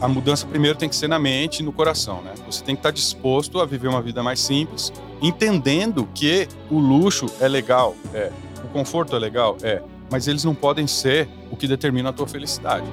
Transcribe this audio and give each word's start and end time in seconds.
a 0.00 0.08
mudança 0.08 0.46
primeiro 0.46 0.78
tem 0.78 0.88
que 0.88 0.96
ser 0.96 1.08
na 1.08 1.18
mente 1.18 1.60
e 1.60 1.62
no 1.62 1.72
coração, 1.72 2.22
né? 2.22 2.32
Você 2.46 2.62
tem 2.62 2.74
que 2.74 2.80
estar 2.80 2.90
disposto 2.90 3.60
a 3.60 3.66
viver 3.66 3.88
uma 3.88 4.00
vida 4.00 4.22
mais 4.22 4.40
simples, 4.40 4.92
entendendo 5.20 6.08
que 6.14 6.48
o 6.70 6.78
luxo 6.78 7.26
é 7.40 7.48
legal, 7.48 7.94
é, 8.14 8.30
o 8.64 8.68
conforto 8.68 9.16
é 9.16 9.18
legal, 9.18 9.56
é, 9.62 9.82
mas 10.10 10.28
eles 10.28 10.44
não 10.44 10.54
podem 10.54 10.86
ser 10.86 11.28
o 11.50 11.56
que 11.56 11.66
determina 11.66 12.10
a 12.10 12.12
tua 12.12 12.26
felicidade. 12.26 12.86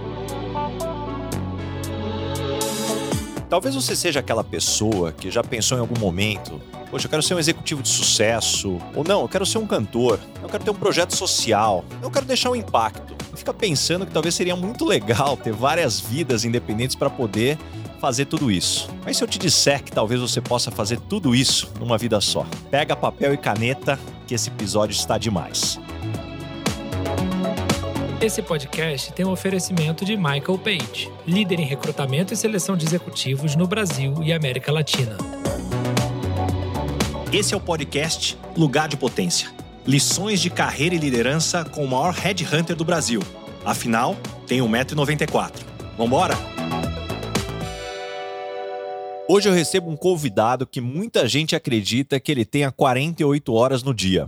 Talvez 3.50 3.76
você 3.76 3.96
seja 3.96 4.20
aquela 4.20 4.44
pessoa 4.44 5.12
que 5.12 5.30
já 5.30 5.44
pensou 5.44 5.78
em 5.78 5.82
algum 5.82 6.00
momento 6.00 6.60
Poxa, 6.90 7.08
eu 7.08 7.10
quero 7.10 7.24
ser 7.24 7.34
um 7.34 7.40
executivo 7.40 7.82
de 7.82 7.90
sucesso. 7.90 8.78
Ou 8.96 9.04
não, 9.04 9.22
eu 9.22 9.28
quero 9.28 9.46
ser 9.46 9.58
um 9.58 9.68
cantor. 9.68 10.20
Eu 10.42 10.48
quero 10.48 10.64
ter 10.64 10.72
um 10.72 10.76
projeto 10.76 11.16
social. 11.16 11.84
Eu 12.02 12.12
quero 12.12 12.26
deixar 12.26 12.52
um 12.52 12.56
impacto. 12.56 13.15
Fica 13.46 13.54
pensando 13.54 14.08
que 14.08 14.12
talvez 14.12 14.34
seria 14.34 14.56
muito 14.56 14.84
legal 14.84 15.38
ter 15.38 15.54
várias 15.54 16.00
vidas 16.00 16.44
independentes 16.46 16.96
para 16.96 17.12
poder 17.12 17.60
fazer 18.02 18.26
tudo 18.26 18.50
isso. 18.50 18.90
Mas 19.06 19.18
se 19.18 19.24
eu 19.24 19.28
te 19.28 19.38
disser 19.38 19.84
que 19.84 19.92
talvez 19.92 20.20
você 20.20 20.42
possa 20.42 20.72
fazer 20.72 21.00
tudo 21.02 21.36
isso 21.36 21.72
numa 21.80 21.96
vida 21.96 22.20
só, 22.20 22.44
pega 22.72 22.96
papel 22.96 23.36
e 23.36 23.38
caneta 23.38 24.00
que 24.26 24.34
esse 24.34 24.50
episódio 24.50 24.96
está 24.96 25.20
demais. 25.20 25.80
Esse 28.20 28.42
podcast 28.42 29.14
tem 29.14 29.24
um 29.24 29.32
oferecimento 29.32 30.04
de 30.04 30.18
Michael 30.18 30.58
Page, 30.58 31.12
líder 31.28 31.60
em 31.60 31.66
recrutamento 31.66 32.34
e 32.34 32.36
seleção 32.36 32.76
de 32.76 32.84
executivos 32.84 33.56
no 33.56 33.68
Brasil 33.68 34.16
e 34.24 34.34
América 34.34 34.72
Latina. 34.72 35.20
Esse 37.32 37.54
é 37.54 37.58
o 37.58 37.62
podcast 37.62 38.36
Lugar 38.58 38.88
de 38.88 38.98
Potência. 38.98 39.65
Lições 39.88 40.42
de 40.42 40.50
carreira 40.50 40.96
e 40.96 40.98
liderança 40.98 41.64
com 41.64 41.86
o 41.86 41.88
maior 41.88 42.12
headhunter 42.12 42.76
do 42.76 42.84
Brasil. 42.84 43.22
Afinal, 43.64 44.18
tem 44.48 44.60
1,94m. 44.60 45.52
Vambora? 45.96 46.34
Hoje 49.30 49.48
eu 49.48 49.54
recebo 49.54 49.92
um 49.92 49.96
convidado 49.96 50.66
que 50.66 50.82
muita 50.82 51.28
gente 51.28 51.56
acredita 51.56 52.20
que 52.20 52.32
ele 52.32 52.44
tenha 52.44 52.72
48 52.72 53.54
horas 53.54 53.84
no 53.84 53.94
dia. 53.94 54.28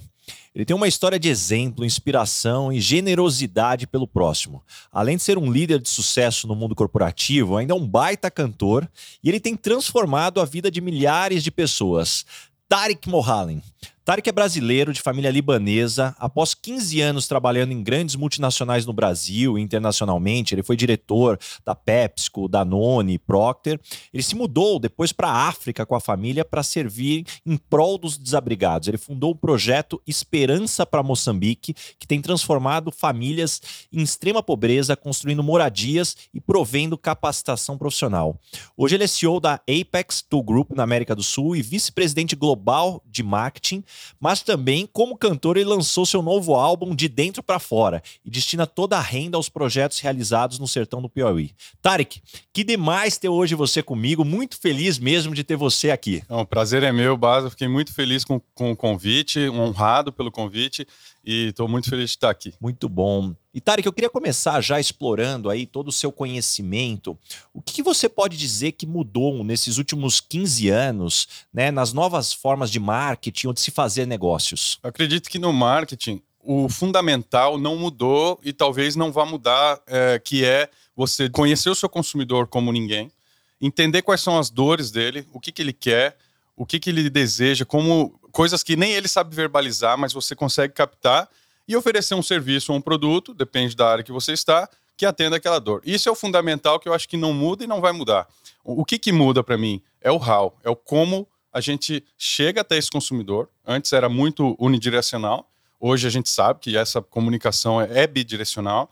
Ele 0.54 0.64
tem 0.64 0.76
uma 0.76 0.88
história 0.88 1.20
de 1.20 1.28
exemplo, 1.28 1.84
inspiração 1.84 2.72
e 2.72 2.80
generosidade 2.80 3.88
pelo 3.88 4.08
próximo. 4.08 4.62
Além 4.92 5.18
de 5.18 5.24
ser 5.24 5.40
um 5.40 5.52
líder 5.52 5.80
de 5.82 5.90
sucesso 5.90 6.48
no 6.48 6.56
mundo 6.56 6.76
corporativo, 6.76 7.58
ainda 7.58 7.74
é 7.74 7.76
um 7.76 7.88
baita 7.88 8.30
cantor 8.30 8.88
e 9.24 9.30
ele 9.30 9.40
tem 9.40 9.56
transformado 9.56 10.40
a 10.40 10.46
vida 10.46 10.70
de 10.70 10.82
milhares 10.82 11.44
de 11.44 11.50
pessoas. 11.50 12.28
Tarek 12.70 13.10
Mohalem. 13.10 13.64
Tarek 14.08 14.30
é 14.30 14.32
brasileiro 14.32 14.94
de 14.94 15.02
família 15.02 15.30
libanesa. 15.30 16.16
Após 16.18 16.54
15 16.54 17.02
anos 17.02 17.28
trabalhando 17.28 17.74
em 17.74 17.84
grandes 17.84 18.16
multinacionais 18.16 18.86
no 18.86 18.94
Brasil 18.94 19.60
e 19.60 19.62
internacionalmente, 19.62 20.56
ele 20.56 20.64
foi 20.64 20.78
diretor 20.78 21.38
da 21.66 21.76
PepsiCo, 21.76 22.48
Danone, 22.48 23.20
Procter. 23.20 23.78
Ele 24.14 24.24
se 24.24 24.34
mudou 24.34 24.80
depois 24.80 25.12
para 25.12 25.28
a 25.28 25.50
África 25.50 25.86
com 25.86 25.94
a 25.94 26.00
família 26.00 26.46
para 26.46 26.64
servir 26.64 27.26
em 27.46 27.58
prol 27.58 27.98
dos 27.98 28.18
desabrigados. 28.18 28.88
Ele 28.88 28.98
fundou 28.98 29.32
o 29.32 29.36
projeto 29.36 30.02
Esperança 30.08 30.86
para 30.86 31.04
Moçambique, 31.04 31.76
que 32.00 32.08
tem 32.08 32.22
transformado 32.22 32.94
famílias 32.94 33.62
em 33.92 34.02
extrema 34.02 34.42
pobreza, 34.42 34.96
construindo 34.96 35.44
moradias 35.44 36.16
e 36.34 36.40
provendo 36.40 36.98
capacitação 36.98 37.78
profissional. 37.78 38.40
Hoje 38.78 38.96
ele 38.96 39.04
é 39.04 39.08
CEO 39.08 39.42
da 39.42 39.56
Apex 39.56 40.22
Tool 40.22 40.44
Group 40.44 40.72
na 40.72 40.84
América 40.84 41.14
do 41.14 41.24
Sul 41.24 41.58
e 41.58 41.62
vice-presidente 41.62 42.38
global 42.38 43.04
de 43.06 43.22
marketing 43.22 43.84
mas 44.20 44.42
também 44.42 44.88
como 44.92 45.18
cantor 45.18 45.58
ele 45.58 45.70
lançou 45.70 46.06
seu 46.06 46.22
novo 46.22 46.56
álbum 46.56 46.96
De 46.96 47.08
Dentro 47.08 47.44
para 47.44 47.60
Fora 47.60 48.02
e 48.24 48.30
destina 48.30 48.66
toda 48.66 48.98
a 48.98 49.02
renda 49.02 49.38
aos 49.38 49.50
projetos 49.50 50.00
realizados 50.00 50.60
no 50.60 50.68
sertão 50.68 51.02
do 51.02 51.10
Piauí. 51.10 51.52
Tarek, 51.82 52.22
que 52.54 52.64
demais 52.64 53.18
ter 53.18 53.30
hoje 53.30 53.56
você 53.56 53.82
comigo, 53.82 54.24
muito 54.24 54.60
feliz 54.60 55.00
mesmo 55.00 55.34
de 55.34 55.44
ter 55.44 55.56
você 55.56 55.92
aqui. 55.92 56.24
O 56.30 56.46
prazer 56.46 56.84
é 56.84 56.92
meu, 56.92 57.18
Baza, 57.18 57.50
fiquei 57.50 57.68
muito 57.68 57.94
feliz 57.94 58.24
com, 58.24 58.40
com 58.54 58.72
o 58.72 58.76
convite, 58.76 59.50
honrado 59.50 60.12
pelo 60.12 60.32
convite 60.32 60.88
e 61.26 61.48
estou 61.48 61.68
muito 61.68 61.90
feliz 61.90 62.12
de 62.12 62.16
estar 62.16 62.30
aqui. 62.30 62.54
Muito 62.62 62.88
bom. 62.88 63.36
E 63.58 63.60
Tarek, 63.60 63.88
eu 63.88 63.92
queria 63.92 64.08
começar 64.08 64.62
já 64.62 64.80
explorando 64.80 65.50
aí 65.50 65.66
todo 65.66 65.88
o 65.88 65.92
seu 65.92 66.12
conhecimento. 66.12 67.18
O 67.52 67.60
que, 67.60 67.82
você 67.82 68.08
pode 68.08 68.38
dizer 68.38 68.74
que 68.74 68.86
mudou 68.86 69.44
nesses 69.44 69.80
últimos 69.80 70.22
15 70.22 70.70
anos, 70.70 71.28
né, 71.52 71.72
nas 71.72 71.92
novas 71.92 72.32
formas 72.32 72.70
de 72.70 72.80
marketing 72.80 73.48
ou 73.48 73.54
de 73.54 73.60
se 73.60 73.72
fazer 73.72 74.06
negócios? 74.06 74.78
Eu 74.84 74.92
acredito 74.92 75.28
que 75.28 75.40
no 75.40 75.52
marketing 75.52 76.22
o 76.40 76.70
fundamental 76.70 77.58
não 77.58 77.76
mudou 77.76 78.40
e 78.44 78.54
talvez 78.54 78.96
não 78.96 79.12
vá 79.12 79.26
mudar, 79.26 79.82
é, 79.88 80.20
que 80.20 80.46
é 80.46 80.70
você 80.96 81.28
conhecer 81.28 81.72
o 81.72 81.76
seu 81.76 81.90
consumidor 81.90 82.46
como 82.46 82.72
ninguém, 82.72 83.12
entender 83.60 84.04
quais 84.04 84.22
são 84.22 84.38
as 84.38 84.52
dores 84.52 84.92
dele, 84.92 85.28
o 85.34 85.40
que, 85.40 85.52
que 85.52 85.64
ele 85.64 85.74
quer, 85.74 86.16
o 86.56 86.64
que, 86.64 86.80
que 86.80 86.92
ele 86.92 87.10
deseja, 87.10 87.66
como 87.66 88.20
coisas 88.32 88.62
que 88.62 88.76
nem 88.76 88.92
ele 88.92 89.08
sabe 89.08 89.36
verbalizar, 89.36 89.98
mas 89.98 90.14
você 90.14 90.36
consegue 90.36 90.76
captar 90.76 91.28
e 91.68 91.76
oferecer 91.76 92.16
um 92.16 92.24
serviço 92.24 92.72
ou 92.72 92.78
um 92.78 92.82
produto, 92.82 93.34
depende 93.34 93.76
da 93.76 93.90
área 93.90 94.04
que 94.04 94.12
você 94.12 94.34
está, 94.34 94.70
que 94.96 95.06
atenda 95.06 95.36
aquela 95.36 95.60
dor. 95.60 95.82
Isso 95.86 96.10
é 96.10 96.12
o 96.12 96.16
fundamental 96.16 96.80
que 96.80 96.90
eu 96.90 96.94
acho 96.94 97.08
que 97.08 97.18
não 97.18 97.34
muda 97.34 97.64
e 97.64 97.68
não 97.68 97.82
vai 97.82 97.92
mudar. 97.92 98.28
O 98.64 98.84
que, 98.84 98.98
que 98.98 99.12
muda 99.12 99.44
para 99.44 99.58
mim 99.58 99.82
é 100.02 100.12
o 100.12 100.18
how, 100.18 100.58
é 100.64 100.70
o 100.70 100.76
como 100.76 101.28
a 101.54 101.62
gente 101.62 102.04
chega 102.18 102.62
até 102.62 102.78
esse 102.78 102.90
consumidor. 102.90 103.50
Antes 103.66 103.94
era 103.94 104.10
muito 104.10 104.56
unidirecional, 104.60 105.50
hoje 105.80 106.08
a 106.08 106.10
gente 106.10 106.30
sabe 106.30 106.60
que 106.60 106.78
essa 106.78 107.02
comunicação 107.02 107.82
é, 107.82 108.04
é 108.04 108.08
bidirecional. 108.08 108.90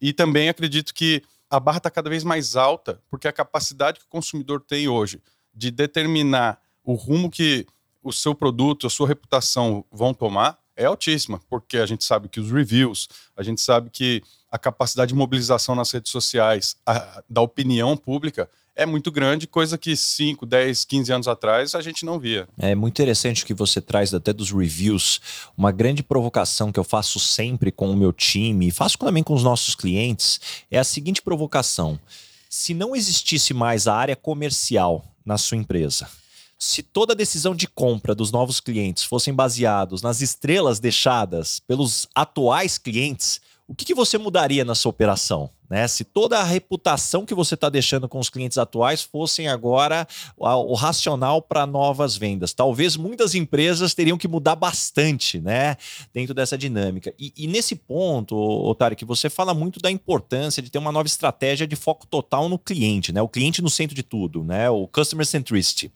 E 0.00 0.12
também 0.12 0.48
acredito 0.48 0.94
que 0.94 1.22
a 1.50 1.58
barra 1.58 1.78
está 1.78 1.90
cada 1.90 2.08
vez 2.10 2.22
mais 2.22 2.56
alta, 2.56 3.00
porque 3.10 3.26
a 3.26 3.32
capacidade 3.32 3.98
que 4.00 4.06
o 4.06 4.08
consumidor 4.08 4.60
tem 4.60 4.86
hoje 4.86 5.20
de 5.54 5.70
determinar 5.70 6.60
o 6.84 6.94
rumo 6.94 7.30
que 7.30 7.66
o 8.02 8.12
seu 8.12 8.34
produto, 8.34 8.86
a 8.86 8.90
sua 8.90 9.08
reputação 9.08 9.84
vão 9.90 10.14
tomar 10.14 10.58
é 10.78 10.86
altíssima, 10.86 11.40
porque 11.50 11.76
a 11.76 11.84
gente 11.84 12.04
sabe 12.04 12.28
que 12.28 12.38
os 12.38 12.50
reviews, 12.50 13.08
a 13.36 13.42
gente 13.42 13.60
sabe 13.60 13.90
que 13.90 14.22
a 14.50 14.56
capacidade 14.56 15.08
de 15.08 15.14
mobilização 15.14 15.74
nas 15.74 15.90
redes 15.90 16.10
sociais, 16.10 16.76
a, 16.86 17.22
da 17.28 17.42
opinião 17.42 17.96
pública, 17.96 18.48
é 18.76 18.86
muito 18.86 19.10
grande, 19.10 19.48
coisa 19.48 19.76
que 19.76 19.96
5, 19.96 20.46
10, 20.46 20.84
15 20.84 21.12
anos 21.12 21.28
atrás 21.28 21.74
a 21.74 21.82
gente 21.82 22.06
não 22.06 22.16
via. 22.16 22.48
É 22.56 22.76
muito 22.76 22.94
interessante 22.94 23.42
o 23.42 23.46
que 23.46 23.52
você 23.52 23.80
traz 23.80 24.14
até 24.14 24.32
dos 24.32 24.52
reviews. 24.52 25.20
Uma 25.56 25.72
grande 25.72 26.00
provocação 26.00 26.70
que 26.70 26.78
eu 26.78 26.84
faço 26.84 27.18
sempre 27.18 27.72
com 27.72 27.90
o 27.90 27.96
meu 27.96 28.12
time 28.12 28.68
e 28.68 28.70
faço 28.70 28.96
também 28.96 29.24
com 29.24 29.34
os 29.34 29.42
nossos 29.42 29.74
clientes 29.74 30.40
é 30.70 30.78
a 30.78 30.84
seguinte 30.84 31.20
provocação: 31.20 31.98
se 32.48 32.72
não 32.72 32.94
existisse 32.94 33.52
mais 33.52 33.88
a 33.88 33.96
área 33.96 34.14
comercial 34.14 35.04
na 35.26 35.36
sua 35.36 35.56
empresa, 35.56 36.08
se 36.58 36.82
toda 36.82 37.12
a 37.12 37.16
decisão 37.16 37.54
de 37.54 37.68
compra 37.68 38.14
dos 38.14 38.32
novos 38.32 38.58
clientes 38.58 39.04
fossem 39.04 39.32
baseados 39.32 40.02
nas 40.02 40.20
estrelas 40.20 40.80
deixadas 40.80 41.60
pelos 41.60 42.08
atuais 42.14 42.76
clientes, 42.78 43.40
o 43.68 43.74
que, 43.74 43.84
que 43.84 43.94
você 43.94 44.16
mudaria 44.16 44.64
na 44.64 44.74
sua 44.74 44.90
operação? 44.90 45.50
Né? 45.68 45.86
Se 45.86 46.02
toda 46.02 46.38
a 46.38 46.42
reputação 46.42 47.26
que 47.26 47.34
você 47.34 47.54
está 47.54 47.68
deixando 47.68 48.08
com 48.08 48.18
os 48.18 48.30
clientes 48.30 48.56
atuais 48.56 49.02
fossem 49.02 49.46
agora 49.46 50.08
o 50.38 50.74
racional 50.74 51.42
para 51.42 51.66
novas 51.66 52.16
vendas, 52.16 52.54
talvez 52.54 52.96
muitas 52.96 53.34
empresas 53.34 53.92
teriam 53.92 54.16
que 54.16 54.26
mudar 54.26 54.56
bastante, 54.56 55.38
né, 55.38 55.76
dentro 56.14 56.32
dessa 56.32 56.56
dinâmica. 56.56 57.12
E, 57.18 57.30
e 57.36 57.46
nesse 57.46 57.76
ponto, 57.76 58.34
Otário, 58.34 58.96
que 58.96 59.04
você 59.04 59.28
fala 59.28 59.52
muito 59.52 59.78
da 59.78 59.90
importância 59.90 60.62
de 60.62 60.70
ter 60.70 60.78
uma 60.78 60.90
nova 60.90 61.06
estratégia 61.06 61.66
de 61.66 61.76
foco 61.76 62.06
total 62.06 62.48
no 62.48 62.58
cliente, 62.58 63.12
né, 63.12 63.20
o 63.20 63.28
cliente 63.28 63.60
no 63.60 63.68
centro 63.68 63.94
de 63.94 64.02
tudo, 64.02 64.42
né, 64.42 64.70
o 64.70 64.88
customer 64.88 65.26
centricity. 65.26 65.92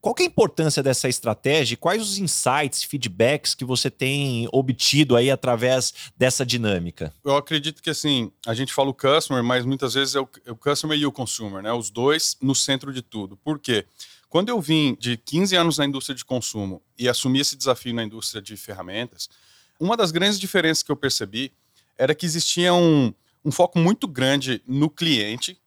Qual 0.00 0.14
é 0.18 0.22
a 0.22 0.26
importância 0.26 0.82
dessa 0.82 1.08
estratégia 1.08 1.76
quais 1.76 2.00
os 2.00 2.18
insights, 2.18 2.84
feedbacks 2.84 3.54
que 3.54 3.64
você 3.64 3.90
tem 3.90 4.48
obtido 4.52 5.16
aí 5.16 5.30
através 5.30 5.92
dessa 6.16 6.46
dinâmica? 6.46 7.12
Eu 7.24 7.36
acredito 7.36 7.82
que 7.82 7.90
assim, 7.90 8.30
a 8.46 8.54
gente 8.54 8.72
fala 8.72 8.90
o 8.90 8.94
customer, 8.94 9.42
mas 9.42 9.64
muitas 9.64 9.94
vezes 9.94 10.14
é 10.14 10.20
o, 10.20 10.28
é 10.44 10.52
o 10.52 10.56
customer 10.56 10.96
e 10.96 11.06
o 11.06 11.12
consumer, 11.12 11.62
né? 11.62 11.72
Os 11.72 11.90
dois 11.90 12.36
no 12.40 12.54
centro 12.54 12.92
de 12.92 13.02
tudo. 13.02 13.36
Por 13.36 13.58
quê? 13.58 13.84
Quando 14.28 14.48
eu 14.48 14.60
vim 14.60 14.96
de 15.00 15.16
15 15.16 15.56
anos 15.56 15.78
na 15.78 15.86
indústria 15.86 16.14
de 16.14 16.24
consumo 16.24 16.82
e 16.98 17.08
assumi 17.08 17.40
esse 17.40 17.56
desafio 17.56 17.94
na 17.94 18.04
indústria 18.04 18.42
de 18.42 18.56
ferramentas, 18.56 19.28
uma 19.78 19.96
das 19.96 20.10
grandes 20.10 20.38
diferenças 20.38 20.82
que 20.82 20.90
eu 20.90 20.96
percebi 20.96 21.52
era 21.98 22.14
que 22.14 22.26
existia 22.26 22.72
um, 22.74 23.12
um 23.44 23.50
foco 23.50 23.78
muito 23.78 24.06
grande 24.06 24.62
no 24.66 24.90
cliente, 24.90 25.58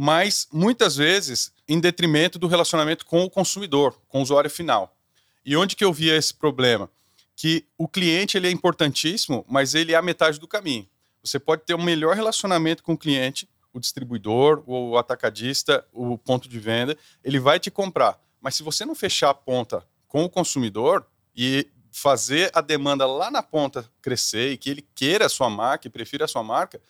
mas 0.00 0.46
muitas 0.52 0.94
vezes 0.94 1.52
em 1.66 1.80
detrimento 1.80 2.38
do 2.38 2.46
relacionamento 2.46 3.04
com 3.04 3.24
o 3.24 3.28
consumidor, 3.28 4.00
com 4.06 4.20
o 4.20 4.22
usuário 4.22 4.48
final. 4.48 4.96
E 5.44 5.56
onde 5.56 5.74
que 5.74 5.84
eu 5.84 5.92
via 5.92 6.14
esse 6.14 6.32
problema? 6.32 6.88
Que 7.34 7.66
o 7.76 7.88
cliente 7.88 8.36
ele 8.36 8.46
é 8.46 8.50
importantíssimo, 8.52 9.44
mas 9.48 9.74
ele 9.74 9.92
é 9.92 9.96
a 9.96 10.02
metade 10.02 10.38
do 10.38 10.46
caminho. 10.46 10.88
Você 11.20 11.40
pode 11.40 11.62
ter 11.62 11.74
um 11.74 11.82
melhor 11.82 12.14
relacionamento 12.14 12.80
com 12.84 12.92
o 12.92 12.96
cliente, 12.96 13.48
o 13.72 13.80
distribuidor, 13.80 14.62
o 14.68 14.96
atacadista, 14.96 15.84
o 15.92 16.16
ponto 16.16 16.48
de 16.48 16.60
venda, 16.60 16.96
ele 17.24 17.40
vai 17.40 17.58
te 17.58 17.68
comprar. 17.68 18.20
Mas 18.40 18.54
se 18.54 18.62
você 18.62 18.84
não 18.84 18.94
fechar 18.94 19.30
a 19.30 19.34
ponta 19.34 19.84
com 20.06 20.22
o 20.22 20.30
consumidor 20.30 21.04
e 21.34 21.66
fazer 21.90 22.52
a 22.54 22.60
demanda 22.60 23.04
lá 23.04 23.32
na 23.32 23.42
ponta 23.42 23.90
crescer 24.00 24.52
e 24.52 24.56
que 24.56 24.70
ele 24.70 24.86
queira 24.94 25.26
a 25.26 25.28
sua 25.28 25.50
marca 25.50 25.88
e 25.88 25.90
prefira 25.90 26.24
a 26.24 26.28
sua 26.28 26.44
marca, 26.44 26.80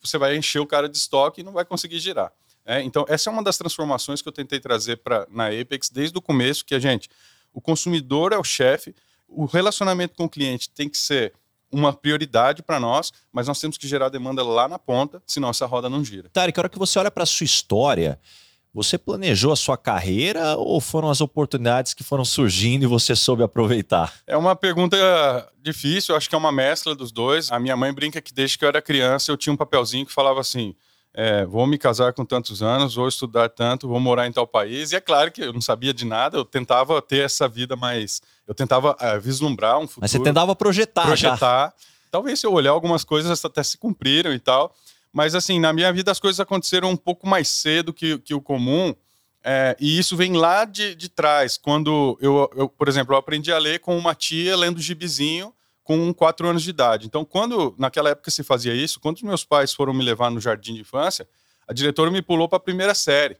você 0.00 0.16
vai 0.16 0.34
encher 0.34 0.60
o 0.60 0.66
cara 0.66 0.88
de 0.88 0.96
estoque 0.96 1.42
e 1.42 1.44
não 1.44 1.52
vai 1.52 1.64
conseguir 1.66 1.98
girar. 1.98 2.32
É, 2.66 2.82
então, 2.82 3.04
essa 3.08 3.30
é 3.30 3.32
uma 3.32 3.42
das 3.42 3.56
transformações 3.56 4.20
que 4.20 4.28
eu 4.28 4.32
tentei 4.32 4.58
trazer 4.58 4.96
pra, 4.96 5.26
na 5.30 5.46
Apex 5.46 5.88
desde 5.88 6.18
o 6.18 6.20
começo, 6.20 6.64
que 6.64 6.74
a 6.74 6.80
gente, 6.80 7.08
o 7.54 7.60
consumidor 7.60 8.32
é 8.32 8.38
o 8.38 8.44
chefe, 8.44 8.94
o 9.28 9.44
relacionamento 9.44 10.14
com 10.16 10.24
o 10.24 10.28
cliente 10.28 10.68
tem 10.70 10.88
que 10.88 10.98
ser 10.98 11.32
uma 11.70 11.92
prioridade 11.92 12.62
para 12.62 12.80
nós, 12.80 13.12
mas 13.32 13.46
nós 13.48 13.60
temos 13.60 13.78
que 13.78 13.86
gerar 13.86 14.08
demanda 14.08 14.42
lá 14.42 14.68
na 14.68 14.78
ponta, 14.78 15.22
senão 15.26 15.50
essa 15.50 15.66
roda 15.66 15.88
não 15.88 16.04
gira. 16.04 16.28
Tarek, 16.32 16.58
a 16.58 16.62
hora 16.62 16.68
que 16.68 16.78
você 16.78 16.98
olha 16.98 17.10
para 17.10 17.22
a 17.24 17.26
sua 17.26 17.44
história, 17.44 18.18
você 18.72 18.98
planejou 18.98 19.52
a 19.52 19.56
sua 19.56 19.76
carreira 19.76 20.56
ou 20.56 20.80
foram 20.80 21.08
as 21.08 21.20
oportunidades 21.20 21.94
que 21.94 22.04
foram 22.04 22.24
surgindo 22.24 22.82
e 22.82 22.86
você 22.86 23.16
soube 23.16 23.42
aproveitar? 23.42 24.12
É 24.26 24.36
uma 24.36 24.54
pergunta 24.54 24.96
difícil, 25.62 26.14
acho 26.14 26.28
que 26.28 26.34
é 26.34 26.38
uma 26.38 26.52
mescla 26.52 26.94
dos 26.94 27.10
dois. 27.10 27.50
A 27.50 27.58
minha 27.58 27.76
mãe 27.76 27.92
brinca 27.92 28.20
que 28.20 28.34
desde 28.34 28.58
que 28.58 28.64
eu 28.64 28.68
era 28.68 28.82
criança 28.82 29.32
eu 29.32 29.36
tinha 29.36 29.52
um 29.52 29.56
papelzinho 29.56 30.04
que 30.04 30.12
falava 30.12 30.40
assim: 30.40 30.74
é, 31.18 31.46
vou 31.46 31.66
me 31.66 31.78
casar 31.78 32.12
com 32.12 32.26
tantos 32.26 32.62
anos, 32.62 32.94
vou 32.94 33.08
estudar 33.08 33.48
tanto, 33.48 33.88
vou 33.88 33.98
morar 33.98 34.26
em 34.26 34.32
tal 34.32 34.46
país. 34.46 34.92
E 34.92 34.96
é 34.96 35.00
claro 35.00 35.32
que 35.32 35.40
eu 35.40 35.50
não 35.50 35.62
sabia 35.62 35.94
de 35.94 36.04
nada, 36.04 36.36
eu 36.36 36.44
tentava 36.44 37.00
ter 37.00 37.24
essa 37.24 37.48
vida 37.48 37.74
mais. 37.74 38.20
Eu 38.46 38.54
tentava 38.54 38.94
é, 39.00 39.18
vislumbrar 39.18 39.78
um 39.78 39.88
futuro. 39.88 40.02
Mas 40.02 40.10
você 40.10 40.20
tentava 40.20 40.54
projetar. 40.54 41.06
Projetar. 41.06 41.68
Já. 41.68 41.72
Talvez 42.10 42.38
se 42.38 42.46
eu 42.46 42.52
olhar 42.52 42.72
algumas 42.72 43.02
coisas 43.02 43.42
até 43.42 43.62
se 43.62 43.78
cumpriram 43.78 44.30
e 44.34 44.38
tal. 44.38 44.74
Mas, 45.10 45.34
assim, 45.34 45.58
na 45.58 45.72
minha 45.72 45.90
vida 45.90 46.10
as 46.10 46.20
coisas 46.20 46.38
aconteceram 46.38 46.90
um 46.90 46.96
pouco 46.96 47.26
mais 47.26 47.48
cedo 47.48 47.94
que, 47.94 48.18
que 48.18 48.34
o 48.34 48.40
comum. 48.40 48.94
É, 49.42 49.74
e 49.80 49.98
isso 49.98 50.18
vem 50.18 50.34
lá 50.34 50.66
de, 50.66 50.94
de 50.94 51.08
trás. 51.08 51.56
Quando 51.56 52.18
eu, 52.20 52.50
eu, 52.54 52.68
por 52.68 52.88
exemplo, 52.88 53.14
eu 53.14 53.18
aprendi 53.18 53.50
a 53.50 53.58
ler 53.58 53.80
com 53.80 53.96
uma 53.96 54.14
tia 54.14 54.54
lendo 54.54 54.82
gibizinho 54.82 55.50
com 55.86 56.12
quatro 56.12 56.46
anos 56.48 56.62
de 56.62 56.70
idade. 56.70 57.06
Então, 57.06 57.24
quando 57.24 57.74
naquela 57.78 58.10
época 58.10 58.30
se 58.30 58.42
fazia 58.42 58.74
isso, 58.74 59.00
quando 59.00 59.24
meus 59.24 59.44
pais 59.44 59.72
foram 59.72 59.94
me 59.94 60.04
levar 60.04 60.30
no 60.30 60.40
jardim 60.40 60.74
de 60.74 60.80
infância, 60.80 61.26
a 61.66 61.72
diretora 61.72 62.10
me 62.10 62.20
pulou 62.20 62.48
para 62.48 62.56
a 62.56 62.60
primeira 62.60 62.94
série. 62.94 63.36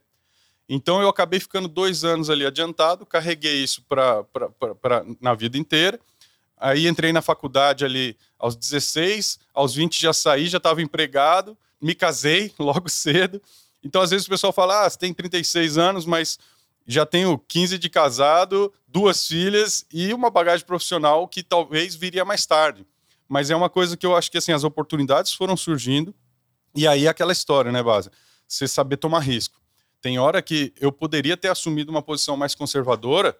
Então, 0.68 1.02
eu 1.02 1.08
acabei 1.08 1.40
ficando 1.40 1.68
dois 1.68 2.04
anos 2.04 2.30
ali 2.30 2.46
adiantado, 2.46 3.04
carreguei 3.04 3.62
isso 3.62 3.82
pra 3.88 4.24
na 5.20 5.34
vida 5.34 5.58
inteira. 5.58 6.00
Aí 6.56 6.86
entrei 6.86 7.12
na 7.12 7.20
faculdade 7.20 7.84
ali 7.84 8.16
aos 8.38 8.56
16, 8.56 9.38
aos 9.52 9.74
20 9.74 10.00
já 10.00 10.12
saí, 10.12 10.46
já 10.46 10.58
estava 10.58 10.80
empregado 10.80 11.56
me 11.80 11.94
casei 11.94 12.52
logo 12.58 12.88
cedo. 12.88 13.40
Então, 13.82 14.02
às 14.02 14.10
vezes 14.10 14.26
o 14.26 14.30
pessoal 14.30 14.52
fala: 14.52 14.84
ah, 14.84 14.90
você 14.90 14.98
tem 14.98 15.12
36 15.12 15.78
anos, 15.78 16.04
mas 16.04 16.38
já 16.86 17.04
tenho 17.04 17.38
15 17.38 17.78
de 17.78 17.90
casado, 17.90 18.72
duas 18.86 19.26
filhas 19.26 19.84
e 19.92 20.14
uma 20.14 20.30
bagagem 20.30 20.64
profissional 20.64 21.26
que 21.26 21.42
talvez 21.42 21.94
viria 21.94 22.24
mais 22.24 22.46
tarde. 22.46 22.86
Mas 23.28 23.50
é 23.50 23.56
uma 23.56 23.68
coisa 23.68 23.96
que 23.96 24.06
eu 24.06 24.14
acho 24.14 24.30
que 24.30 24.38
assim, 24.38 24.52
as 24.52 24.62
oportunidades 24.62 25.32
foram 25.32 25.56
surgindo. 25.56 26.14
E 26.74 26.86
aí 26.86 27.08
aquela 27.08 27.32
história, 27.32 27.72
né, 27.72 27.82
Base? 27.82 28.10
Você 28.46 28.68
saber 28.68 28.98
tomar 28.98 29.20
risco. 29.20 29.60
Tem 30.00 30.18
hora 30.18 30.40
que 30.40 30.72
eu 30.80 30.92
poderia 30.92 31.36
ter 31.36 31.48
assumido 31.48 31.90
uma 31.90 32.02
posição 32.02 32.36
mais 32.36 32.54
conservadora 32.54 33.36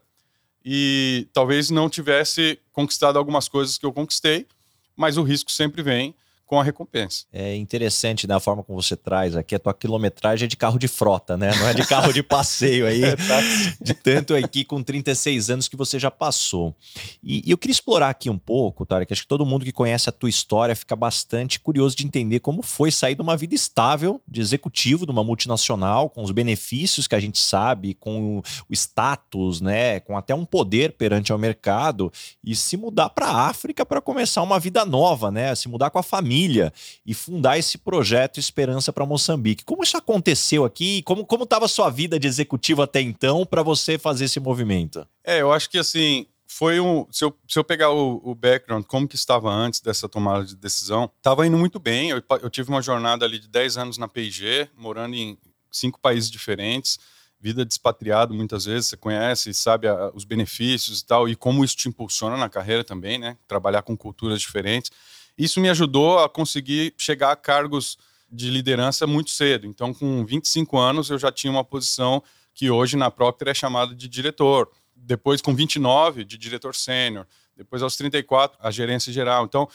e 0.64 1.28
talvez 1.32 1.70
não 1.70 1.88
tivesse 1.88 2.58
conquistado 2.72 3.16
algumas 3.16 3.48
coisas 3.48 3.78
que 3.78 3.86
eu 3.86 3.92
conquistei, 3.92 4.48
mas 4.96 5.16
o 5.16 5.22
risco 5.22 5.52
sempre 5.52 5.80
vem 5.80 6.16
com 6.46 6.60
a 6.60 6.62
recompensa. 6.62 7.24
É 7.32 7.56
interessante 7.56 8.26
da 8.26 8.38
forma 8.38 8.62
como 8.62 8.80
você 8.80 8.96
traz 8.96 9.34
aqui, 9.34 9.54
a 9.54 9.58
tua 9.58 9.74
quilometragem 9.74 10.46
é 10.46 10.48
de 10.48 10.56
carro 10.56 10.78
de 10.78 10.86
frota, 10.86 11.36
né? 11.36 11.50
Não 11.56 11.68
é 11.68 11.74
de 11.74 11.84
carro 11.84 12.12
de 12.12 12.22
passeio 12.22 12.86
aí, 12.86 13.02
é, 13.04 13.16
tá. 13.16 13.40
de 13.80 13.92
tanto 13.92 14.34
aqui 14.34 14.64
com 14.64 14.80
36 14.80 15.50
anos 15.50 15.68
que 15.68 15.76
você 15.76 15.98
já 15.98 16.10
passou. 16.10 16.74
E, 17.22 17.42
e 17.44 17.50
eu 17.50 17.58
queria 17.58 17.72
explorar 17.72 18.10
aqui 18.10 18.30
um 18.30 18.38
pouco, 18.38 18.86
Tarek, 18.86 19.12
acho 19.12 19.22
que 19.22 19.28
todo 19.28 19.44
mundo 19.44 19.64
que 19.64 19.72
conhece 19.72 20.08
a 20.08 20.12
tua 20.12 20.28
história 20.28 20.76
fica 20.76 20.94
bastante 20.94 21.58
curioso 21.58 21.96
de 21.96 22.06
entender 22.06 22.38
como 22.38 22.62
foi 22.62 22.92
sair 22.92 23.16
de 23.16 23.22
uma 23.22 23.36
vida 23.36 23.54
estável, 23.54 24.20
de 24.26 24.40
executivo 24.40 25.04
de 25.04 25.10
uma 25.10 25.24
multinacional, 25.24 26.08
com 26.08 26.22
os 26.22 26.30
benefícios 26.30 27.08
que 27.08 27.16
a 27.16 27.20
gente 27.20 27.40
sabe, 27.40 27.94
com 27.94 28.38
o 28.38 28.72
status, 28.72 29.60
né, 29.60 29.98
com 29.98 30.16
até 30.16 30.34
um 30.34 30.44
poder 30.44 30.92
perante 30.92 31.32
ao 31.32 31.38
mercado, 31.38 32.12
e 32.44 32.54
se 32.54 32.76
mudar 32.76 33.10
para 33.10 33.26
a 33.26 33.48
África 33.48 33.84
para 33.84 34.00
começar 34.00 34.42
uma 34.42 34.60
vida 34.60 34.84
nova, 34.84 35.30
né? 35.30 35.52
Se 35.54 35.68
mudar 35.68 35.90
com 35.90 35.98
a 35.98 36.02
família 36.02 36.35
família 36.36 36.72
e 37.04 37.14
fundar 37.14 37.58
esse 37.58 37.78
projeto 37.78 38.38
Esperança 38.38 38.92
para 38.92 39.06
Moçambique. 39.06 39.64
Como 39.64 39.82
isso 39.82 39.96
aconteceu 39.96 40.64
aqui? 40.64 41.02
Como 41.02 41.24
como 41.24 41.44
estava 41.44 41.66
sua 41.66 41.88
vida 41.88 42.18
de 42.18 42.26
executivo 42.26 42.82
até 42.82 43.00
então 43.00 43.46
para 43.46 43.62
você 43.62 43.98
fazer 43.98 44.26
esse 44.26 44.38
movimento? 44.38 45.06
É, 45.24 45.40
eu 45.40 45.52
acho 45.52 45.70
que 45.70 45.78
assim 45.78 46.26
foi 46.46 46.78
um. 46.78 47.06
Se 47.10 47.24
eu, 47.24 47.36
se 47.48 47.58
eu 47.58 47.64
pegar 47.64 47.90
o, 47.90 48.20
o, 48.22 48.34
background, 48.34 48.84
como 48.84 49.08
que 49.08 49.16
estava 49.16 49.50
antes 49.50 49.80
dessa 49.80 50.08
tomada 50.08 50.44
de 50.44 50.54
decisão, 50.54 51.10
estava 51.16 51.46
indo 51.46 51.56
muito 51.56 51.78
bem. 51.78 52.10
Eu, 52.10 52.22
eu, 52.42 52.50
tive 52.50 52.68
uma 52.68 52.82
jornada 52.82 53.24
ali 53.24 53.38
de 53.38 53.48
10 53.48 53.78
anos 53.78 53.98
na 53.98 54.06
PIG, 54.06 54.68
morando 54.76 55.14
em 55.14 55.36
cinco 55.72 55.98
países 56.00 56.30
diferentes, 56.30 56.98
vida 57.38 57.64
de 57.64 57.72
expatriado 57.72 58.32
muitas 58.32 58.64
vezes, 58.64 58.88
você 58.88 58.96
conhece, 58.96 59.52
sabe 59.52 59.88
a, 59.88 60.10
os 60.14 60.24
benefícios 60.24 61.00
e 61.00 61.06
tal, 61.06 61.28
e 61.28 61.36
como 61.36 61.64
isso 61.64 61.76
te 61.76 61.88
impulsiona 61.88 62.36
na 62.36 62.48
carreira 62.48 62.82
também, 62.82 63.18
né? 63.18 63.36
Trabalhar 63.46 63.82
com 63.82 63.96
culturas 63.96 64.40
diferentes. 64.40 64.90
Isso 65.36 65.60
me 65.60 65.68
ajudou 65.68 66.18
a 66.18 66.28
conseguir 66.28 66.94
chegar 66.96 67.32
a 67.32 67.36
cargos 67.36 67.98
de 68.30 68.50
liderança 68.50 69.06
muito 69.06 69.30
cedo. 69.30 69.66
Então, 69.66 69.92
com 69.92 70.24
25 70.24 70.78
anos, 70.78 71.10
eu 71.10 71.18
já 71.18 71.30
tinha 71.30 71.50
uma 71.50 71.64
posição 71.64 72.22
que 72.54 72.70
hoje 72.70 72.96
na 72.96 73.10
Procter 73.10 73.48
é 73.48 73.54
chamada 73.54 73.94
de 73.94 74.08
diretor. 74.08 74.70
Depois, 74.94 75.40
com 75.40 75.54
29, 75.54 76.24
de 76.24 76.38
diretor 76.38 76.74
sênior. 76.74 77.26
Depois, 77.56 77.82
aos 77.82 77.96
34, 77.96 78.58
a 78.60 78.70
gerência 78.70 79.12
geral. 79.12 79.44
Então, 79.44 79.68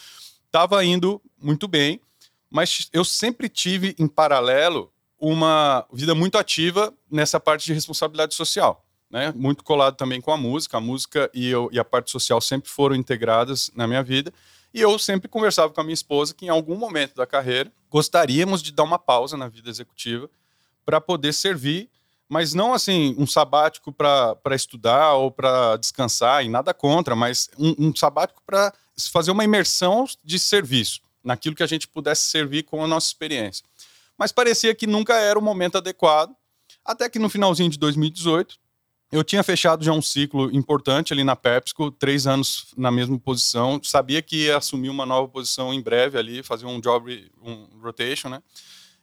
estava 0.46 0.84
indo 0.84 1.22
muito 1.40 1.66
bem, 1.66 2.00
mas 2.50 2.88
eu 2.92 3.04
sempre 3.04 3.48
tive 3.48 3.94
em 3.98 4.06
paralelo 4.06 4.92
uma 5.18 5.86
vida 5.92 6.14
muito 6.14 6.36
ativa 6.36 6.92
nessa 7.10 7.38
parte 7.38 7.64
de 7.64 7.72
responsabilidade 7.72 8.34
social. 8.34 8.84
Né? 9.08 9.32
Muito 9.36 9.62
colado 9.62 9.94
também 9.94 10.20
com 10.20 10.32
a 10.32 10.36
música. 10.36 10.78
A 10.78 10.80
música 10.80 11.30
e, 11.32 11.48
eu, 11.48 11.68
e 11.72 11.78
a 11.78 11.84
parte 11.84 12.10
social 12.10 12.40
sempre 12.40 12.68
foram 12.68 12.96
integradas 12.96 13.70
na 13.74 13.86
minha 13.86 14.02
vida. 14.02 14.32
E 14.74 14.80
eu 14.80 14.98
sempre 14.98 15.28
conversava 15.28 15.72
com 15.72 15.80
a 15.80 15.84
minha 15.84 15.94
esposa 15.94 16.34
que 16.34 16.46
em 16.46 16.48
algum 16.48 16.76
momento 16.76 17.14
da 17.14 17.26
carreira 17.26 17.70
gostaríamos 17.90 18.62
de 18.62 18.72
dar 18.72 18.84
uma 18.84 18.98
pausa 18.98 19.36
na 19.36 19.48
vida 19.48 19.68
executiva 19.68 20.30
para 20.84 21.00
poder 21.00 21.32
servir, 21.34 21.90
mas 22.28 22.54
não 22.54 22.72
assim 22.72 23.14
um 23.18 23.26
sabático 23.26 23.92
para 23.92 24.54
estudar 24.54 25.12
ou 25.14 25.30
para 25.30 25.76
descansar, 25.76 26.44
e 26.44 26.48
nada 26.48 26.72
contra, 26.72 27.14
mas 27.14 27.50
um, 27.58 27.88
um 27.88 27.94
sabático 27.94 28.42
para 28.46 28.72
fazer 29.12 29.30
uma 29.30 29.44
imersão 29.44 30.06
de 30.24 30.38
serviço 30.38 31.00
naquilo 31.22 31.54
que 31.54 31.62
a 31.62 31.66
gente 31.66 31.86
pudesse 31.86 32.24
servir 32.24 32.62
com 32.62 32.82
a 32.82 32.86
nossa 32.86 33.06
experiência. 33.06 33.64
Mas 34.16 34.32
parecia 34.32 34.74
que 34.74 34.86
nunca 34.86 35.14
era 35.14 35.38
o 35.38 35.42
momento 35.42 35.76
adequado, 35.76 36.34
até 36.84 37.08
que 37.08 37.18
no 37.18 37.28
finalzinho 37.28 37.70
de 37.70 37.78
2018 37.78 38.58
eu 39.12 39.22
tinha 39.22 39.42
fechado 39.42 39.84
já 39.84 39.92
um 39.92 40.00
ciclo 40.00 40.50
importante 40.56 41.12
ali 41.12 41.22
na 41.22 41.36
PepsiCo, 41.36 41.90
três 41.90 42.26
anos 42.26 42.68
na 42.74 42.90
mesma 42.90 43.18
posição. 43.18 43.78
Sabia 43.84 44.22
que 44.22 44.46
ia 44.46 44.56
assumir 44.56 44.88
uma 44.88 45.04
nova 45.04 45.28
posição 45.28 45.72
em 45.72 45.82
breve 45.82 46.16
ali, 46.16 46.42
fazer 46.42 46.64
um 46.64 46.80
job, 46.80 47.30
um 47.42 47.68
rotation, 47.82 48.30
né? 48.30 48.42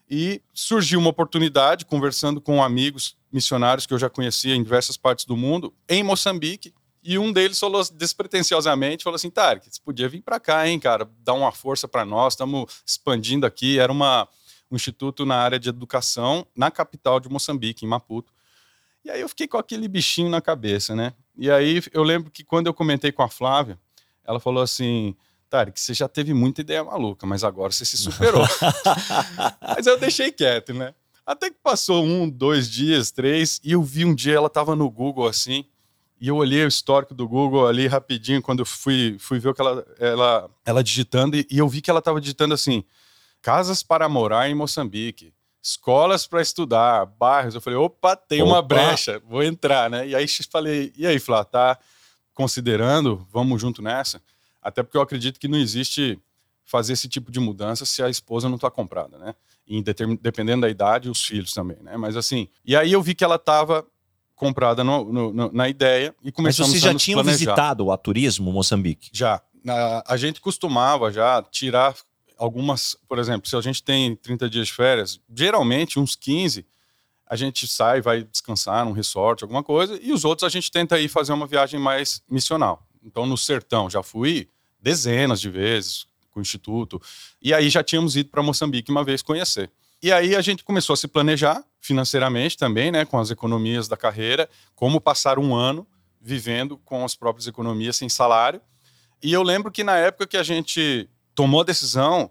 E 0.09 0.41
surgiu 0.51 0.99
uma 0.99 1.11
oportunidade, 1.11 1.85
conversando 1.85 2.41
com 2.41 2.63
amigos 2.63 3.15
missionários 3.31 3.85
que 3.85 3.93
eu 3.93 3.99
já 3.99 4.09
conhecia 4.09 4.55
em 4.55 4.63
diversas 4.63 4.97
partes 4.97 5.25
do 5.25 5.37
mundo, 5.37 5.71
em 5.87 6.01
Moçambique. 6.01 6.73
E 7.03 7.19
um 7.19 7.31
deles 7.31 7.59
falou 7.59 7.83
despretensiosamente, 7.93 9.03
falou 9.03 9.15
assim, 9.15 9.29
Tarek, 9.29 9.67
você 9.69 9.79
podia 9.79 10.09
vir 10.09 10.23
para 10.23 10.39
cá, 10.39 10.67
hein, 10.67 10.79
cara, 10.79 11.07
dar 11.19 11.33
uma 11.33 11.51
força 11.51 11.87
para 11.87 12.03
nós, 12.03 12.33
estamos 12.33 12.81
expandindo 12.83 13.45
aqui. 13.45 13.77
Era 13.77 13.91
uma, 13.91 14.27
um 14.71 14.75
instituto 14.75 15.23
na 15.23 15.35
área 15.35 15.59
de 15.59 15.69
educação 15.69 16.47
na 16.55 16.71
capital 16.71 17.19
de 17.19 17.29
Moçambique, 17.29 17.85
em 17.85 17.87
Maputo. 17.87 18.33
E 19.03 19.09
aí 19.09 19.21
eu 19.21 19.29
fiquei 19.29 19.47
com 19.47 19.57
aquele 19.57 19.87
bichinho 19.87 20.29
na 20.29 20.41
cabeça, 20.41 20.95
né? 20.95 21.13
E 21.37 21.49
aí 21.49 21.81
eu 21.93 22.03
lembro 22.03 22.29
que 22.29 22.43
quando 22.43 22.67
eu 22.67 22.73
comentei 22.73 23.11
com 23.11 23.23
a 23.23 23.29
Flávia, 23.29 23.79
ela 24.25 24.39
falou 24.39 24.61
assim: 24.61 25.15
Tarek, 25.49 25.79
você 25.79 25.93
já 25.93 26.07
teve 26.07 26.33
muita 26.33 26.61
ideia 26.61 26.83
maluca, 26.83 27.25
mas 27.25 27.43
agora 27.43 27.71
você 27.71 27.85
se 27.85 27.97
superou. 27.97 28.45
mas 29.61 29.87
eu 29.87 29.97
deixei 29.97 30.31
quieto, 30.31 30.73
né? 30.73 30.93
Até 31.25 31.49
que 31.49 31.57
passou 31.61 32.03
um, 32.03 32.29
dois 32.29 32.69
dias, 32.69 33.11
três, 33.11 33.61
e 33.63 33.71
eu 33.71 33.83
vi 33.83 34.03
um 34.03 34.15
dia 34.15 34.35
ela 34.35 34.49
tava 34.49 34.75
no 34.75 34.89
Google 34.89 35.27
assim, 35.27 35.63
e 36.19 36.27
eu 36.27 36.35
olhei 36.35 36.65
o 36.65 36.67
histórico 36.67 37.13
do 37.13 37.27
Google 37.27 37.67
ali 37.67 37.87
rapidinho, 37.87 38.41
quando 38.41 38.59
eu 38.59 38.65
fui, 38.65 39.15
fui 39.19 39.39
ver 39.39 39.49
o 39.49 39.53
que 39.53 39.61
ela, 39.61 39.85
ela, 39.99 40.49
ela 40.65 40.83
digitando, 40.83 41.37
e, 41.37 41.47
e 41.49 41.59
eu 41.59 41.69
vi 41.69 41.81
que 41.81 41.89
ela 41.89 42.01
tava 42.01 42.19
digitando 42.19 42.53
assim: 42.53 42.83
casas 43.41 43.81
para 43.83 44.09
morar 44.09 44.49
em 44.49 44.55
Moçambique 44.55 45.33
escolas 45.61 46.25
para 46.25 46.41
estudar, 46.41 47.05
bairros. 47.05 47.55
Eu 47.55 47.61
falei, 47.61 47.77
opa, 47.77 48.15
tem 48.15 48.41
opa. 48.41 48.51
uma 48.51 48.61
brecha, 48.61 49.21
vou 49.27 49.43
entrar, 49.43 49.89
né? 49.89 50.07
E 50.07 50.15
aí 50.15 50.25
falei, 50.49 50.93
e 50.97 51.05
aí, 51.05 51.19
Flá, 51.19 51.43
tá 51.43 51.77
considerando, 52.33 53.27
vamos 53.31 53.59
junto 53.59 53.81
nessa? 53.81 54.21
Até 54.61 54.83
porque 54.83 54.97
eu 54.97 55.01
acredito 55.01 55.39
que 55.39 55.47
não 55.47 55.57
existe 55.57 56.19
fazer 56.63 56.93
esse 56.93 57.09
tipo 57.09 57.31
de 57.31 57.39
mudança 57.39 57.85
se 57.85 58.01
a 58.03 58.09
esposa 58.09 58.47
não 58.47 58.55
está 58.55 58.69
comprada, 58.69 59.17
né? 59.17 59.33
E 59.67 59.81
dependendo 60.21 60.61
da 60.61 60.69
idade, 60.69 61.09
os 61.09 61.23
filhos 61.23 61.51
também, 61.51 61.77
né? 61.81 61.97
Mas 61.97 62.15
assim, 62.15 62.47
e 62.65 62.75
aí 62.75 62.91
eu 62.91 63.01
vi 63.01 63.13
que 63.13 63.23
ela 63.23 63.35
estava 63.35 63.85
comprada 64.35 64.83
no, 64.83 65.11
no, 65.11 65.51
na 65.51 65.67
ideia 65.67 66.15
e 66.23 66.31
começamos 66.31 66.71
Mas 66.71 66.81
você 66.81 66.87
já 66.87 66.95
tinha 66.95 67.21
visitado 67.21 67.87
o 67.87 67.97
turismo 67.97 68.51
Moçambique? 68.51 69.09
Já. 69.11 69.41
A, 69.67 70.13
a 70.13 70.17
gente 70.17 70.39
costumava 70.39 71.11
já 71.11 71.43
tirar 71.43 71.93
algumas, 72.39 72.95
por 73.07 73.19
exemplo, 73.19 73.49
se 73.49 73.55
a 73.55 73.61
gente 73.61 73.83
tem 73.83 74.15
30 74.15 74.49
dias 74.49 74.67
de 74.67 74.73
férias, 74.73 75.19
geralmente 75.35 75.99
uns 75.99 76.15
15 76.15 76.65
a 77.27 77.35
gente 77.35 77.67
sai, 77.67 78.01
vai 78.01 78.23
descansar 78.23 78.83
num 78.83 78.91
resort, 78.91 79.43
alguma 79.43 79.61
coisa, 79.61 79.99
e 80.01 80.11
os 80.11 80.25
outros 80.25 80.47
a 80.47 80.49
gente 80.49 80.71
tenta 80.71 80.99
ir 80.99 81.07
fazer 81.07 81.31
uma 81.31 81.45
viagem 81.45 81.79
mais 81.79 82.23
missional. 82.27 82.87
Então, 83.03 83.27
no 83.27 83.37
sertão, 83.37 83.87
já 83.87 84.01
fui 84.01 84.49
dezenas 84.81 85.39
de 85.39 85.47
vezes 85.47 86.07
com 86.31 86.39
o 86.39 86.41
Instituto, 86.41 86.99
e 87.39 87.53
aí 87.53 87.69
já 87.69 87.83
tínhamos 87.83 88.15
ido 88.15 88.29
para 88.29 88.41
Moçambique 88.41 88.89
uma 88.89 89.03
vez 89.03 89.21
conhecer. 89.21 89.69
E 90.01 90.11
aí 90.11 90.35
a 90.35 90.41
gente 90.41 90.63
começou 90.63 90.95
a 90.95 90.97
se 90.97 91.07
planejar 91.07 91.63
financeiramente 91.79 92.57
também, 92.57 92.89
né, 92.89 93.05
com 93.05 93.19
as 93.19 93.29
economias 93.29 93.87
da 93.87 93.97
carreira, 93.97 94.49
como 94.73 94.99
passar 94.99 95.37
um 95.37 95.53
ano 95.53 95.85
vivendo 96.19 96.77
com 96.77 97.05
as 97.05 97.15
próprias 97.15 97.45
economias 97.45 97.97
sem 97.97 98.09
salário. 98.09 98.59
E 99.21 99.31
eu 99.31 99.43
lembro 99.43 99.71
que 99.71 99.83
na 99.83 99.97
época 99.97 100.25
que 100.25 100.37
a 100.37 100.43
gente 100.43 101.07
tomou 101.39 101.61
a 101.61 101.63
decisão, 101.63 102.29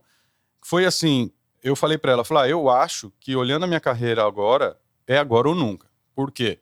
foi 0.62 0.84
assim, 0.84 1.32
eu 1.62 1.74
falei 1.74 1.96
para 1.96 2.12
ela, 2.12 2.24
falei, 2.24 2.42
ah, 2.44 2.48
eu 2.50 2.68
acho 2.68 3.10
que 3.18 3.34
olhando 3.34 3.62
a 3.62 3.66
minha 3.66 3.80
carreira 3.80 4.22
agora, 4.22 4.78
é 5.06 5.16
agora 5.16 5.48
ou 5.48 5.54
nunca. 5.54 5.88
Por 6.14 6.30
quê? 6.30 6.58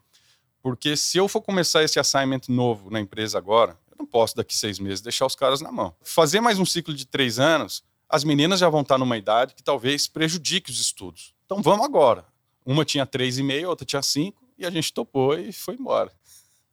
Porque 0.63 0.97
se 0.97 1.19
eu 1.19 1.27
for 1.27 1.43
começar 1.43 1.83
esse 1.83 1.99
assignment 1.99 2.43
novo 2.49 2.89
na 2.89 3.01
empresa 3.01 3.37
agora, 3.37 3.77
eu 3.91 3.97
não 3.99 4.07
posso 4.07 4.37
daqui 4.37 4.57
seis 4.57 4.79
meses 4.79 5.01
deixar 5.01 5.27
os 5.27 5.35
caras 5.35 5.61
na 5.61 5.73
mão. 5.73 5.93
Fazer 6.01 6.41
mais 6.41 6.61
um 6.61 6.65
ciclo 6.65 6.95
de 6.95 7.05
três 7.05 7.41
anos, 7.41 7.83
as 8.09 8.23
meninas 8.23 8.61
já 8.61 8.69
vão 8.69 8.83
estar 8.83 8.97
numa 8.97 9.19
idade 9.19 9.53
que 9.53 9.63
talvez 9.65 10.07
prejudique 10.07 10.71
os 10.71 10.81
estudos. 10.81 11.35
Então 11.47 11.61
vamos 11.61 11.85
agora. 11.85 12.25
Uma 12.65 12.85
tinha 12.85 13.05
três 13.05 13.39
e 13.39 13.43
meio, 13.43 13.69
outra 13.69 13.85
tinha 13.85 14.03
cinco, 14.03 14.41
e 14.57 14.65
a 14.65 14.71
gente 14.71 14.93
topou 14.93 15.37
e 15.37 15.53
foi 15.53 15.75
embora. 15.75 16.13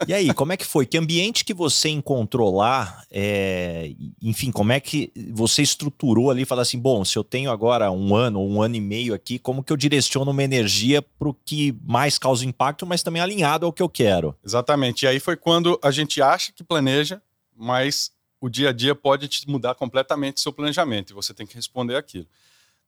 E 0.08 0.14
aí, 0.14 0.34
como 0.34 0.52
é 0.52 0.58
que 0.58 0.66
foi? 0.66 0.86
Que 0.86 0.98
ambiente 0.98 1.46
que 1.46 1.54
você 1.54 1.88
encontrou 1.90 2.56
lá? 2.58 3.04
É, 3.10 3.94
enfim, 4.22 4.52
como 4.52 4.72
é 4.72 4.80
que 4.80 5.12
você 5.32 5.62
estruturou 5.62 6.30
ali? 6.30 6.46
Falar 6.46 6.64
assim, 6.64 6.80
bom, 6.80 7.06
se 7.06 7.18
eu 7.18 7.24
tenho 7.24 7.50
agora 7.50 7.90
um 7.92 8.16
ano 8.16 8.42
ou 8.42 8.50
um 8.50 8.62
ano 8.62 8.76
e 8.76 8.82
meio 8.82 9.14
aqui, 9.14 9.40
como 9.40 9.64
que 9.64 9.72
eu 9.72 9.78
direciono 9.78 10.32
uma 10.32 10.44
energia 10.44 11.02
para 11.02 11.30
o 11.30 11.34
que 11.34 11.76
mais 11.84 12.18
causa 12.18 12.46
impacto, 12.46 12.86
mas 12.86 13.04
também 13.04 13.22
alinhado 13.22 13.66
ao 13.66 13.72
que 13.72 13.82
eu 13.82 13.88
quero? 13.88 14.36
Exatamente. 14.44 15.04
E 15.04 15.08
aí 15.08 15.20
foi 15.20 15.38
quando 15.38 15.80
a 15.82 15.92
gente 15.92 16.22
acha 16.22 16.52
que 16.52 16.64
planeja, 16.64 17.22
mas 17.56 18.12
o 18.42 18.50
dia 18.50 18.70
a 18.70 18.74
dia 18.74 18.94
pode 18.94 19.28
te 19.28 19.48
mudar 19.50 19.76
completamente 19.76 20.42
seu 20.42 20.52
planejamento 20.52 21.12
e 21.12 21.14
você 21.14 21.34
tem 21.34 21.48
que 21.48 21.56
responder 21.56 21.96
aquilo. 21.96 22.28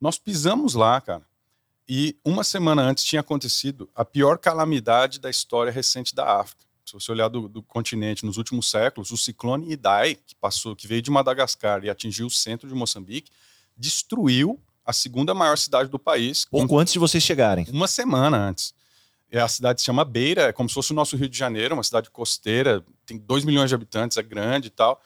Nós 0.02 0.18
pisamos 0.18 0.74
lá, 0.74 1.00
cara, 1.00 1.24
e 1.88 2.18
uma 2.26 2.44
semana 2.44 2.82
antes 2.82 3.06
tinha 3.06 3.22
acontecido 3.22 3.90
a 3.96 4.04
pior 4.04 4.38
calamidade 4.38 5.20
da 5.20 5.30
história 5.30 5.72
recente 5.72 6.14
da 6.14 6.42
África 6.42 6.65
se 6.86 6.94
você 6.94 7.12
olhar 7.12 7.28
do, 7.28 7.50
do, 7.50 7.64
continente 7.64 8.26
nos 8.26 8.38
últimos 8.38 8.70
séculos, 8.70 9.12
o 9.12 9.18
ciclone 9.18 9.72
Idai, 9.72 10.16
que 10.16 10.36
passou, 10.36 10.76
que 10.76 10.88
veio 10.88 11.02
de 11.02 11.10
Madagascar 11.10 11.84
e 11.84 11.90
atingiu 11.90 12.28
o 12.28 12.30
centro 12.30 12.68
de 12.68 12.76
Moçambique, 12.76 13.32
destruiu 13.76 14.60
a 14.86 14.94
segunda 14.94 15.34
maior 15.34 15.58
cidade 15.58 15.90
do 15.90 15.98
país. 15.98 16.46
Pouco 16.46 16.78
antes 16.78 16.94
de 16.94 17.00
vocês 17.00 17.24
chegarem. 17.24 17.66
Uma 17.72 17.88
semana 17.88 18.38
antes. 18.38 18.74
É, 19.32 19.42
a 19.42 19.48
cidade 19.48 19.82
se 19.82 19.86
chama 19.86 20.06
Beira, 20.06 20.44
é 20.44 20.54
como 20.54 20.70
se 20.70 20.76
fosse 20.76 20.92
o 20.92 20.96
nosso 20.96 21.18
Rio 21.18 21.28
de 21.28 21.38
Janeiro, 21.38 21.74
uma 21.74 21.84
cidade 21.84 22.12
costeira, 22.12 22.86
tem 23.04 23.18
2 23.18 23.44
milhões 23.44 23.70
de 23.70 23.76
habitantes, 23.76 24.18
é 24.18 24.24
grande 24.24 24.68
e 24.68 24.70
tal. 24.70 25.02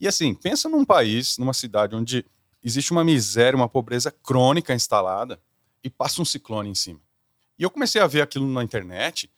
E 0.00 0.08
assim, 0.08 0.34
pensa 0.34 0.68
num 0.68 0.84
país, 0.84 1.36
numa 1.36 1.52
cidade 1.52 1.94
onde 1.94 2.24
existe 2.64 2.90
uma 2.90 3.04
miséria, 3.04 3.56
uma 3.56 3.68
pobreza 3.68 4.10
crônica 4.10 4.74
instalada 4.74 5.38
e 5.84 5.90
passa 5.90 6.22
um 6.22 6.24
ciclone 6.24 6.70
em 6.70 6.74
cima. 6.74 7.00
E 7.58 7.62
eu 7.62 7.70
comecei 7.70 8.00
a 8.00 8.06
ver 8.06 8.22
aquilo 8.22 8.46
na 8.46 8.64
internet 8.64 9.30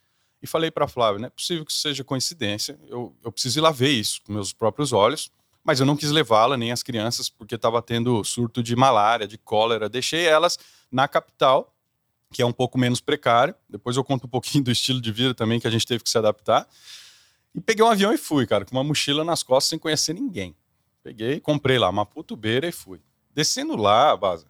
e 0.43 0.47
falei 0.47 0.71
para 0.71 0.89
Flávia, 0.89 1.19
não 1.19 1.27
é 1.27 1.31
possível 1.31 1.65
que 1.65 1.73
isso 1.73 1.81
seja 1.81 2.03
coincidência, 2.03 2.79
eu, 2.89 3.15
eu 3.23 3.31
preciso 3.31 3.59
ir 3.59 3.63
lá 3.63 3.71
ver 3.71 3.91
isso 3.91 4.21
com 4.23 4.33
meus 4.33 4.53
próprios 4.53 4.93
olhos, 4.93 5.31
mas 5.63 5.81
eu 5.81 5.87
não 5.87 5.97
quis 5.97 6.11
levá-la 6.11 6.57
nem 6.57 6.73
as 6.73 6.83
crianças 6.83 7.29
porque 7.29 7.55
estava 7.55 7.83
tendo 7.83 8.25
surto 8.25 8.63
de 8.63 8.75
malária, 8.75 9.27
de 9.27 9.37
cólera, 9.37 9.89
deixei 9.89 10.27
elas 10.27 10.59
na 10.91 11.07
capital, 11.07 11.75
que 12.33 12.41
é 12.41 12.47
um 12.47 12.53
pouco 12.53 12.79
menos 12.79 13.01
precário, 13.01 13.55
depois 13.69 13.97
eu 13.97 14.05
conto 14.05 14.27
um 14.27 14.31
pouquinho 14.31 14.65
do 14.65 14.71
estilo 14.71 15.01
de 15.01 15.13
vida 15.13 15.35
também 15.35 15.61
que 15.61 15.67
a 15.67 15.71
gente 15.71 15.87
teve 15.87 16.03
que 16.03 16.11
se 16.11 16.19
adaptar, 16.19 16.67
e 17.55 17.61
peguei 17.61 17.85
um 17.85 17.89
avião 17.89 18.13
e 18.13 18.19
fui, 18.19 18.47
cara, 18.47 18.65
com 18.65 18.77
uma 18.77 18.85
mochila 18.85 19.25
nas 19.25 19.43
costas 19.43 19.71
sem 19.71 19.79
conhecer 19.79 20.15
ninguém. 20.15 20.55
Peguei, 21.03 21.41
comprei 21.41 21.79
lá 21.79 21.91
Maputo 21.91 22.37
Beira 22.37 22.69
e 22.69 22.73
fui. 22.73 23.01
Descendo 23.35 23.75
lá, 23.75 24.17
Baza, 24.17 24.47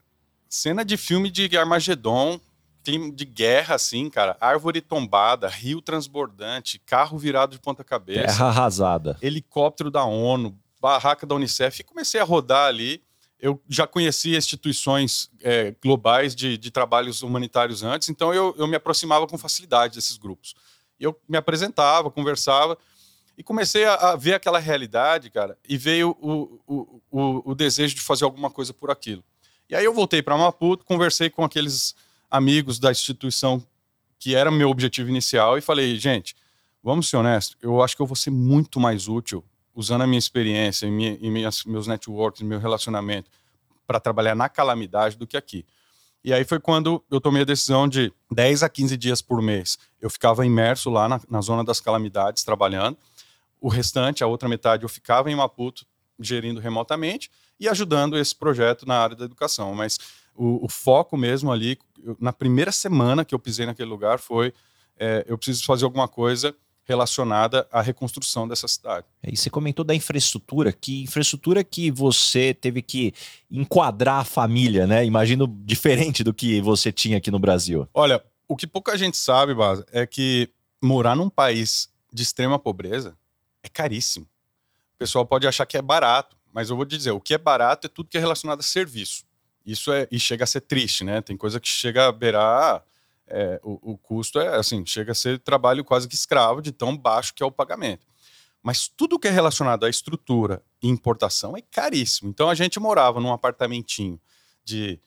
cena 0.49 0.85
de 0.85 0.97
filme 0.97 1.31
de 1.31 1.57
Armagedon, 1.57 2.41
clima 2.83 3.13
de 3.13 3.25
guerra, 3.25 3.75
assim, 3.75 4.09
cara. 4.11 4.37
Árvore 4.41 4.81
tombada, 4.81 5.49
rio 5.49 5.81
transbordante, 5.81 6.79
carro 6.81 7.19
virado 7.19 7.53
de 7.53 7.61
ponta 7.61 7.85
cabeça. 7.85 8.27
Terra 8.27 8.47
arrasada. 8.47 9.17
Helicóptero 9.23 9.91
da 9.91 10.05
ONU, 10.05 10.59
barraca 10.81 11.27
da 11.27 11.35
Unicef. 11.35 11.81
E 11.81 11.85
comecei 11.85 12.21
a 12.21 12.25
rodar 12.25 12.69
ali. 12.69 13.03
Eu 13.39 13.63
já 13.69 13.87
conhecia 13.87 14.37
instituições 14.37 15.31
é, 15.43 15.75
globais 15.83 16.35
de, 16.35 16.59
de, 16.59 16.71
trabalhos 16.71 17.23
humanitários 17.23 17.83
antes, 17.83 18.11
então 18.11 18.35
eu, 18.35 18.55
eu 18.59 18.67
me 18.67 18.77
aproximava 18.77 19.27
com 19.27 19.39
facilidade 19.39 19.95
desses 19.95 20.19
grupos. 20.19 20.55
Eu 20.99 21.19
me 21.27 21.39
apresentava, 21.39 22.11
conversava 22.11 22.77
e 23.39 23.43
comecei 23.43 23.87
a, 23.87 23.95
a 23.95 24.17
ver 24.17 24.35
aquela 24.35 24.59
realidade, 24.59 25.31
cara, 25.31 25.57
e 25.67 25.79
veio 25.79 26.15
o, 26.21 26.61
o, 26.67 27.03
o, 27.11 27.53
o 27.53 27.55
desejo 27.55 27.95
de 27.95 28.03
fazer 28.03 28.25
alguma 28.25 28.51
coisa 28.51 28.75
por 28.75 28.91
aquilo. 28.91 29.25
E 29.71 29.75
aí 29.75 29.87
eu 29.87 29.95
voltei 29.95 30.21
para 30.21 30.37
Maputo, 30.37 30.85
conversei 30.85 31.31
com 31.31 31.43
aqueles 31.43 31.95
amigos 32.31 32.79
da 32.79 32.91
instituição 32.91 33.65
que 34.19 34.35
era 34.35 34.51
meu 34.51 34.69
objetivo 34.69 35.09
inicial 35.09 35.57
e 35.57 35.61
falei, 35.61 35.97
gente, 35.97 36.37
vamos 36.83 37.09
ser 37.09 37.17
honestos, 37.17 37.57
eu 37.63 37.83
acho 37.83 37.97
que 37.97 38.03
eu 38.03 38.07
vou 38.07 38.17
ser 38.17 38.31
muito 38.31 38.79
mais 38.79 39.09
útil 39.09 39.45
usando 39.75 40.03
a 40.03 40.07
minha 40.07 40.19
experiência 40.19 40.87
e, 40.87 40.91
minha, 40.91 41.19
e 41.21 41.31
minhas, 41.31 41.65
meus 41.65 41.87
networks, 41.87 42.43
meu 42.43 42.59
relacionamento 42.59 43.31
para 43.87 43.99
trabalhar 43.99 44.35
na 44.35 44.49
calamidade 44.49 45.17
do 45.17 45.27
que 45.27 45.37
aqui. 45.37 45.65
E 46.23 46.35
aí 46.35 46.45
foi 46.45 46.61
quando 46.61 47.03
eu 47.11 47.21
tomei 47.21 47.43
a 47.43 47.47
decisão 47.47 47.89
de 47.89 48.13
10 48.31 48.63
a 48.63 48.69
15 48.69 48.97
dias 48.97 49.23
por 49.23 49.41
mês. 49.41 49.79
Eu 50.01 50.11
ficava 50.11 50.45
imerso 50.45 50.91
lá 50.91 51.09
na, 51.09 51.21
na 51.29 51.41
zona 51.41 51.65
das 51.65 51.81
calamidades, 51.81 52.45
trabalhando. 52.45 52.97
O 53.59 53.69
restante, 53.69 54.23
a 54.23 54.27
outra 54.27 54.49
metade, 54.49 54.83
eu 54.83 54.89
ficava 54.89 55.31
em 55.31 55.35
Maputo, 55.35 55.87
gerindo 56.19 56.61
remotamente 56.61 57.31
e 57.59 57.69
ajudando 57.69 58.19
esse 58.19 58.35
projeto 58.37 58.87
na 58.87 58.99
área 58.99 59.17
da 59.17 59.25
educação. 59.25 59.75
Mas 59.75 59.99
o, 60.35 60.67
o 60.67 60.69
foco 60.69 61.17
mesmo 61.17 61.51
ali, 61.51 61.79
eu, 62.05 62.17
na 62.21 62.33
primeira 62.33 62.73
semana 62.73 63.25
que 63.25 63.35
eu 63.35 63.39
pisei 63.39 63.67
naquele 63.67 63.89
lugar, 63.89 64.19
foi 64.19 64.53
é, 64.99 65.25
eu 65.27 65.39
preciso 65.39 65.65
fazer 65.65 65.85
alguma 65.85 66.07
coisa 66.07 66.55
relacionada 66.85 67.69
à 67.71 67.81
reconstrução 67.81 68.49
dessa 68.49 68.67
cidade. 68.67 69.07
E 69.23 69.37
você 69.37 69.49
comentou 69.49 69.85
da 69.85 69.95
infraestrutura, 69.95 70.73
que 70.73 71.05
infraestrutura 71.05 71.63
que 71.63 71.91
você 71.91 72.53
teve 72.53 72.83
que 72.83 73.15
enquadrar 73.51 74.21
a 74.21 74.25
família, 74.25 74.87
né? 74.87 75.05
Imagino 75.05 75.47
diferente 75.65 76.25
do 76.25 76.35
que 76.35 76.61
você 76.61 76.91
tinha 76.91 77.19
aqui 77.19 77.31
no 77.31 77.39
Brasil. 77.39 77.89
Olha, 77.95 78.23
o 78.49 78.57
que 78.57 78.67
pouca 78.67 78.99
gente 78.99 79.17
sabe, 79.17 79.55
Basa, 79.55 79.87
é 79.93 80.05
que 80.05 80.51
morar 80.83 81.15
num 81.15 81.31
país 81.31 81.89
de 82.13 82.23
extrema 82.25 82.59
pobreza 82.59 83.17
é 83.63 83.69
caríssimo. 83.69 84.27
O 84.95 84.99
pessoal 84.99 85.25
pode 85.25 85.47
achar 85.47 85.67
que 85.67 85.77
é 85.77 85.83
barato, 85.83 86.37
mas 86.53 86.69
eu 86.69 86.77
vou 86.77 86.85
te 86.85 86.97
dizer, 86.97 87.13
o 87.13 87.21
que 87.21 87.35
é 87.35 87.39
barato 87.39 87.87
é 87.87 87.91
tudo 87.91 88.09
que 88.09 88.19
é 88.19 88.21
relacionado 88.21 88.61
a 88.61 88.65
serviço. 88.65 89.25
Isso 89.65 89.93
é 89.93 90.09
e 90.11 90.19
chega 90.19 90.45
a 90.45 90.47
ser 90.47 90.63
triste, 90.63 91.05
né? 91.05 91.21
Tem 91.21 91.37
coisa 91.37 91.61
que 91.61 91.69
chega 91.69 92.09
a 92.09 92.13
beirar 92.13 92.85
é, 93.27 93.61
o, 93.63 93.93
o, 93.93 93.99
custo 93.99 94.41
é 94.41 94.57
assim, 94.57 94.85
chega 94.85 95.13
a 95.13 95.15
ser 95.15 95.39
trabalho 95.39 95.85
quase 95.85 96.09
que 96.09 96.15
escravo 96.15 96.61
de 96.61 96.73
tão 96.73 96.97
baixo 96.97 97.33
que 97.33 97.43
é 97.43 97.47
o 97.47 97.53
pagamento. 97.53 98.05
Mas 98.63 98.89
tudo 98.89 99.19
que 99.19 99.29
é 99.29 99.31
relacionado 99.31 99.87
à 99.87 99.89
estrutura 99.89 100.63
e 100.83 100.89
importação 100.89 101.57
é 101.57 101.63
caríssimo. 101.63 102.29
Então 102.29 102.51
a 102.51 102.55
gente 102.55 102.81
morava 102.81 103.21
num 103.21 103.33
apartamentinho 103.33 104.21
de 104.65 104.99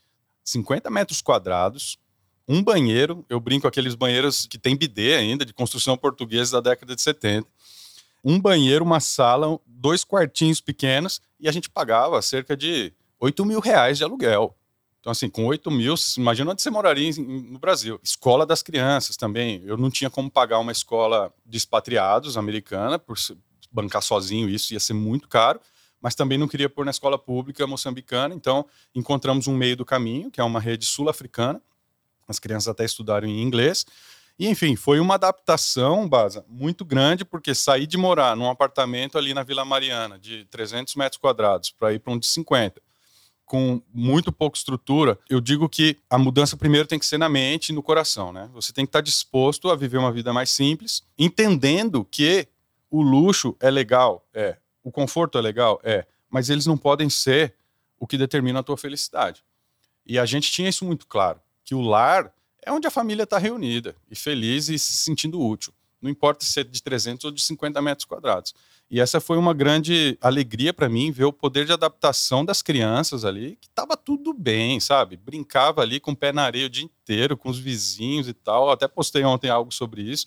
50 0.43 0.89
metros 0.89 1.21
quadrados, 1.21 1.99
um 2.47 2.61
banheiro, 2.61 3.25
eu 3.29 3.39
brinco 3.39 3.67
aqueles 3.67 3.95
banheiros 3.95 4.45
que 4.45 4.57
tem 4.57 4.75
bidê 4.75 5.15
ainda, 5.15 5.45
de 5.45 5.53
construção 5.53 5.95
portuguesa 5.97 6.61
da 6.61 6.71
década 6.71 6.95
de 6.95 7.01
70. 7.01 7.47
Um 8.23 8.39
banheiro, 8.39 8.83
uma 8.83 8.99
sala, 8.99 9.59
dois 9.65 10.03
quartinhos 10.03 10.59
pequenos, 10.59 11.21
e 11.39 11.47
a 11.47 11.51
gente 11.51 11.69
pagava 11.69 12.21
cerca 12.21 12.55
de 12.55 12.91
8 13.23 13.45
mil 13.45 13.61
reais 13.61 13.97
de 13.97 14.03
aluguel. 14.03 14.53
Então, 14.99 15.09
assim, 15.11 15.29
com 15.29 15.45
8 15.45 15.71
mil, 15.71 15.95
imagina 16.17 16.51
onde 16.51 16.61
você 16.61 16.69
moraria 16.69 17.09
no 17.17 17.57
Brasil. 17.57 17.97
Escola 18.03 18.45
das 18.45 18.61
crianças 18.61 19.15
também. 19.15 19.61
Eu 19.65 19.77
não 19.77 19.89
tinha 19.89 20.09
como 20.09 20.29
pagar 20.29 20.59
uma 20.59 20.73
escola 20.73 21.33
de 21.45 21.57
expatriados 21.57 22.37
americana, 22.37 22.99
por 22.99 23.17
bancar 23.71 24.01
sozinho 24.01 24.49
isso 24.49 24.73
ia 24.73 24.79
ser 24.79 24.93
muito 24.93 25.27
caro, 25.27 25.59
mas 26.01 26.15
também 26.15 26.37
não 26.37 26.47
queria 26.49 26.69
pôr 26.69 26.83
na 26.83 26.91
escola 26.91 27.17
pública 27.17 27.65
moçambicana. 27.65 28.35
Então, 28.35 28.65
encontramos 28.93 29.47
um 29.47 29.55
meio 29.55 29.77
do 29.77 29.85
caminho, 29.85 30.29
que 30.29 30.41
é 30.41 30.43
uma 30.43 30.59
rede 30.59 30.85
sul-africana. 30.85 31.61
As 32.27 32.39
crianças 32.39 32.67
até 32.67 32.83
estudaram 32.83 33.27
em 33.27 33.41
inglês. 33.41 33.85
E, 34.37 34.49
enfim, 34.49 34.75
foi 34.75 34.99
uma 34.99 35.15
adaptação, 35.15 36.09
Baza, 36.09 36.45
muito 36.49 36.83
grande, 36.83 37.23
porque 37.23 37.55
sair 37.55 37.87
de 37.87 37.97
morar 37.97 38.35
num 38.35 38.49
apartamento 38.49 39.17
ali 39.17 39.33
na 39.33 39.43
Vila 39.43 39.63
Mariana, 39.63 40.19
de 40.19 40.43
300 40.45 40.95
metros 40.95 41.19
quadrados, 41.19 41.71
para 41.71 41.93
ir 41.93 41.99
para 41.99 42.11
um 42.11 42.19
de 42.19 42.27
50 42.27 42.81
com 43.53 43.79
muito 43.93 44.31
pouca 44.31 44.57
estrutura, 44.57 45.19
eu 45.29 45.39
digo 45.39 45.69
que 45.69 45.99
a 46.09 46.17
mudança 46.17 46.57
primeiro 46.57 46.87
tem 46.87 46.97
que 46.97 47.05
ser 47.05 47.19
na 47.19 47.29
mente 47.29 47.69
e 47.69 47.71
no 47.71 47.83
coração, 47.83 48.33
né? 48.33 48.49
Você 48.51 48.73
tem 48.73 48.83
que 48.83 48.89
estar 48.89 49.01
disposto 49.01 49.69
a 49.69 49.75
viver 49.75 49.99
uma 49.99 50.11
vida 50.11 50.33
mais 50.33 50.49
simples, 50.49 51.03
entendendo 51.19 52.03
que 52.03 52.47
o 52.89 53.03
luxo 53.03 53.55
é 53.59 53.69
legal, 53.69 54.27
é, 54.33 54.57
o 54.83 54.91
conforto 54.91 55.37
é 55.37 55.41
legal, 55.41 55.79
é, 55.83 56.07
mas 56.31 56.49
eles 56.49 56.65
não 56.65 56.75
podem 56.75 57.11
ser 57.11 57.53
o 57.99 58.07
que 58.07 58.17
determina 58.17 58.61
a 58.61 58.63
tua 58.63 58.75
felicidade. 58.75 59.43
E 60.03 60.17
a 60.17 60.25
gente 60.25 60.51
tinha 60.51 60.67
isso 60.67 60.83
muito 60.83 61.05
claro, 61.05 61.39
que 61.63 61.75
o 61.75 61.81
lar 61.81 62.33
é 62.59 62.71
onde 62.71 62.87
a 62.87 62.91
família 62.91 63.21
está 63.21 63.37
reunida 63.37 63.95
e 64.09 64.15
feliz 64.15 64.67
e 64.67 64.79
se 64.79 64.93
sentindo 64.93 65.39
útil. 65.39 65.71
Não 66.03 66.09
importa 66.09 66.43
se 66.43 66.59
é 66.59 66.63
de 66.63 66.83
300 66.83 67.23
ou 67.23 67.31
de 67.31 67.41
50 67.41 67.81
metros 67.81 68.03
quadrados. 68.03 68.53
E 68.91 68.99
essa 68.99 69.21
foi 69.21 69.37
uma 69.37 69.53
grande 69.53 70.17
alegria 70.21 70.73
para 70.73 70.89
mim 70.89 71.11
ver 71.11 71.23
o 71.23 71.31
poder 71.31 71.65
de 71.65 71.71
adaptação 71.71 72.43
das 72.43 72.61
crianças 72.61 73.23
ali, 73.23 73.57
que 73.61 73.67
estava 73.67 73.95
tudo 73.95 74.33
bem, 74.33 74.79
sabe? 74.81 75.15
Brincava 75.15 75.81
ali 75.81 76.01
com 76.01 76.11
o 76.11 76.15
pé 76.15 76.33
na 76.33 76.43
areia 76.43 76.67
o 76.67 76.69
dia 76.69 76.83
inteiro, 76.83 77.37
com 77.37 77.49
os 77.49 77.57
vizinhos 77.57 78.27
e 78.27 78.33
tal. 78.33 78.69
Até 78.69 78.85
postei 78.87 79.23
ontem 79.23 79.49
algo 79.49 79.73
sobre 79.73 80.01
isso. 80.01 80.25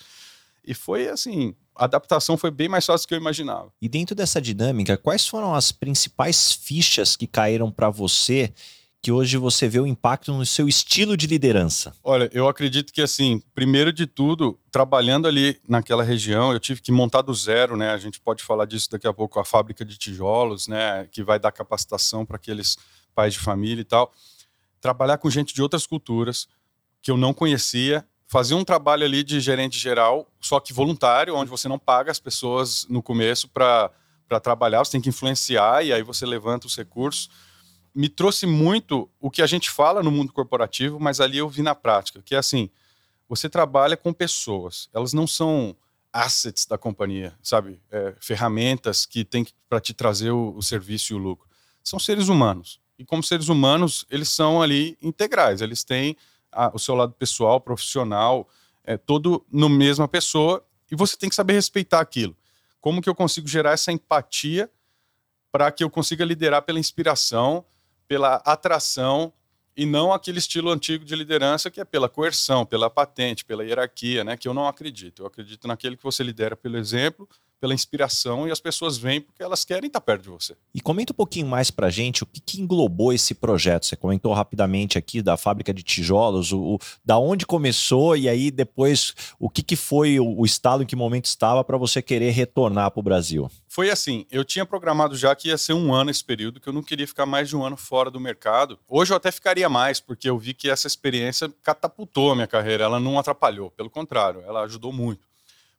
E 0.66 0.73
foi 0.73 1.09
assim, 1.09 1.54
a 1.76 1.85
adaptação 1.85 2.37
foi 2.37 2.50
bem 2.50 2.68
mais 2.68 2.87
fácil 2.87 3.06
do 3.06 3.09
que 3.09 3.14
eu 3.14 3.18
imaginava. 3.18 3.71
E 3.80 3.88
dentro 3.88 4.16
dessa 4.16 4.40
dinâmica, 4.40 4.97
quais 4.97 5.28
foram 5.28 5.54
as 5.54 5.71
principais 5.71 6.52
fichas 6.52 7.16
que 7.16 7.26
caíram 7.26 7.71
para 7.71 7.90
você 7.90 8.52
que 9.02 9.12
hoje 9.12 9.36
você 9.36 9.68
vê 9.68 9.78
o 9.78 9.86
impacto 9.86 10.32
no 10.32 10.44
seu 10.44 10.66
estilo 10.66 11.16
de 11.16 11.26
liderança? 11.26 11.92
Olha, 12.02 12.28
eu 12.32 12.48
acredito 12.48 12.92
que 12.92 13.00
assim, 13.00 13.40
primeiro 13.54 13.92
de 13.92 14.06
tudo, 14.06 14.58
trabalhando 14.70 15.28
ali 15.28 15.60
naquela 15.68 16.02
região, 16.02 16.52
eu 16.52 16.58
tive 16.58 16.80
que 16.80 16.90
montar 16.90 17.22
do 17.22 17.32
zero, 17.32 17.76
né? 17.76 17.90
A 17.90 17.98
gente 17.98 18.20
pode 18.20 18.42
falar 18.42 18.64
disso 18.64 18.90
daqui 18.90 19.06
a 19.06 19.12
pouco, 19.12 19.38
a 19.38 19.44
fábrica 19.44 19.84
de 19.84 19.96
tijolos, 19.96 20.66
né, 20.66 21.06
que 21.12 21.22
vai 21.22 21.38
dar 21.38 21.52
capacitação 21.52 22.26
para 22.26 22.36
aqueles 22.36 22.76
pais 23.14 23.34
de 23.34 23.38
família 23.38 23.80
e 23.80 23.84
tal. 23.84 24.12
Trabalhar 24.80 25.18
com 25.18 25.30
gente 25.30 25.54
de 25.54 25.62
outras 25.62 25.86
culturas 25.86 26.48
que 27.00 27.10
eu 27.10 27.16
não 27.16 27.32
conhecia, 27.32 28.04
fazer 28.26 28.54
um 28.54 28.64
trabalho 28.64 29.04
ali 29.04 29.22
de 29.22 29.38
gerente 29.38 29.78
geral, 29.78 30.28
só 30.40 30.58
que 30.58 30.72
voluntário, 30.72 31.36
onde 31.36 31.48
você 31.48 31.68
não 31.68 31.78
paga 31.78 32.10
as 32.10 32.18
pessoas 32.18 32.84
no 32.88 33.00
começo 33.00 33.48
para 33.48 33.92
trabalhar, 34.42 34.84
você 34.84 34.92
tem 34.92 35.00
que 35.00 35.10
influenciar 35.10 35.84
e 35.84 35.92
aí 35.92 36.02
você 36.02 36.26
levanta 36.26 36.66
os 36.66 36.76
recursos 36.76 37.30
me 37.96 38.10
trouxe 38.10 38.44
muito 38.44 39.08
o 39.18 39.30
que 39.30 39.40
a 39.40 39.46
gente 39.46 39.70
fala 39.70 40.02
no 40.02 40.10
mundo 40.10 40.30
corporativo, 40.30 41.00
mas 41.00 41.18
ali 41.18 41.38
eu 41.38 41.48
vi 41.48 41.62
na 41.62 41.74
prática, 41.74 42.20
que 42.22 42.34
é 42.34 42.38
assim, 42.38 42.68
você 43.26 43.48
trabalha 43.48 43.96
com 43.96 44.12
pessoas, 44.12 44.90
elas 44.92 45.14
não 45.14 45.26
são 45.26 45.74
assets 46.12 46.66
da 46.66 46.76
companhia, 46.76 47.34
sabe? 47.42 47.80
É, 47.90 48.14
ferramentas 48.20 49.06
que 49.06 49.24
tem 49.24 49.46
para 49.66 49.80
te 49.80 49.94
trazer 49.94 50.30
o, 50.30 50.54
o, 50.54 50.62
serviço 50.62 51.14
e 51.14 51.16
o 51.16 51.18
lucro. 51.18 51.48
São 51.82 51.98
seres 51.98 52.28
humanos. 52.28 52.78
E 52.98 53.04
como 53.04 53.22
seres 53.22 53.48
humanos, 53.48 54.04
eles 54.10 54.28
são 54.28 54.60
ali 54.60 54.98
integrais, 55.00 55.62
eles 55.62 55.82
têm 55.82 56.18
a, 56.52 56.70
o 56.74 56.78
seu 56.78 56.94
lado 56.94 57.14
pessoal, 57.14 57.58
profissional, 57.62 58.46
é, 58.84 58.98
todo 58.98 59.44
no 59.50 59.70
mesma 59.70 60.06
pessoa, 60.06 60.62
e 60.90 60.94
você 60.94 61.16
tem 61.16 61.30
que 61.30 61.34
saber 61.34 61.54
respeitar 61.54 62.00
aquilo. 62.00 62.36
Como 62.78 63.00
que 63.00 63.08
eu 63.08 63.14
consigo 63.14 63.48
gerar 63.48 63.72
essa 63.72 63.90
empatia 63.90 64.70
para 65.50 65.72
que 65.72 65.82
eu 65.82 65.88
consiga 65.88 66.26
liderar 66.26 66.60
pela 66.60 66.78
inspiração, 66.78 67.64
pela 68.08 68.36
atração 68.36 69.32
e 69.76 69.84
não 69.84 70.12
aquele 70.12 70.38
estilo 70.38 70.70
antigo 70.70 71.04
de 71.04 71.14
liderança 71.14 71.70
que 71.70 71.80
é 71.80 71.84
pela 71.84 72.08
coerção, 72.08 72.64
pela 72.64 72.88
patente, 72.88 73.44
pela 73.44 73.62
hierarquia, 73.62 74.25
né? 74.25 74.36
Que 74.36 74.48
eu 74.48 74.54
não 74.54 74.66
acredito. 74.66 75.22
Eu 75.22 75.26
acredito 75.26 75.68
naquele 75.68 75.96
que 75.96 76.02
você 76.02 76.22
lidera 76.22 76.56
pelo 76.56 76.78
exemplo, 76.78 77.28
pela 77.60 77.75
inspiração 77.75 78.46
e 78.46 78.50
as 78.50 78.60
pessoas 78.60 78.96
vêm 78.96 79.20
porque 79.20 79.42
elas 79.42 79.64
querem 79.64 79.86
estar 79.86 80.00
perto 80.00 80.22
de 80.22 80.28
você. 80.28 80.56
E 80.75 80.80
comenta 80.80 81.12
um 81.12 81.16
pouquinho 81.16 81.46
mais 81.46 81.70
para 81.70 81.90
gente 81.90 82.22
o 82.22 82.26
que, 82.26 82.40
que, 82.40 82.60
englobou 82.60 83.12
esse 83.12 83.34
projeto. 83.34 83.86
Você 83.86 83.96
comentou 83.96 84.32
rapidamente 84.32 84.96
aqui 84.96 85.20
da 85.20 85.36
fábrica 85.36 85.75
de 85.75 85.82
tijolos, 85.82 86.52
o, 86.52 86.75
o 86.75 86.78
da 87.04 87.18
onde 87.18 87.46
começou 87.46 88.16
e 88.16 88.28
aí 88.28 88.50
depois 88.50 89.14
o 89.38 89.50
que, 89.50 89.62
que 89.62 89.76
foi 89.76 90.18
o, 90.20 90.40
o 90.40 90.44
estado 90.44 90.82
em 90.82 90.86
que 90.86 90.96
momento 90.96 91.26
estava 91.26 91.64
para 91.64 91.76
você 91.76 92.00
querer 92.00 92.30
retornar 92.30 92.90
para 92.90 93.00
o 93.00 93.02
Brasil. 93.02 93.50
Foi 93.76 93.90
assim, 93.90 94.25
eu 94.30 94.42
tinha 94.42 94.64
programado 94.64 95.14
já 95.14 95.37
que 95.37 95.49
ia 95.49 95.59
ser 95.59 95.75
um 95.75 95.92
ano 95.92 96.11
esse 96.11 96.25
período, 96.25 96.59
que 96.59 96.66
eu 96.66 96.73
não 96.73 96.83
queria 96.83 97.06
ficar 97.06 97.26
mais 97.26 97.47
de 97.47 97.54
um 97.54 97.62
ano 97.62 97.76
fora 97.76 98.11
do 98.11 98.18
mercado. 98.18 98.78
Hoje 98.88 99.12
eu 99.12 99.18
até 99.18 99.30
ficaria 99.30 99.68
mais, 99.68 100.00
porque 100.00 100.31
eu 100.31 100.38
vi 100.38 100.55
que 100.55 100.70
essa 100.70 100.87
experiência 100.87 101.53
catapultou 101.62 102.33
a 102.33 102.35
minha 102.35 102.46
carreira, 102.46 102.85
ela 102.85 102.98
não 102.98 103.18
atrapalhou, 103.18 103.70
pelo 103.70 103.90
contrário, 103.90 104.42
ela 104.46 104.62
ajudou 104.62 104.94
muito. 104.94 105.29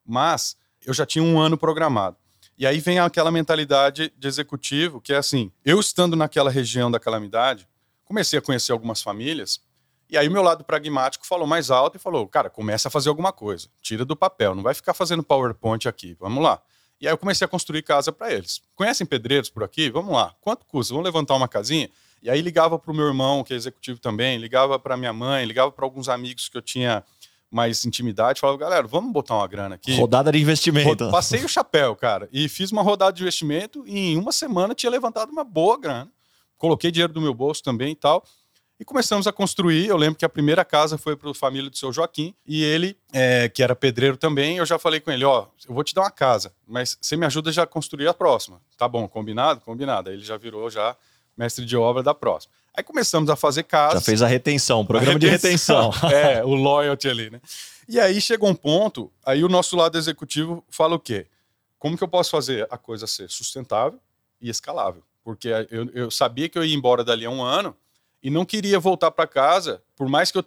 Mas 0.05 0.55
eu 0.85 0.93
já 0.93 1.07
tinha 1.07 1.23
um 1.23 1.39
ano 1.39 1.57
programado. 1.57 2.17
E 2.55 2.67
aí 2.67 2.79
vem 2.79 2.99
aquela 2.99 3.31
mentalidade 3.31 4.13
de 4.15 4.27
executivo, 4.27 5.01
que 5.01 5.11
é 5.11 5.17
assim: 5.17 5.51
eu 5.65 5.79
estando 5.79 6.15
naquela 6.15 6.51
região 6.51 6.91
da 6.91 6.99
calamidade, 6.99 7.67
comecei 8.05 8.37
a 8.37 8.43
conhecer 8.43 8.73
algumas 8.73 9.01
famílias, 9.01 9.59
e 10.07 10.15
aí 10.19 10.27
o 10.27 10.31
meu 10.31 10.43
lado 10.43 10.63
pragmático 10.63 11.25
falou 11.25 11.47
mais 11.47 11.71
alto 11.71 11.97
e 11.97 11.99
falou: 11.99 12.27
cara, 12.27 12.47
começa 12.47 12.89
a 12.89 12.91
fazer 12.91 13.09
alguma 13.09 13.33
coisa, 13.33 13.67
tira 13.81 14.05
do 14.05 14.15
papel, 14.15 14.53
não 14.53 14.61
vai 14.61 14.75
ficar 14.75 14.93
fazendo 14.93 15.23
PowerPoint 15.23 15.89
aqui, 15.89 16.15
vamos 16.19 16.43
lá. 16.43 16.61
E 16.99 17.07
aí 17.07 17.13
eu 17.13 17.17
comecei 17.17 17.45
a 17.45 17.47
construir 17.47 17.83
casa 17.83 18.11
para 18.11 18.33
eles. 18.33 18.61
Conhecem 18.75 19.05
pedreiros 19.05 19.49
por 19.49 19.63
aqui? 19.63 19.89
Vamos 19.89 20.13
lá. 20.13 20.33
Quanto 20.41 20.65
custa? 20.65 20.93
Vamos 20.93 21.05
levantar 21.05 21.35
uma 21.35 21.47
casinha? 21.47 21.89
E 22.21 22.29
aí 22.29 22.41
ligava 22.41 22.79
para 22.79 22.91
o 22.91 22.95
meu 22.95 23.05
irmão, 23.05 23.43
que 23.43 23.53
é 23.53 23.55
executivo 23.55 23.99
também, 23.99 24.37
ligava 24.37 24.79
para 24.79 24.97
minha 24.97 25.13
mãe, 25.13 25.45
ligava 25.45 25.71
para 25.71 25.85
alguns 25.85 26.09
amigos 26.09 26.49
que 26.49 26.57
eu 26.57 26.61
tinha 26.61 27.03
mais 27.49 27.85
intimidade, 27.85 28.39
falava, 28.39 28.57
galera, 28.57 28.87
vamos 28.87 29.11
botar 29.13 29.35
uma 29.35 29.47
grana 29.47 29.75
aqui. 29.75 29.95
Rodada 29.95 30.31
de 30.31 30.39
investimento. 30.39 31.09
Passei 31.11 31.45
o 31.45 31.47
chapéu, 31.47 31.95
cara, 31.95 32.27
e 32.31 32.49
fiz 32.49 32.71
uma 32.71 32.81
rodada 32.81 33.13
de 33.13 33.21
investimento 33.21 33.83
e 33.87 34.13
em 34.13 34.17
uma 34.17 34.31
semana 34.31 34.75
tinha 34.75 34.89
levantado 34.89 35.29
uma 35.31 35.43
boa 35.43 35.79
grana. 35.79 36.11
Coloquei 36.57 36.91
dinheiro 36.91 37.13
do 37.13 37.21
meu 37.21 37.33
bolso 37.33 37.63
também 37.63 37.91
e 37.91 37.95
tal. 37.95 38.23
E 38.79 38.85
começamos 38.85 39.25
a 39.25 39.31
construir. 39.31 39.87
Eu 39.87 39.97
lembro 39.97 40.19
que 40.19 40.25
a 40.25 40.29
primeira 40.29 40.63
casa 40.63 40.97
foi 40.97 41.15
para 41.15 41.31
a 41.31 41.33
família 41.33 41.69
do 41.69 41.77
seu 41.77 41.91
Joaquim. 41.91 42.35
E 42.45 42.63
ele, 42.63 42.95
é, 43.11 43.49
que 43.49 43.63
era 43.63 43.75
pedreiro 43.75 44.17
também, 44.17 44.57
eu 44.57 44.65
já 44.65 44.77
falei 44.77 44.99
com 44.99 45.11
ele: 45.11 45.25
Ó, 45.25 45.47
eu 45.67 45.73
vou 45.73 45.83
te 45.83 45.95
dar 45.95 46.01
uma 46.01 46.11
casa, 46.11 46.53
mas 46.67 46.97
você 47.01 47.17
me 47.17 47.25
ajuda 47.25 47.51
já 47.51 47.63
a 47.63 47.67
construir 47.67 48.07
a 48.07 48.13
próxima. 48.13 48.61
Tá 48.77 48.87
bom, 48.87 49.07
combinado? 49.07 49.61
Combinado. 49.61 50.09
Aí 50.09 50.15
ele 50.15 50.23
já 50.23 50.37
virou 50.37 50.69
já 50.69 50.95
mestre 51.35 51.65
de 51.65 51.75
obra 51.75 52.03
da 52.03 52.13
próxima. 52.13 52.53
Aí 52.75 52.83
começamos 52.83 53.29
a 53.29 53.35
fazer 53.35 53.63
casas. 53.63 54.01
Já 54.01 54.05
fez 54.05 54.21
a 54.21 54.27
retenção, 54.27 54.85
programa 54.85 55.17
a 55.17 55.29
retenção, 55.29 55.89
de 55.89 55.97
retenção. 55.97 56.11
é, 56.11 56.45
o 56.45 56.53
loyalty 56.53 57.09
ali, 57.09 57.29
né? 57.31 57.41
E 57.87 57.99
aí 57.99 58.21
chegou 58.21 58.49
um 58.49 58.55
ponto, 58.55 59.11
aí 59.25 59.43
o 59.43 59.49
nosso 59.49 59.75
lado 59.75 59.97
executivo 59.97 60.63
fala 60.69 60.95
o 60.95 60.99
quê? 60.99 61.25
Como 61.79 61.97
que 61.97 62.03
eu 62.03 62.07
posso 62.07 62.29
fazer 62.29 62.67
a 62.69 62.77
coisa 62.77 63.07
ser 63.07 63.29
sustentável 63.29 63.99
e 64.39 64.49
escalável? 64.49 65.01
Porque 65.23 65.47
eu, 65.71 65.89
eu 65.93 66.11
sabia 66.11 66.47
que 66.49 66.57
eu 66.57 66.63
ia 66.63 66.75
embora 66.75 67.03
dali 67.03 67.25
a 67.25 67.29
um 67.29 67.41
ano 67.41 67.75
e 68.21 68.29
não 68.29 68.45
queria 68.45 68.79
voltar 68.79 69.11
para 69.11 69.27
casa, 69.27 69.83
por 69.95 70.09
mais 70.09 70.31
que, 70.31 70.39
eu, 70.39 70.45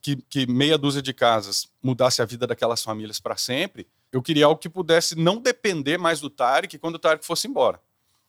que, 0.00 0.16
que 0.16 0.46
meia 0.46 0.76
dúzia 0.76 1.02
de 1.02 1.12
casas 1.12 1.68
mudasse 1.82 2.20
a 2.20 2.24
vida 2.24 2.46
daquelas 2.46 2.82
famílias 2.82 3.18
para 3.18 3.36
sempre, 3.36 3.86
eu 4.12 4.22
queria 4.22 4.46
algo 4.46 4.60
que 4.60 4.68
pudesse 4.68 5.16
não 5.16 5.38
depender 5.38 5.98
mais 5.98 6.20
do 6.20 6.30
Tarek 6.30 6.78
quando 6.78 6.96
o 6.96 6.98
Tarek 6.98 7.24
fosse 7.24 7.48
embora. 7.48 7.80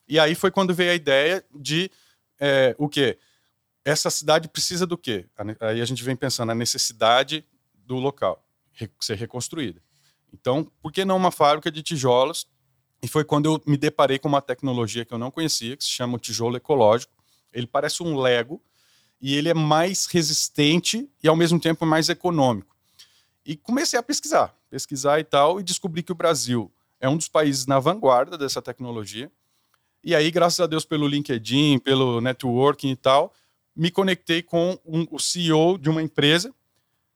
E 0.08 0.20
aí 0.20 0.36
foi 0.36 0.52
quando 0.52 0.74
veio 0.74 0.92
a 0.92 0.96
ideia 0.96 1.44
de 1.54 1.92
é, 2.40 2.76
o 2.78 2.88
quê? 2.88 3.18
essa 3.88 4.10
cidade 4.10 4.50
precisa 4.50 4.86
do 4.86 4.98
quê? 4.98 5.26
Aí 5.62 5.80
a 5.80 5.86
gente 5.86 6.04
vem 6.04 6.14
pensando 6.14 6.50
na 6.50 6.56
necessidade 6.56 7.46
do 7.74 7.96
local 7.96 8.44
ser 9.00 9.16
reconstruída. 9.16 9.82
Então, 10.34 10.70
por 10.82 10.92
que 10.92 11.06
não 11.06 11.16
uma 11.16 11.32
fábrica 11.32 11.72
de 11.72 11.82
tijolos? 11.82 12.50
E 13.02 13.08
foi 13.08 13.24
quando 13.24 13.46
eu 13.46 13.64
me 13.66 13.78
deparei 13.78 14.20
com 14.20 14.28
uma 14.28 14.42
tecnologia 14.42 15.06
que 15.06 15.14
eu 15.14 15.18
não 15.18 15.32
conhecia, 15.32 15.78
que 15.78 15.86
se 15.86 15.90
chama 15.90 16.18
o 16.18 16.20
tijolo 16.20 16.58
ecológico. 16.58 17.14
Ele 17.54 17.66
parece 17.66 18.04
um 18.04 18.18
Lego 18.18 18.62
e 19.22 19.36
ele 19.36 19.50
é 19.50 19.54
mais 19.54 20.06
resistente 20.06 21.10
e 21.24 21.28
ao 21.28 21.36
mesmo 21.36 21.60
tempo 21.60 21.86
mais 21.86 22.10
econômico. 22.10 22.76
E 23.46 23.56
comecei 23.56 23.98
a 23.98 24.04
pesquisar, 24.04 24.54
pesquisar 24.70 25.20
e 25.20 25.24
tal, 25.24 25.60
e 25.60 25.64
descobri 25.64 26.04
que 26.04 26.12
o 26.12 26.16
Brasil 26.16 26.72
é 27.00 27.08
um 27.08 27.18
dos 27.18 27.28
países 27.28 27.66
na 27.66 27.80
vanguarda 27.80 28.38
dessa 28.38 28.62
tecnologia. 28.62 29.32
E 30.04 30.16
aí, 30.16 30.30
graças 30.32 30.60
a 30.60 30.68
Deus, 30.68 30.86
pelo 30.86 31.08
LinkedIn, 31.08 31.80
pelo 31.80 32.22
networking 32.22 32.92
e 32.92 32.96
tal, 32.96 33.34
me 33.76 33.92
conectei 33.92 34.42
com 34.42 34.78
um, 34.86 35.08
o 35.12 35.20
CEO 35.20 35.78
de 35.78 35.90
uma 35.90 36.02
empresa 36.02 36.54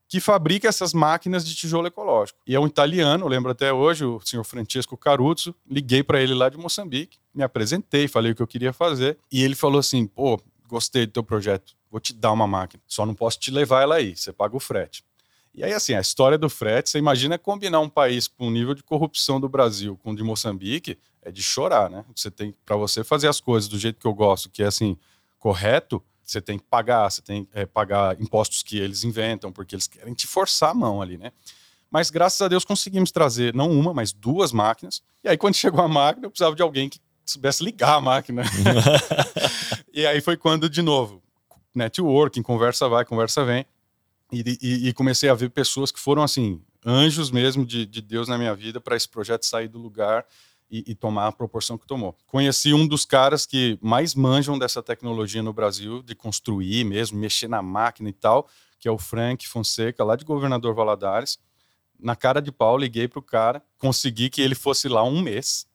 que 0.08 0.20
fabrica 0.20 0.68
essas 0.68 0.94
máquinas 0.94 1.46
de 1.46 1.56
tijolo 1.56 1.88
ecológico. 1.88 2.38
E 2.46 2.54
é 2.54 2.60
um 2.60 2.68
italiano, 2.68 3.28
lembro 3.30 3.50
até 3.50 3.72
hoje, 3.72 4.04
o 4.04 4.20
senhor 4.20 4.44
Francesco 4.44 4.98
Caruzzo. 4.98 5.56
Liguei 5.70 6.04
para 6.04 6.22
ele 6.22 6.34
lá 6.34 6.50
de 6.50 6.58
Moçambique, 6.58 7.18
me 7.34 7.44
apresentei, 7.44 8.10
falei 8.10 8.34
o 8.34 8.36
que 8.36 8.42
eu 8.42 8.48
queria 8.48 8.74
fazer. 8.74 9.18
E 9.32 9.42
ele 9.42 9.56
falou 9.56 9.80
assim: 9.80 10.06
pô, 10.06 10.38
gostei 10.68 11.06
do 11.06 11.14
teu 11.14 11.24
projeto, 11.24 11.74
vou 11.92 12.00
te 12.00 12.14
dar 12.14 12.32
uma 12.32 12.48
máquina. 12.48 12.82
Só 12.88 13.06
não 13.06 13.14
posso 13.14 13.38
te 13.38 13.52
levar 13.52 13.82
ela 13.82 13.96
aí, 13.96 14.16
você 14.16 14.32
paga 14.32 14.56
o 14.56 14.60
frete. 14.60 15.04
E 15.54 15.64
aí, 15.64 15.74
assim, 15.74 15.94
a 15.94 16.00
história 16.00 16.38
do 16.38 16.50
frete, 16.50 16.90
você 16.90 16.98
imagina 16.98 17.38
combinar 17.38 17.82
um 17.82 17.90
país 17.90 18.28
com 18.28 18.48
o 18.48 18.52
nível 18.52 18.74
de 18.74 18.82
corrupção 18.82 19.40
do 19.40 19.50
Brasil 19.50 19.98
com 20.02 20.12
o 20.12 20.16
de 20.16 20.24
Moçambique, 20.24 20.98
é 21.22 21.30
de 21.30 21.44
chorar, 21.44 21.90
né? 21.90 22.06
Você 22.16 22.32
tem, 22.32 22.56
para 22.66 22.78
você 22.78 23.04
fazer 23.04 23.28
as 23.28 23.42
coisas 23.42 23.70
do 23.70 23.78
jeito 23.78 24.00
que 24.00 24.08
eu 24.08 24.14
gosto, 24.14 24.50
que 24.50 24.64
é 24.64 24.68
assim, 24.68 24.98
correto, 25.38 26.02
você 26.24 26.40
tem 26.40 26.58
que 26.58 26.64
pagar, 26.64 27.10
você 27.12 27.22
tem 27.22 27.44
que 27.44 27.52
é, 27.54 27.66
pagar 27.66 28.20
impostos 28.22 28.64
que 28.64 28.78
eles 28.78 29.04
inventam, 29.04 29.52
porque 29.52 29.76
eles 29.76 29.88
querem 29.88 30.14
te 30.14 30.26
forçar 30.26 30.72
a 30.72 30.74
mão 30.74 31.02
ali, 31.02 31.18
né? 31.18 31.34
Mas 31.90 32.10
graças 32.10 32.42
a 32.42 32.48
Deus 32.48 32.64
conseguimos 32.64 33.12
trazer 33.12 33.54
não 33.54 33.70
uma, 33.70 33.94
mas 33.94 34.14
duas 34.14 34.54
máquinas. 34.54 35.04
E 35.22 35.28
aí, 35.28 35.38
quando 35.38 35.56
chegou 35.58 35.84
a 35.84 35.88
máquina, 35.90 36.28
eu 36.28 36.32
precisava 36.32 36.56
de 36.56 36.62
alguém 36.62 36.88
que 36.88 37.00
soubesse 37.26 37.62
ligar 37.64 37.96
a 37.96 38.02
máquina. 38.02 38.44
e 39.94 40.06
aí 40.06 40.22
foi 40.22 40.38
quando, 40.38 40.70
de 40.70 40.82
novo, 40.82 41.22
networking, 41.74 42.42
conversa 42.42 42.88
vai, 42.88 43.06
conversa 43.06 43.44
vem. 43.44 43.66
E, 44.32 44.58
e, 44.62 44.88
e 44.90 44.94
comecei 44.94 45.30
a 45.30 45.34
ver 45.34 45.50
pessoas 45.50 45.92
que 45.92 46.00
foram, 46.00 46.24
assim, 46.24 46.62
anjos 46.86 47.32
mesmo 47.32 47.66
de, 47.66 47.86
de 47.86 48.02
Deus 48.02 48.28
na 48.28 48.38
minha 48.38 48.56
vida 48.56 48.80
para 48.80 48.96
esse 48.96 49.08
projeto 49.08 49.46
sair 49.46 49.68
do 49.68 49.78
lugar 49.78 50.26
e, 50.70 50.92
e, 50.92 50.96
tomar 50.96 51.28
a 51.28 51.32
proporção 51.32 51.78
que 51.78 51.86
tomou. 51.86 52.16
Conheci 52.26 52.74
um 52.74 52.88
dos 52.88 53.04
caras 53.04 53.46
que 53.46 53.78
mais 53.82 54.16
manjam 54.16 54.58
dessa 54.58 54.82
tecnologia 54.82 55.44
no 55.44 55.52
Brasil, 55.52 56.02
de 56.02 56.16
construir 56.16 56.86
mesmo, 56.86 57.20
mexer 57.20 57.50
na 57.50 57.62
máquina 57.62 58.08
e 58.08 58.14
tal, 58.14 58.48
que 58.80 58.88
é 58.88 58.92
o 58.92 58.98
Frank 58.98 59.46
Fonseca, 59.48 60.04
lá 60.04 60.16
de 60.16 60.24
Governador 60.24 60.74
Valadares. 60.74 61.38
Na 62.00 62.16
cara 62.16 62.42
de 62.42 62.52
pau, 62.52 62.78
liguei 62.78 63.08
pro 63.08 63.22
cara, 63.22 63.62
consegui 63.78 64.30
que 64.30 64.42
ele 64.42 64.56
fosse 64.56 64.88
lá 64.88 65.04
um 65.04 65.22
mês. 65.22 65.68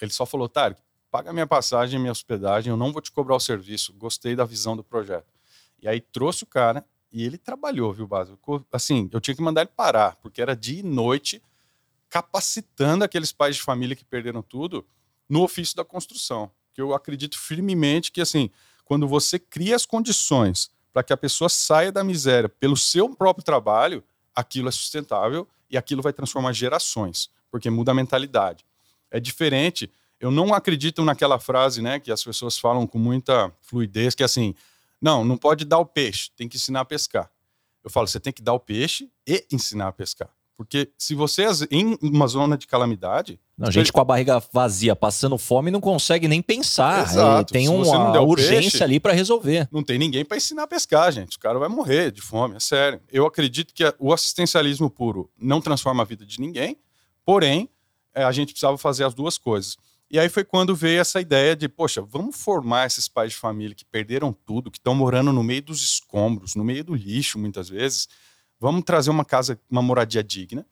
Ele 0.00 0.10
só 0.10 0.26
falou, 0.26 0.48
Tarek, 0.48 0.80
paga 1.14 1.32
minha 1.32 1.46
passagem, 1.46 2.00
minha 2.00 2.10
hospedagem, 2.10 2.72
eu 2.72 2.76
não 2.76 2.92
vou 2.92 3.00
te 3.00 3.12
cobrar 3.12 3.36
o 3.36 3.40
serviço. 3.40 3.92
Gostei 3.92 4.34
da 4.34 4.44
visão 4.44 4.76
do 4.76 4.82
projeto. 4.82 5.32
E 5.80 5.86
aí 5.86 6.00
trouxe 6.00 6.42
o 6.42 6.46
cara 6.46 6.84
e 7.12 7.22
ele 7.22 7.38
trabalhou, 7.38 7.92
viu, 7.92 8.04
Básico? 8.04 8.66
Assim, 8.72 9.08
eu 9.12 9.20
tinha 9.20 9.32
que 9.32 9.40
mandar 9.40 9.60
ele 9.60 9.70
parar, 9.76 10.16
porque 10.16 10.42
era 10.42 10.56
dia 10.56 10.80
e 10.80 10.82
noite 10.82 11.40
capacitando 12.10 13.04
aqueles 13.04 13.30
pais 13.30 13.54
de 13.54 13.62
família 13.62 13.94
que 13.94 14.04
perderam 14.04 14.42
tudo 14.42 14.84
no 15.28 15.44
ofício 15.44 15.76
da 15.76 15.84
construção. 15.84 16.50
Que 16.72 16.80
eu 16.80 16.92
acredito 16.92 17.38
firmemente 17.38 18.10
que, 18.10 18.20
assim, 18.20 18.50
quando 18.84 19.06
você 19.06 19.38
cria 19.38 19.76
as 19.76 19.86
condições 19.86 20.68
para 20.92 21.04
que 21.04 21.12
a 21.12 21.16
pessoa 21.16 21.48
saia 21.48 21.92
da 21.92 22.02
miséria 22.02 22.48
pelo 22.48 22.76
seu 22.76 23.08
próprio 23.14 23.44
trabalho, 23.44 24.02
aquilo 24.34 24.68
é 24.68 24.72
sustentável 24.72 25.46
e 25.70 25.76
aquilo 25.76 26.02
vai 26.02 26.12
transformar 26.12 26.52
gerações, 26.52 27.30
porque 27.52 27.70
muda 27.70 27.92
a 27.92 27.94
mentalidade. 27.94 28.64
É 29.12 29.20
diferente. 29.20 29.88
Eu 30.24 30.30
não 30.30 30.54
acredito 30.54 31.04
naquela 31.04 31.38
frase, 31.38 31.82
né, 31.82 32.00
que 32.00 32.10
as 32.10 32.24
pessoas 32.24 32.58
falam 32.58 32.86
com 32.86 32.98
muita 32.98 33.52
fluidez, 33.60 34.14
que 34.14 34.22
é 34.22 34.24
assim, 34.24 34.54
não, 34.98 35.22
não 35.22 35.36
pode 35.36 35.66
dar 35.66 35.76
o 35.76 35.84
peixe, 35.84 36.30
tem 36.34 36.48
que 36.48 36.56
ensinar 36.56 36.80
a 36.80 36.84
pescar. 36.86 37.30
Eu 37.84 37.90
falo, 37.90 38.06
você 38.06 38.18
tem 38.18 38.32
que 38.32 38.40
dar 38.40 38.54
o 38.54 38.58
peixe 38.58 39.10
e 39.26 39.44
ensinar 39.52 39.88
a 39.88 39.92
pescar. 39.92 40.30
Porque 40.56 40.90
se 40.96 41.14
você, 41.14 41.44
em 41.70 41.98
uma 42.00 42.26
zona 42.26 42.56
de 42.56 42.66
calamidade. 42.66 43.38
Não, 43.58 43.70
gente 43.70 43.92
com 43.92 44.00
a 44.00 44.04
barriga 44.04 44.42
vazia, 44.50 44.96
passando 44.96 45.36
fome, 45.36 45.70
não 45.70 45.80
consegue 45.80 46.26
nem 46.26 46.40
pensar. 46.40 47.06
Exato. 47.06 47.52
Tem 47.52 47.68
uma 47.68 48.18
urgência 48.22 48.62
peixe, 48.62 48.82
ali 48.82 48.98
para 48.98 49.12
resolver. 49.12 49.68
Não 49.70 49.82
tem 49.82 49.98
ninguém 49.98 50.24
para 50.24 50.38
ensinar 50.38 50.62
a 50.62 50.66
pescar, 50.66 51.12
gente. 51.12 51.36
O 51.36 51.40
cara 51.40 51.58
vai 51.58 51.68
morrer 51.68 52.10
de 52.10 52.22
fome, 52.22 52.56
é 52.56 52.60
sério. 52.60 52.98
Eu 53.12 53.26
acredito 53.26 53.74
que 53.74 53.84
o 53.98 54.10
assistencialismo 54.10 54.88
puro 54.88 55.30
não 55.38 55.60
transforma 55.60 56.02
a 56.02 56.06
vida 56.06 56.24
de 56.24 56.40
ninguém, 56.40 56.78
porém, 57.26 57.68
é, 58.14 58.24
a 58.24 58.32
gente 58.32 58.52
precisava 58.54 58.78
fazer 58.78 59.04
as 59.04 59.12
duas 59.12 59.36
coisas. 59.36 59.76
E 60.14 60.18
aí 60.20 60.28
foi 60.28 60.44
quando 60.44 60.76
veio 60.76 61.00
essa 61.00 61.20
ideia 61.20 61.56
de, 61.56 61.68
poxa, 61.68 62.00
vamos 62.00 62.40
formar 62.40 62.86
esses 62.86 63.08
pais 63.08 63.32
de 63.32 63.36
família 63.36 63.74
que 63.74 63.84
perderam 63.84 64.32
tudo, 64.32 64.70
que 64.70 64.78
estão 64.78 64.94
morando 64.94 65.32
no 65.32 65.42
meio 65.42 65.60
dos 65.60 65.82
escombros, 65.82 66.54
no 66.54 66.62
meio 66.62 66.84
do 66.84 66.94
lixo, 66.94 67.36
muitas 67.36 67.68
vezes 67.68 68.08
vamos 68.60 68.84
trazer 68.84 69.10
uma 69.10 69.24
casa, 69.24 69.58
uma 69.68 69.82
moradia 69.82 70.22
digna. 70.22 70.64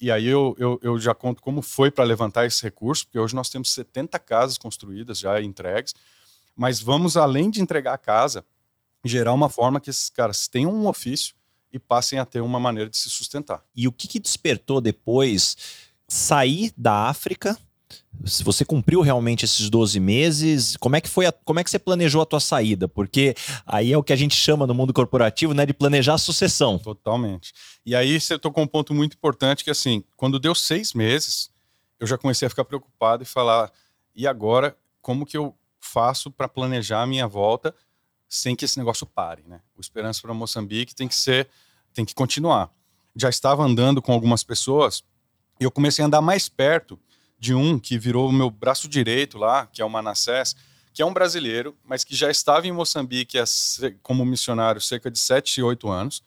E 0.00 0.10
aí 0.10 0.26
eu, 0.26 0.56
eu, 0.58 0.80
eu 0.82 0.98
já 0.98 1.14
conto 1.14 1.40
como 1.40 1.62
foi 1.62 1.88
para 1.88 2.02
levantar 2.02 2.46
esse 2.46 2.64
recurso, 2.64 3.04
porque 3.06 3.20
hoje 3.20 3.32
nós 3.32 3.48
temos 3.48 3.70
70 3.70 4.18
casas 4.18 4.58
construídas 4.58 5.20
já 5.20 5.40
entregues, 5.40 5.94
mas 6.56 6.80
vamos, 6.80 7.16
além 7.16 7.48
de 7.48 7.62
entregar 7.62 7.94
a 7.94 7.98
casa, 7.98 8.44
gerar 9.04 9.32
uma 9.32 9.48
forma 9.48 9.80
que 9.80 9.90
esses 9.90 10.10
caras 10.10 10.48
tenham 10.48 10.74
um 10.74 10.88
ofício 10.88 11.36
e 11.72 11.78
passem 11.78 12.18
a 12.18 12.24
ter 12.24 12.40
uma 12.40 12.58
maneira 12.58 12.90
de 12.90 12.96
se 12.96 13.08
sustentar. 13.08 13.62
E 13.72 13.86
o 13.86 13.92
que, 13.92 14.08
que 14.08 14.18
despertou 14.18 14.80
depois 14.80 15.56
sair 16.08 16.72
da 16.76 17.08
África 17.08 17.56
se 18.24 18.44
você 18.44 18.64
cumpriu 18.64 19.00
realmente 19.00 19.44
esses 19.44 19.70
12 19.70 19.98
meses, 19.98 20.76
como 20.76 20.96
é 20.96 21.00
que 21.00 21.08
foi 21.08 21.26
a, 21.26 21.32
como 21.32 21.58
é 21.58 21.64
que 21.64 21.70
você 21.70 21.78
planejou 21.78 22.20
a 22.20 22.26
tua 22.26 22.40
saída? 22.40 22.86
Porque 22.86 23.34
aí 23.66 23.92
é 23.92 23.98
o 23.98 24.02
que 24.02 24.12
a 24.12 24.16
gente 24.16 24.34
chama 24.34 24.66
no 24.66 24.74
mundo 24.74 24.92
corporativo, 24.92 25.54
né, 25.54 25.64
de 25.64 25.72
planejar 25.72 26.14
a 26.14 26.18
sucessão. 26.18 26.78
Totalmente. 26.78 27.52
E 27.84 27.94
aí 27.94 28.20
você 28.20 28.38
tocou 28.38 28.62
um 28.62 28.66
ponto 28.66 28.92
muito 28.94 29.14
importante 29.14 29.64
que 29.64 29.70
assim, 29.70 30.04
quando 30.16 30.38
deu 30.38 30.54
seis 30.54 30.92
meses, 30.92 31.50
eu 31.98 32.06
já 32.06 32.18
comecei 32.18 32.46
a 32.46 32.50
ficar 32.50 32.64
preocupado 32.64 33.22
e 33.22 33.26
falar, 33.26 33.72
e 34.14 34.26
agora 34.26 34.76
como 35.00 35.24
que 35.24 35.36
eu 35.36 35.54
faço 35.80 36.30
para 36.30 36.48
planejar 36.48 37.02
a 37.02 37.06
minha 37.06 37.26
volta 37.26 37.74
sem 38.28 38.54
que 38.54 38.64
esse 38.64 38.78
negócio 38.78 39.06
pare, 39.06 39.42
né? 39.46 39.60
O 39.76 39.80
Esperança 39.80 40.20
para 40.22 40.32
Moçambique 40.32 40.94
tem 40.94 41.08
que 41.08 41.16
ser, 41.16 41.48
tem 41.92 42.04
que 42.04 42.14
continuar. 42.14 42.70
Já 43.16 43.28
estava 43.28 43.64
andando 43.64 44.00
com 44.00 44.12
algumas 44.12 44.44
pessoas 44.44 45.02
e 45.58 45.64
eu 45.64 45.70
comecei 45.70 46.02
a 46.02 46.06
andar 46.06 46.20
mais 46.20 46.48
perto 46.48 46.98
de 47.40 47.54
um 47.54 47.78
que 47.78 47.98
virou 47.98 48.28
o 48.28 48.32
meu 48.32 48.50
braço 48.50 48.86
direito 48.86 49.38
lá, 49.38 49.66
que 49.66 49.80
é 49.80 49.84
o 49.84 49.88
Manassés, 49.88 50.54
que 50.92 51.00
é 51.00 51.06
um 51.06 51.12
brasileiro, 51.12 51.74
mas 51.82 52.04
que 52.04 52.14
já 52.14 52.30
estava 52.30 52.66
em 52.66 52.72
Moçambique 52.72 53.38
como 54.02 54.26
missionário 54.26 54.80
cerca 54.80 55.10
de 55.10 55.18
7, 55.18 55.62
8 55.62 55.88
anos. 55.88 56.22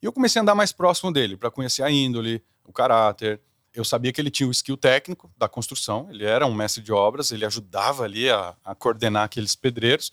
E 0.00 0.06
eu 0.06 0.12
comecei 0.12 0.38
a 0.38 0.42
andar 0.42 0.54
mais 0.54 0.70
próximo 0.70 1.12
dele, 1.12 1.36
para 1.36 1.50
conhecer 1.50 1.82
a 1.82 1.90
índole, 1.90 2.40
o 2.64 2.72
caráter. 2.72 3.40
Eu 3.74 3.84
sabia 3.84 4.12
que 4.12 4.20
ele 4.20 4.30
tinha 4.30 4.48
o 4.48 4.52
skill 4.52 4.76
técnico 4.76 5.28
da 5.36 5.48
construção, 5.48 6.06
ele 6.08 6.24
era 6.24 6.46
um 6.46 6.54
mestre 6.54 6.80
de 6.80 6.92
obras, 6.92 7.32
ele 7.32 7.44
ajudava 7.44 8.04
ali 8.04 8.30
a, 8.30 8.54
a 8.64 8.74
coordenar 8.76 9.24
aqueles 9.24 9.56
pedreiros, 9.56 10.12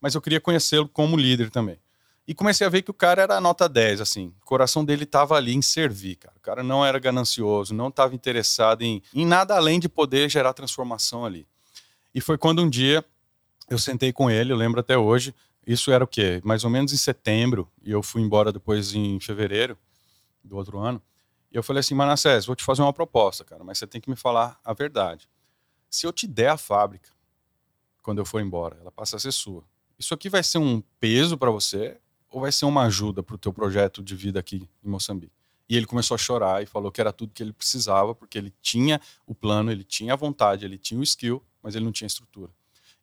mas 0.00 0.14
eu 0.14 0.20
queria 0.22 0.40
conhecê-lo 0.40 0.88
como 0.88 1.14
líder 1.14 1.50
também. 1.50 1.78
E 2.26 2.34
comecei 2.34 2.66
a 2.66 2.70
ver 2.70 2.82
que 2.82 2.90
o 2.90 2.94
cara 2.94 3.22
era 3.22 3.40
nota 3.40 3.68
10, 3.68 4.00
assim. 4.00 4.32
O 4.40 4.46
coração 4.46 4.84
dele 4.84 5.04
estava 5.04 5.36
ali 5.36 5.54
em 5.54 5.60
servir, 5.60 6.16
cara. 6.16 6.34
O 6.36 6.40
cara 6.40 6.62
não 6.62 6.84
era 6.84 6.98
ganancioso, 6.98 7.74
não 7.74 7.88
estava 7.88 8.14
interessado 8.14 8.82
em, 8.82 9.02
em 9.12 9.26
nada 9.26 9.54
além 9.54 9.78
de 9.78 9.88
poder 9.88 10.30
gerar 10.30 10.54
transformação 10.54 11.24
ali. 11.24 11.46
E 12.14 12.20
foi 12.20 12.38
quando 12.38 12.62
um 12.62 12.70
dia 12.70 13.04
eu 13.68 13.78
sentei 13.78 14.12
com 14.12 14.30
ele, 14.30 14.52
eu 14.52 14.56
lembro 14.56 14.80
até 14.80 14.96
hoje, 14.96 15.34
isso 15.66 15.90
era 15.90 16.04
o 16.04 16.06
quê? 16.06 16.40
Mais 16.44 16.64
ou 16.64 16.70
menos 16.70 16.92
em 16.92 16.96
setembro, 16.96 17.70
e 17.82 17.90
eu 17.90 18.02
fui 18.02 18.22
embora 18.22 18.52
depois 18.52 18.94
em 18.94 19.18
fevereiro 19.20 19.76
do 20.42 20.56
outro 20.56 20.78
ano. 20.78 21.02
E 21.50 21.56
eu 21.56 21.62
falei 21.62 21.80
assim, 21.80 21.94
Manassés, 21.94 22.46
vou 22.46 22.56
te 22.56 22.64
fazer 22.64 22.82
uma 22.82 22.92
proposta, 22.92 23.44
cara, 23.44 23.62
mas 23.64 23.78
você 23.78 23.86
tem 23.86 24.00
que 24.00 24.10
me 24.10 24.16
falar 24.16 24.58
a 24.64 24.72
verdade. 24.72 25.28
Se 25.88 26.06
eu 26.06 26.12
te 26.12 26.26
der 26.26 26.50
a 26.50 26.56
fábrica, 26.56 27.10
quando 28.02 28.18
eu 28.18 28.24
for 28.24 28.40
embora, 28.40 28.76
ela 28.80 28.90
passa 28.90 29.16
a 29.16 29.18
ser 29.18 29.32
sua. 29.32 29.64
Isso 29.98 30.12
aqui 30.12 30.28
vai 30.28 30.42
ser 30.42 30.58
um 30.58 30.82
peso 31.00 31.38
para 31.38 31.50
você 31.50 31.98
ou 32.34 32.40
vai 32.40 32.50
ser 32.50 32.64
uma 32.64 32.82
ajuda 32.82 33.22
para 33.22 33.36
o 33.36 33.38
teu 33.38 33.52
projeto 33.52 34.02
de 34.02 34.16
vida 34.16 34.40
aqui 34.40 34.68
em 34.84 34.88
Moçambique? 34.88 35.32
E 35.68 35.76
ele 35.76 35.86
começou 35.86 36.16
a 36.16 36.18
chorar 36.18 36.64
e 36.64 36.66
falou 36.66 36.90
que 36.90 37.00
era 37.00 37.12
tudo 37.12 37.32
que 37.32 37.40
ele 37.40 37.52
precisava, 37.52 38.12
porque 38.12 38.36
ele 38.36 38.52
tinha 38.60 39.00
o 39.24 39.32
plano, 39.32 39.70
ele 39.70 39.84
tinha 39.84 40.14
a 40.14 40.16
vontade, 40.16 40.64
ele 40.64 40.76
tinha 40.76 40.98
o 40.98 41.02
skill, 41.04 41.40
mas 41.62 41.76
ele 41.76 41.84
não 41.84 41.92
tinha 41.92 42.08
estrutura. 42.08 42.50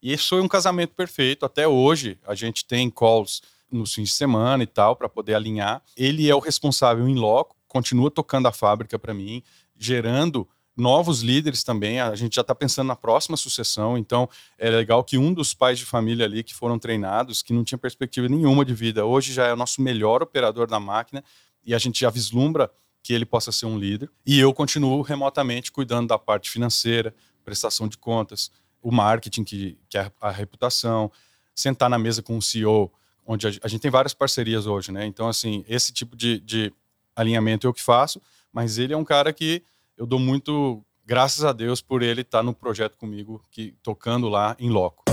E 0.01 0.11
esse 0.11 0.27
foi 0.27 0.41
um 0.41 0.49
casamento 0.49 0.93
perfeito. 0.93 1.45
Até 1.45 1.65
hoje, 1.65 2.19
a 2.27 2.35
gente 2.35 2.65
tem 2.65 2.89
calls 2.89 3.41
nos 3.71 3.93
fins 3.93 4.09
de 4.09 4.15
semana 4.15 4.63
e 4.63 4.67
tal, 4.67 4.97
para 4.97 5.07
poder 5.07 5.33
alinhar. 5.33 5.81
Ele 5.95 6.29
é 6.29 6.35
o 6.35 6.39
responsável 6.39 7.07
em 7.07 7.15
loco, 7.15 7.55
continua 7.69 8.11
tocando 8.11 8.49
a 8.49 8.51
fábrica 8.51 8.99
para 8.99 9.13
mim, 9.13 9.41
gerando 9.79 10.45
novos 10.75 11.21
líderes 11.21 11.63
também. 11.63 11.99
A 11.99 12.15
gente 12.15 12.36
já 12.36 12.41
está 12.41 12.55
pensando 12.55 12.88
na 12.88 12.95
próxima 12.95 13.38
sucessão, 13.38 13.97
então 13.97 14.29
é 14.57 14.69
legal 14.69 15.03
que 15.03 15.17
um 15.17 15.34
dos 15.34 15.53
pais 15.53 15.79
de 15.79 15.86
família 15.86 16.25
ali 16.25 16.43
que 16.43 16.53
foram 16.53 16.79
treinados, 16.79 17.41
que 17.41 17.53
não 17.53 17.63
tinha 17.63 17.77
perspectiva 17.77 18.27
nenhuma 18.27 18.63
de 18.63 18.73
vida, 18.73 19.05
hoje 19.05 19.34
já 19.34 19.47
é 19.47 19.53
o 19.53 19.57
nosso 19.57 19.81
melhor 19.81 20.23
operador 20.23 20.67
da 20.67 20.79
máquina 20.79 21.23
e 21.63 21.75
a 21.75 21.77
gente 21.77 22.01
já 22.01 22.10
vislumbra 22.10 22.71
que 23.03 23.13
ele 23.13 23.25
possa 23.25 23.51
ser 23.51 23.65
um 23.65 23.77
líder. 23.77 24.10
E 24.25 24.39
eu 24.39 24.53
continuo 24.53 25.01
remotamente 25.01 25.71
cuidando 25.71 26.07
da 26.07 26.19
parte 26.19 26.49
financeira, 26.49 27.13
prestação 27.43 27.88
de 27.88 27.97
contas, 27.97 28.51
o 28.81 28.91
marketing, 28.91 29.43
que, 29.43 29.77
que 29.89 29.97
é 29.97 30.12
a 30.21 30.31
reputação, 30.31 31.12
sentar 31.53 31.89
na 31.89 31.97
mesa 31.97 32.21
com 32.21 32.38
o 32.38 32.41
CEO, 32.41 32.91
onde 33.25 33.47
a, 33.47 33.51
a 33.63 33.67
gente 33.67 33.81
tem 33.81 33.91
várias 33.91 34.13
parcerias 34.13 34.65
hoje, 34.65 34.91
né? 34.91 35.05
Então, 35.05 35.27
assim, 35.27 35.63
esse 35.67 35.91
tipo 35.91 36.15
de, 36.15 36.39
de 36.39 36.73
alinhamento 37.15 37.67
eu 37.67 37.73
que 37.73 37.81
faço, 37.81 38.21
mas 38.51 38.77
ele 38.77 38.93
é 38.93 38.97
um 38.97 39.03
cara 39.03 39.31
que 39.34 39.63
eu 40.01 40.07
dou 40.07 40.17
muito 40.17 40.83
graças 41.05 41.45
a 41.45 41.53
Deus 41.53 41.79
por 41.79 42.01
ele 42.01 42.21
estar 42.21 42.41
no 42.41 42.55
projeto 42.55 42.97
comigo, 42.97 43.39
que 43.51 43.75
tocando 43.83 44.27
lá 44.29 44.55
em 44.59 44.67
loco. 44.67 45.03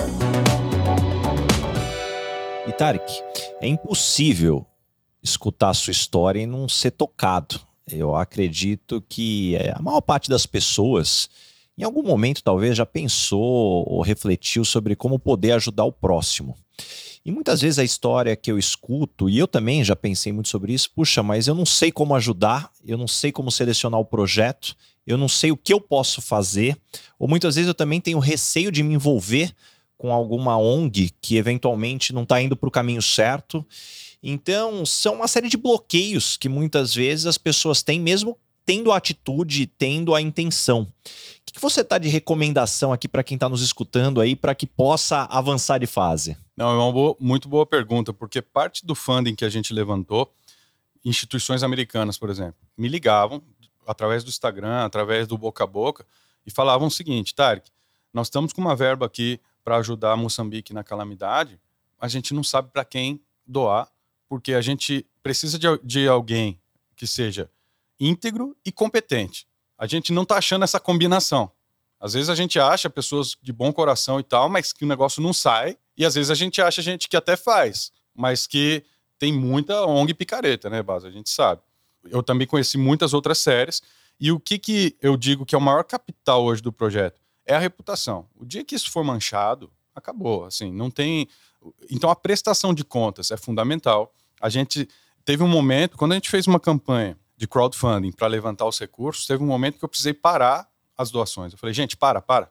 E 2.66 2.72
Tarek, 2.72 3.22
é 3.60 3.68
impossível 3.68 4.64
escutar 5.22 5.68
a 5.68 5.74
sua 5.74 5.90
história 5.90 6.40
e 6.40 6.46
não 6.46 6.66
ser 6.70 6.92
tocado. 6.92 7.60
Eu 7.86 8.16
acredito 8.16 9.04
que 9.06 9.56
é, 9.56 9.74
a 9.76 9.82
maior 9.82 10.00
parte 10.00 10.30
das 10.30 10.46
pessoas, 10.46 11.28
em 11.76 11.84
algum 11.84 12.02
momento 12.02 12.42
talvez, 12.42 12.74
já 12.74 12.86
pensou 12.86 13.84
ou 13.86 14.00
refletiu 14.00 14.64
sobre 14.64 14.96
como 14.96 15.18
poder 15.18 15.52
ajudar 15.52 15.84
o 15.84 15.92
próximo. 15.92 16.56
E 17.28 17.30
muitas 17.30 17.60
vezes 17.60 17.78
a 17.78 17.84
história 17.84 18.34
que 18.34 18.50
eu 18.50 18.58
escuto, 18.58 19.28
e 19.28 19.36
eu 19.36 19.46
também 19.46 19.84
já 19.84 19.94
pensei 19.94 20.32
muito 20.32 20.48
sobre 20.48 20.72
isso, 20.72 20.90
puxa, 20.90 21.22
mas 21.22 21.46
eu 21.46 21.54
não 21.54 21.66
sei 21.66 21.92
como 21.92 22.14
ajudar, 22.14 22.70
eu 22.82 22.96
não 22.96 23.06
sei 23.06 23.30
como 23.30 23.50
selecionar 23.50 24.00
o 24.00 24.04
projeto, 24.06 24.74
eu 25.06 25.18
não 25.18 25.28
sei 25.28 25.52
o 25.52 25.56
que 25.56 25.74
eu 25.74 25.78
posso 25.78 26.22
fazer, 26.22 26.74
ou 27.18 27.28
muitas 27.28 27.56
vezes 27.56 27.68
eu 27.68 27.74
também 27.74 28.00
tenho 28.00 28.18
receio 28.18 28.72
de 28.72 28.82
me 28.82 28.94
envolver 28.94 29.52
com 29.98 30.10
alguma 30.10 30.56
ONG 30.56 31.10
que 31.20 31.36
eventualmente 31.36 32.14
não 32.14 32.22
está 32.22 32.40
indo 32.40 32.56
para 32.56 32.68
o 32.70 32.72
caminho 32.72 33.02
certo. 33.02 33.62
Então, 34.22 34.86
são 34.86 35.16
uma 35.16 35.28
série 35.28 35.50
de 35.50 35.58
bloqueios 35.58 36.38
que 36.38 36.48
muitas 36.48 36.94
vezes 36.94 37.26
as 37.26 37.36
pessoas 37.36 37.82
têm, 37.82 38.00
mesmo 38.00 38.38
tendo 38.64 38.90
a 38.90 38.96
atitude, 38.96 39.66
tendo 39.66 40.14
a 40.14 40.22
intenção. 40.22 40.90
O 41.48 41.52
que 41.52 41.60
você 41.60 41.80
está 41.80 41.96
de 41.96 42.08
recomendação 42.08 42.92
aqui 42.92 43.08
para 43.08 43.24
quem 43.24 43.34
está 43.36 43.48
nos 43.48 43.62
escutando 43.62 44.20
aí 44.20 44.36
para 44.36 44.54
que 44.54 44.66
possa 44.66 45.22
avançar 45.30 45.78
de 45.78 45.86
fase? 45.86 46.36
Não, 46.54 46.70
é 46.70 46.74
uma 46.74 46.92
boa, 46.92 47.16
muito 47.18 47.48
boa 47.48 47.64
pergunta, 47.64 48.12
porque 48.12 48.42
parte 48.42 48.84
do 48.84 48.94
funding 48.94 49.34
que 49.34 49.46
a 49.46 49.48
gente 49.48 49.72
levantou, 49.72 50.30
instituições 51.02 51.62
americanas, 51.62 52.18
por 52.18 52.28
exemplo, 52.28 52.56
me 52.76 52.86
ligavam 52.86 53.42
através 53.86 54.22
do 54.22 54.28
Instagram, 54.28 54.84
através 54.84 55.26
do 55.26 55.38
boca 55.38 55.64
a 55.64 55.66
boca, 55.66 56.04
e 56.46 56.50
falavam 56.50 56.88
o 56.88 56.90
seguinte, 56.90 57.34
Tarek, 57.34 57.70
nós 58.12 58.26
estamos 58.26 58.52
com 58.52 58.60
uma 58.60 58.76
verba 58.76 59.06
aqui 59.06 59.40
para 59.64 59.78
ajudar 59.78 60.16
Moçambique 60.16 60.74
na 60.74 60.84
calamidade, 60.84 61.58
a 61.98 62.08
gente 62.08 62.34
não 62.34 62.44
sabe 62.44 62.68
para 62.70 62.84
quem 62.84 63.22
doar, 63.46 63.90
porque 64.28 64.52
a 64.52 64.60
gente 64.60 65.06
precisa 65.22 65.58
de, 65.58 65.66
de 65.82 66.06
alguém 66.06 66.60
que 66.94 67.06
seja 67.06 67.50
íntegro 67.98 68.54
e 68.66 68.70
competente. 68.70 69.47
A 69.78 69.86
gente 69.86 70.12
não 70.12 70.24
está 70.24 70.36
achando 70.36 70.64
essa 70.64 70.80
combinação. 70.80 71.50
Às 72.00 72.14
vezes 72.14 72.28
a 72.28 72.34
gente 72.34 72.58
acha 72.58 72.90
pessoas 72.90 73.36
de 73.40 73.52
bom 73.52 73.72
coração 73.72 74.18
e 74.18 74.22
tal, 74.22 74.48
mas 74.48 74.72
que 74.72 74.84
o 74.84 74.88
negócio 74.88 75.22
não 75.22 75.32
sai. 75.32 75.78
E 75.96 76.04
às 76.04 76.14
vezes 76.14 76.30
a 76.30 76.34
gente 76.34 76.60
acha 76.60 76.82
gente 76.82 77.08
que 77.08 77.16
até 77.16 77.36
faz, 77.36 77.92
mas 78.14 78.46
que 78.46 78.84
tem 79.18 79.32
muita 79.32 79.84
ONG 79.84 80.14
picareta, 80.14 80.68
né, 80.68 80.82
Basa? 80.82 81.08
A 81.08 81.10
gente 81.10 81.30
sabe. 81.30 81.62
Eu 82.08 82.22
também 82.22 82.46
conheci 82.46 82.78
muitas 82.78 83.14
outras 83.14 83.38
séries. 83.38 83.82
E 84.20 84.30
o 84.30 84.38
que, 84.38 84.58
que 84.58 84.96
eu 85.00 85.16
digo 85.16 85.46
que 85.46 85.54
é 85.54 85.58
o 85.58 85.60
maior 85.60 85.84
capital 85.84 86.44
hoje 86.44 86.62
do 86.62 86.72
projeto? 86.72 87.20
É 87.44 87.54
a 87.54 87.58
reputação. 87.58 88.28
O 88.36 88.44
dia 88.44 88.64
que 88.64 88.74
isso 88.74 88.90
for 88.90 89.04
manchado, 89.04 89.70
acabou. 89.94 90.44
Assim, 90.44 90.72
não 90.72 90.90
tem. 90.90 91.28
Então 91.90 92.10
a 92.10 92.16
prestação 92.16 92.72
de 92.72 92.84
contas 92.84 93.30
é 93.30 93.36
fundamental. 93.36 94.12
A 94.40 94.48
gente 94.48 94.88
teve 95.24 95.42
um 95.42 95.48
momento, 95.48 95.96
quando 95.96 96.12
a 96.12 96.14
gente 96.14 96.30
fez 96.30 96.46
uma 96.46 96.60
campanha 96.60 97.18
de 97.38 97.46
crowdfunding 97.46 98.10
para 98.10 98.26
levantar 98.26 98.66
os 98.66 98.78
recursos, 98.80 99.24
teve 99.24 99.42
um 99.42 99.46
momento 99.46 99.78
que 99.78 99.84
eu 99.84 99.88
precisei 99.88 100.12
parar 100.12 100.68
as 100.96 101.08
doações. 101.08 101.52
Eu 101.52 101.58
falei, 101.58 101.72
gente, 101.72 101.96
para, 101.96 102.20
para. 102.20 102.50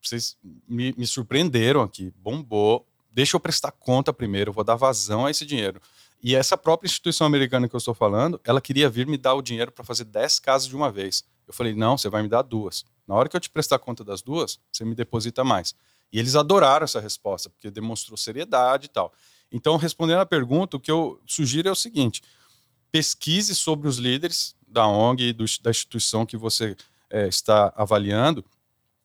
Vocês 0.00 0.36
me, 0.68 0.94
me 0.96 1.06
surpreenderam 1.06 1.80
aqui, 1.80 2.12
bombou. 2.18 2.86
Deixa 3.10 3.34
eu 3.34 3.40
prestar 3.40 3.72
conta 3.72 4.12
primeiro, 4.12 4.52
vou 4.52 4.62
dar 4.62 4.74
vazão 4.74 5.24
a 5.24 5.30
esse 5.30 5.46
dinheiro. 5.46 5.80
E 6.22 6.36
essa 6.36 6.54
própria 6.54 6.86
instituição 6.86 7.26
americana 7.26 7.66
que 7.66 7.74
eu 7.74 7.78
estou 7.78 7.94
falando, 7.94 8.38
ela 8.44 8.60
queria 8.60 8.90
vir 8.90 9.06
me 9.06 9.16
dar 9.16 9.32
o 9.32 9.40
dinheiro 9.40 9.72
para 9.72 9.82
fazer 9.82 10.04
10 10.04 10.38
casas 10.38 10.68
de 10.68 10.76
uma 10.76 10.92
vez. 10.92 11.24
Eu 11.48 11.54
falei, 11.54 11.74
não, 11.74 11.96
você 11.96 12.10
vai 12.10 12.22
me 12.22 12.28
dar 12.28 12.42
duas. 12.42 12.84
Na 13.08 13.14
hora 13.14 13.26
que 13.26 13.34
eu 13.34 13.40
te 13.40 13.48
prestar 13.48 13.78
conta 13.78 14.04
das 14.04 14.20
duas, 14.20 14.60
você 14.70 14.84
me 14.84 14.94
deposita 14.94 15.42
mais. 15.42 15.74
E 16.12 16.18
eles 16.18 16.36
adoraram 16.36 16.84
essa 16.84 17.00
resposta, 17.00 17.48
porque 17.48 17.70
demonstrou 17.70 18.18
seriedade 18.18 18.84
e 18.84 18.88
tal. 18.88 19.14
Então, 19.50 19.76
respondendo 19.78 20.20
à 20.20 20.26
pergunta, 20.26 20.76
o 20.76 20.80
que 20.80 20.90
eu 20.90 21.18
sugiro 21.26 21.68
é 21.68 21.72
o 21.72 21.76
seguinte: 21.76 22.22
pesquise 22.90 23.54
sobre 23.54 23.88
os 23.88 23.98
líderes 23.98 24.54
da 24.66 24.86
ONG 24.86 25.28
e 25.28 25.32
do, 25.32 25.44
da 25.62 25.70
instituição 25.70 26.24
que 26.24 26.36
você 26.36 26.76
é, 27.10 27.26
está 27.26 27.72
avaliando, 27.76 28.44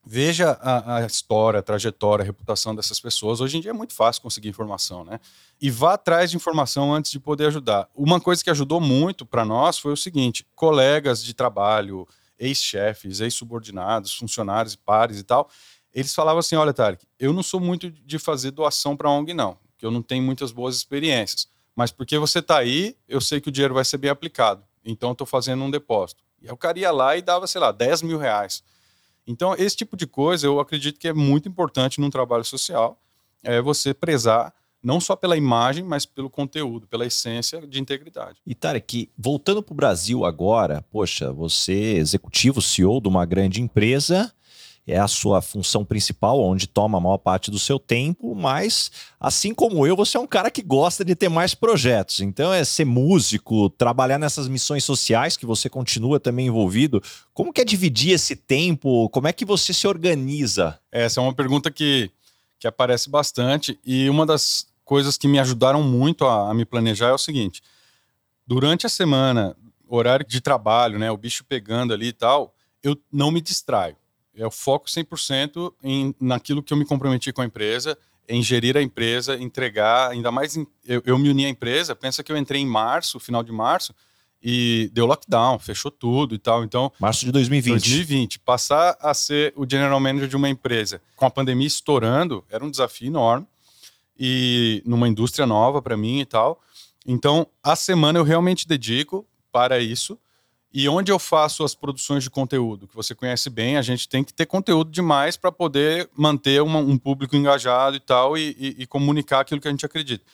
veja 0.05 0.51
a, 0.61 0.97
a, 0.97 1.05
história, 1.05 1.59
a 1.59 1.63
trajetória, 1.63 2.23
a 2.23 2.25
reputação 2.25 2.75
dessas 2.75 2.99
pessoas. 2.99 3.41
Hoje 3.41 3.57
em 3.57 3.61
dia 3.61 3.71
é 3.71 3.73
muito 3.73 3.93
fácil 3.93 4.21
conseguir 4.21 4.49
informação, 4.49 5.03
né? 5.03 5.19
E 5.59 5.71
vá 5.71 5.93
atrás 5.93 6.29
de 6.29 6.37
informação 6.37 6.93
antes 6.93 7.11
de 7.11 7.19
poder 7.19 7.47
ajudar. 7.47 7.89
Uma 7.95 8.21
coisa 8.21 8.43
que 8.43 8.49
ajudou 8.49 8.79
muito 8.79 9.25
para 9.25 9.43
nós 9.43 9.79
foi 9.79 9.91
o 9.91 9.97
seguinte: 9.97 10.45
colegas 10.55 11.23
de 11.23 11.33
trabalho, 11.33 12.07
ex-chefes, 12.37 13.19
ex-subordinados, 13.19 14.13
funcionários 14.15 14.73
e 14.73 14.77
pares 14.77 15.19
e 15.19 15.23
tal, 15.23 15.49
eles 15.91 16.13
falavam 16.13 16.39
assim: 16.39 16.55
olha, 16.55 16.73
Tarek, 16.73 17.05
eu 17.19 17.33
não 17.33 17.41
sou 17.41 17.59
muito 17.59 17.89
de 17.89 18.19
fazer 18.19 18.51
doação 18.51 18.95
para 18.95 19.09
ONG, 19.09 19.33
não, 19.33 19.57
que 19.77 19.85
eu 19.85 19.91
não 19.91 20.03
tenho 20.03 20.23
muitas 20.23 20.51
boas 20.51 20.75
experiências. 20.75 21.47
Mas 21.75 21.91
porque 21.91 22.17
você 22.17 22.39
está 22.39 22.57
aí, 22.57 22.95
eu 23.07 23.19
sei 23.19 23.41
que 23.41 23.49
o 23.49 23.51
dinheiro 23.51 23.73
vai 23.73 23.83
ser 23.83 23.97
bem 23.97 24.09
aplicado. 24.09 24.63
Então, 24.83 25.11
estou 25.11 25.27
fazendo 25.27 25.63
um 25.63 25.69
depósito. 25.69 26.23
E 26.41 26.49
o 26.49 26.57
cara 26.57 26.79
ia 26.79 26.91
lá 26.91 27.17
e 27.17 27.21
dava, 27.21 27.47
sei 27.47 27.59
lá, 27.59 27.71
10 27.71 28.03
mil 28.03 28.17
reais. 28.17 28.63
Então, 29.27 29.55
esse 29.57 29.75
tipo 29.75 29.97
de 29.97 30.05
coisa 30.05 30.45
eu 30.45 30.59
acredito 30.59 30.99
que 30.99 31.07
é 31.07 31.13
muito 31.13 31.49
importante 31.49 31.99
num 31.99 32.09
trabalho 32.09 32.45
social, 32.45 33.01
é 33.43 33.61
você 33.61 33.93
prezar 33.93 34.53
não 34.85 35.01
só 35.01 35.15
pela 35.15 35.35
imagem, 35.35 35.83
mas 35.83 36.05
pelo 36.05 36.29
conteúdo, 36.29 36.85
pela 36.85 37.07
essência 37.07 37.65
de 37.65 37.81
integridade. 37.81 38.39
E 38.45 38.53
Tarek, 38.53 39.09
voltando 39.17 39.63
para 39.63 39.73
o 39.73 39.75
Brasil 39.75 40.23
agora, 40.23 40.85
poxa, 40.91 41.33
você 41.33 41.73
executivo, 41.73 42.61
CEO 42.61 43.01
de 43.01 43.07
uma 43.07 43.25
grande 43.25 43.59
empresa, 43.59 44.31
é 44.87 44.99
a 44.99 45.07
sua 45.07 45.41
função 45.41 45.83
principal, 45.83 46.39
onde 46.39 46.67
toma 46.67 46.99
a 46.99 47.01
maior 47.01 47.17
parte 47.17 47.49
do 47.49 47.57
seu 47.57 47.79
tempo, 47.79 48.35
mas 48.35 48.91
assim 49.19 49.53
como 49.53 49.85
eu, 49.87 49.95
você 49.95 50.15
é 50.15 50.19
um 50.19 50.27
cara 50.27 50.51
que 50.51 50.61
gosta 50.61 51.03
de 51.03 51.15
ter 51.15 51.27
mais 51.27 51.55
projetos. 51.55 52.19
Então 52.19 52.53
é 52.53 52.63
ser 52.63 52.85
músico, 52.85 53.69
trabalhar 53.71 54.19
nessas 54.19 54.47
missões 54.47 54.83
sociais 54.83 55.35
que 55.35 55.45
você 55.45 55.69
continua 55.69 56.19
também 56.19 56.47
envolvido. 56.47 57.01
Como 57.33 57.51
que 57.51 57.61
é 57.61 57.65
dividir 57.65 58.11
esse 58.11 58.35
tempo? 58.35 59.09
Como 59.09 59.27
é 59.27 59.33
que 59.33 59.43
você 59.43 59.73
se 59.73 59.87
organiza? 59.87 60.79
Essa 60.91 61.19
é 61.19 61.23
uma 61.23 61.33
pergunta 61.33 61.71
que, 61.71 62.11
que 62.59 62.67
aparece 62.67 63.09
bastante 63.09 63.79
e 63.83 64.07
uma 64.07 64.25
das 64.25 64.67
coisas 64.83 65.17
que 65.17 65.27
me 65.27 65.39
ajudaram 65.39 65.81
muito 65.81 66.25
a, 66.25 66.51
a 66.51 66.53
me 66.53 66.63
planejar 66.63 67.07
é 67.07 67.13
o 67.13 67.17
seguinte: 67.17 67.63
durante 68.45 68.85
a 68.85 68.89
semana, 68.89 69.57
horário 69.87 70.25
de 70.27 70.39
trabalho, 70.39 70.99
né, 70.99 71.09
o 71.09 71.17
bicho 71.17 71.43
pegando 71.43 71.91
ali 71.91 72.09
e 72.09 72.13
tal, 72.13 72.53
eu 72.83 72.95
não 73.11 73.31
me 73.31 73.41
distraio 73.41 73.95
eu 74.35 74.51
foco 74.51 74.87
100% 74.87 75.73
em, 75.83 76.15
naquilo 76.19 76.61
que 76.61 76.73
eu 76.73 76.77
me 76.77 76.85
comprometi 76.85 77.31
com 77.31 77.41
a 77.41 77.45
empresa, 77.45 77.97
em 78.27 78.41
gerir 78.41 78.75
a 78.75 78.81
empresa, 78.81 79.37
entregar, 79.37 80.11
ainda 80.11 80.31
mais 80.31 80.57
em, 80.57 80.67
eu, 80.85 81.01
eu, 81.05 81.17
me 81.17 81.29
uni 81.29 81.45
à 81.45 81.49
empresa, 81.49 81.95
pensa 81.95 82.23
que 82.23 82.31
eu 82.31 82.37
entrei 82.37 82.61
em 82.61 82.65
março, 82.65 83.19
final 83.19 83.43
de 83.43 83.51
março, 83.51 83.93
e 84.41 84.91
deu 84.93 85.05
lockdown, 85.05 85.57
fechou 85.57 85.89
tudo 85.89 86.35
e 86.35 86.37
tal. 86.37 86.63
Então, 86.63 86.91
março 86.99 87.25
de 87.25 87.31
2020. 87.31 87.71
2020, 87.71 88.39
passar 88.39 88.95
a 88.99 89.13
ser 89.13 89.53
o 89.55 89.67
general 89.67 89.99
manager 89.99 90.27
de 90.27 90.35
uma 90.35 90.49
empresa 90.49 91.01
com 91.15 91.25
a 91.25 91.31
pandemia 91.31 91.65
estourando, 91.65 92.43
era 92.49 92.63
um 92.63 92.69
desafio 92.69 93.07
enorme 93.07 93.47
e 94.17 94.83
numa 94.85 95.07
indústria 95.07 95.45
nova 95.45 95.81
para 95.81 95.97
mim 95.97 96.19
e 96.19 96.25
tal. 96.25 96.61
Então, 97.07 97.47
a 97.63 97.75
semana 97.75 98.19
eu 98.19 98.23
realmente 98.23 98.67
dedico 98.67 99.25
para 99.51 99.79
isso 99.79 100.17
e 100.77 100.89
onde 100.89 101.09
eu 101.09 101.17
faço 101.17 101.63
as 101.63 101.73
produções 101.73 102.21
de 102.21 102.29
conteúdo, 102.29 102.85
que 102.85 102.93
você 102.93 103.15
conhece 103.15 103.49
bem, 103.49 103.77
a 103.77 103.81
gente 103.81 104.09
tem 104.09 104.25
que 104.25 104.33
ter 104.33 104.45
conteúdo 104.45 104.91
demais 104.91 105.37
para 105.37 105.49
poder 105.49 106.09
manter 106.13 106.61
uma, 106.61 106.79
um 106.79 106.97
público 106.97 107.33
engajado 107.33 107.95
e 107.95 107.99
tal, 108.01 108.37
e, 108.37 108.53
e, 108.59 108.83
e, 108.83 108.85
comunicar 108.85 109.39
aquilo 109.39 109.61
que 109.61 109.69
a 109.69 109.71
gente 109.71 109.85
acredita. 109.85 110.25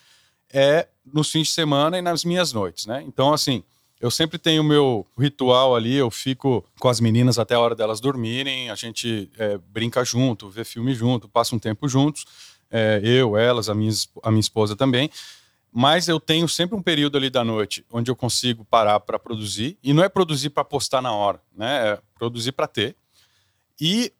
É 0.51 0.87
nos 1.05 1.29
fins 1.29 1.49
de 1.49 1.53
semana 1.53 1.99
e 1.99 2.01
nas 2.01 2.25
minhas 2.25 2.51
noites, 2.53 2.87
né? 2.87 3.03
Então, 3.05 3.31
assim, 3.31 3.63
eu 3.99 4.09
sempre 4.09 4.39
tenho 4.39 4.63
o 4.63 4.65
meu 4.65 5.05
ritual 5.15 5.75
ali, 5.75 5.93
eu 5.93 6.09
fico 6.09 6.65
com 6.79 6.89
as 6.89 6.99
meninas 6.99 7.37
até 7.37 7.53
a 7.53 7.59
hora 7.59 7.75
delas 7.75 7.99
dormirem, 7.99 8.71
a 8.71 8.75
gente 8.75 9.29
é, 9.37 9.59
brinca 9.59 10.03
junto, 10.03 10.49
vê 10.49 10.63
filme 10.63 10.95
junto, 10.95 11.29
passa 11.29 11.55
um 11.55 11.59
tempo 11.59 11.87
juntos, 11.87 12.25
é, 12.71 12.99
eu, 13.03 13.37
elas, 13.37 13.69
a 13.69 13.75
minha, 13.75 13.93
a 14.23 14.31
minha 14.31 14.41
esposa 14.41 14.75
também 14.75 15.11
mas 15.71 16.07
eu 16.09 16.19
tenho 16.19 16.49
sempre 16.49 16.75
um 16.75 16.81
período 16.81 17.17
ali 17.17 17.29
da 17.29 17.43
noite 17.43 17.85
onde 17.91 18.11
eu 18.11 18.15
consigo 18.15 18.65
parar 18.65 18.99
para 18.99 19.17
produzir 19.17 19.77
e 19.81 19.93
não 19.93 20.03
é 20.03 20.09
produzir 20.09 20.49
para 20.49 20.65
postar 20.65 21.01
na 21.01 21.13
hora, 21.13 21.41
né? 21.55 21.91
É 21.91 21.99
produzir 22.15 22.51
para 22.51 22.67
ter. 22.67 22.95
E 23.79 24.11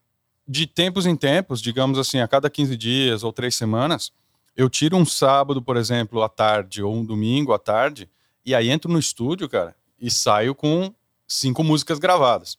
de 0.47 0.65
tempos 0.65 1.05
em 1.05 1.15
tempos, 1.15 1.61
digamos 1.61 1.99
assim, 1.99 2.19
a 2.19 2.27
cada 2.27 2.49
15 2.49 2.77
dias 2.77 3.23
ou 3.23 3.33
três 3.33 3.55
semanas, 3.55 4.11
eu 4.55 4.69
tiro 4.69 4.95
um 4.95 5.05
sábado, 5.05 5.61
por 5.61 5.75
exemplo, 5.75 6.23
à 6.23 6.29
tarde 6.29 6.81
ou 6.81 6.95
um 6.95 7.05
domingo 7.05 7.53
à 7.53 7.59
tarde 7.59 8.09
e 8.45 8.55
aí 8.55 8.69
entro 8.69 8.91
no 8.91 8.97
estúdio, 8.97 9.49
cara, 9.49 9.75
e 9.99 10.09
saio 10.09 10.55
com 10.55 10.93
cinco 11.27 11.63
músicas 11.63 11.99
gravadas. 11.99 12.57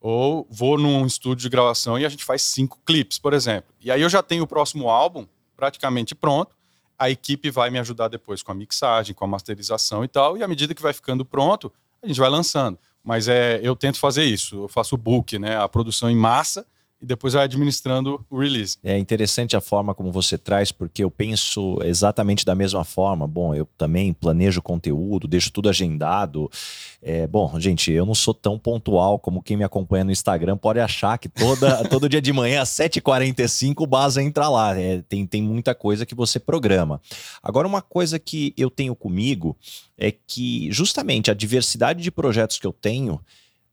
Ou 0.00 0.46
vou 0.50 0.78
num 0.78 1.04
estúdio 1.04 1.42
de 1.42 1.48
gravação 1.48 1.98
e 1.98 2.06
a 2.06 2.08
gente 2.08 2.24
faz 2.24 2.42
cinco 2.42 2.78
clipes, 2.86 3.18
por 3.18 3.34
exemplo. 3.34 3.74
E 3.80 3.90
aí 3.90 4.00
eu 4.00 4.08
já 4.08 4.22
tenho 4.22 4.44
o 4.44 4.46
próximo 4.46 4.88
álbum 4.88 5.26
praticamente 5.56 6.14
pronto 6.14 6.56
a 7.00 7.08
equipe 7.08 7.50
vai 7.50 7.70
me 7.70 7.78
ajudar 7.78 8.08
depois 8.08 8.42
com 8.42 8.52
a 8.52 8.54
mixagem, 8.54 9.14
com 9.14 9.24
a 9.24 9.28
masterização 9.28 10.04
e 10.04 10.08
tal, 10.08 10.36
e 10.36 10.42
à 10.42 10.46
medida 10.46 10.74
que 10.74 10.82
vai 10.82 10.92
ficando 10.92 11.24
pronto, 11.24 11.72
a 12.02 12.06
gente 12.06 12.20
vai 12.20 12.28
lançando. 12.28 12.78
Mas 13.02 13.26
é, 13.26 13.58
eu 13.62 13.74
tento 13.74 13.98
fazer 13.98 14.24
isso, 14.24 14.64
eu 14.64 14.68
faço 14.68 14.96
o 14.96 14.98
book, 14.98 15.38
né, 15.38 15.56
a 15.56 15.66
produção 15.66 16.10
em 16.10 16.14
massa, 16.14 16.66
e 17.00 17.06
depois 17.06 17.32
vai 17.32 17.44
administrando 17.44 18.24
o 18.28 18.38
release. 18.38 18.76
É 18.84 18.98
interessante 18.98 19.56
a 19.56 19.60
forma 19.60 19.94
como 19.94 20.12
você 20.12 20.36
traz, 20.36 20.70
porque 20.70 21.02
eu 21.02 21.10
penso 21.10 21.78
exatamente 21.82 22.44
da 22.44 22.54
mesma 22.54 22.84
forma. 22.84 23.26
Bom, 23.26 23.54
eu 23.54 23.66
também 23.78 24.12
planejo 24.12 24.60
conteúdo, 24.60 25.26
deixo 25.26 25.50
tudo 25.50 25.68
agendado. 25.68 26.50
É, 27.02 27.26
bom, 27.26 27.58
gente, 27.58 27.90
eu 27.90 28.04
não 28.04 28.14
sou 28.14 28.34
tão 28.34 28.58
pontual 28.58 29.18
como 29.18 29.42
quem 29.42 29.56
me 29.56 29.64
acompanha 29.64 30.04
no 30.04 30.12
Instagram 30.12 30.58
pode 30.58 30.78
achar 30.78 31.16
que 31.16 31.28
toda, 31.28 31.82
todo 31.88 32.08
dia 32.08 32.20
de 32.20 32.32
manhã, 32.32 32.60
às 32.60 32.68
7h45, 32.68 33.76
o 33.78 33.86
Baza 33.86 34.22
entra 34.22 34.48
lá. 34.48 34.78
É, 34.78 35.00
tem, 35.08 35.26
tem 35.26 35.42
muita 35.42 35.74
coisa 35.74 36.04
que 36.04 36.14
você 36.14 36.38
programa. 36.38 37.00
Agora, 37.42 37.66
uma 37.66 37.80
coisa 37.80 38.18
que 38.18 38.52
eu 38.56 38.68
tenho 38.68 38.94
comigo 38.94 39.56
é 39.96 40.12
que 40.12 40.70
justamente 40.70 41.30
a 41.30 41.34
diversidade 41.34 42.02
de 42.02 42.10
projetos 42.10 42.58
que 42.58 42.66
eu 42.66 42.72
tenho 42.72 43.18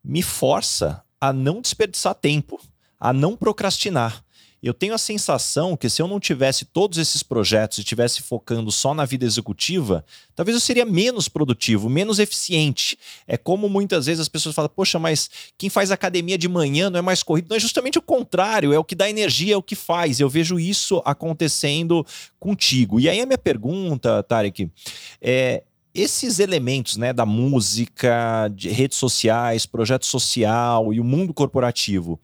me 0.01 0.21
força 0.21 1.03
a 1.19 1.33
não 1.33 1.61
desperdiçar 1.61 2.15
tempo 2.15 2.59
a 2.99 3.13
não 3.13 3.35
procrastinar. 3.35 4.23
Eu 4.61 4.73
tenho 4.73 4.95
a 4.95 4.97
sensação 4.97 5.77
que 5.77 5.87
se 5.87 6.01
eu 6.01 6.07
não 6.07 6.19
tivesse 6.19 6.65
todos 6.65 6.97
esses 6.97 7.21
projetos 7.21 7.77
e 7.77 7.81
estivesse 7.81 8.23
focando 8.23 8.71
só 8.71 8.91
na 8.93 9.05
vida 9.05 9.23
executiva, 9.23 10.03
talvez 10.35 10.55
eu 10.55 10.59
seria 10.59 10.83
menos 10.83 11.29
produtivo, 11.29 11.87
menos 11.87 12.17
eficiente. 12.17 12.97
É 13.27 13.37
como 13.37 13.69
muitas 13.69 14.07
vezes 14.07 14.21
as 14.21 14.27
pessoas 14.27 14.55
falam: 14.55 14.71
Poxa, 14.75 14.97
mas 14.97 15.29
quem 15.57 15.69
faz 15.69 15.91
academia 15.91 16.39
de 16.39 16.47
manhã 16.47 16.89
não 16.89 16.97
é 16.97 17.01
mais 17.03 17.21
corrido? 17.21 17.49
Não 17.49 17.55
é 17.55 17.59
justamente 17.59 17.99
o 17.99 18.01
contrário, 18.01 18.73
é 18.73 18.79
o 18.79 18.83
que 18.83 18.95
dá 18.95 19.07
energia, 19.07 19.53
é 19.53 19.57
o 19.57 19.63
que 19.63 19.75
faz. 19.75 20.19
Eu 20.19 20.29
vejo 20.29 20.59
isso 20.59 21.03
acontecendo 21.05 22.05
contigo. 22.39 22.99
E 22.99 23.07
aí 23.07 23.21
a 23.21 23.25
minha 23.27 23.37
pergunta, 23.37 24.23
Tarek, 24.23 24.71
é: 25.21 25.63
esses 25.93 26.39
elementos 26.39 26.97
né, 26.97 27.13
da 27.13 27.27
música, 27.27 28.47
de 28.47 28.69
redes 28.69 28.97
sociais, 28.97 29.67
projeto 29.67 30.05
social 30.07 30.91
e 30.91 30.99
o 30.99 31.03
mundo 31.03 31.31
corporativo 31.31 32.19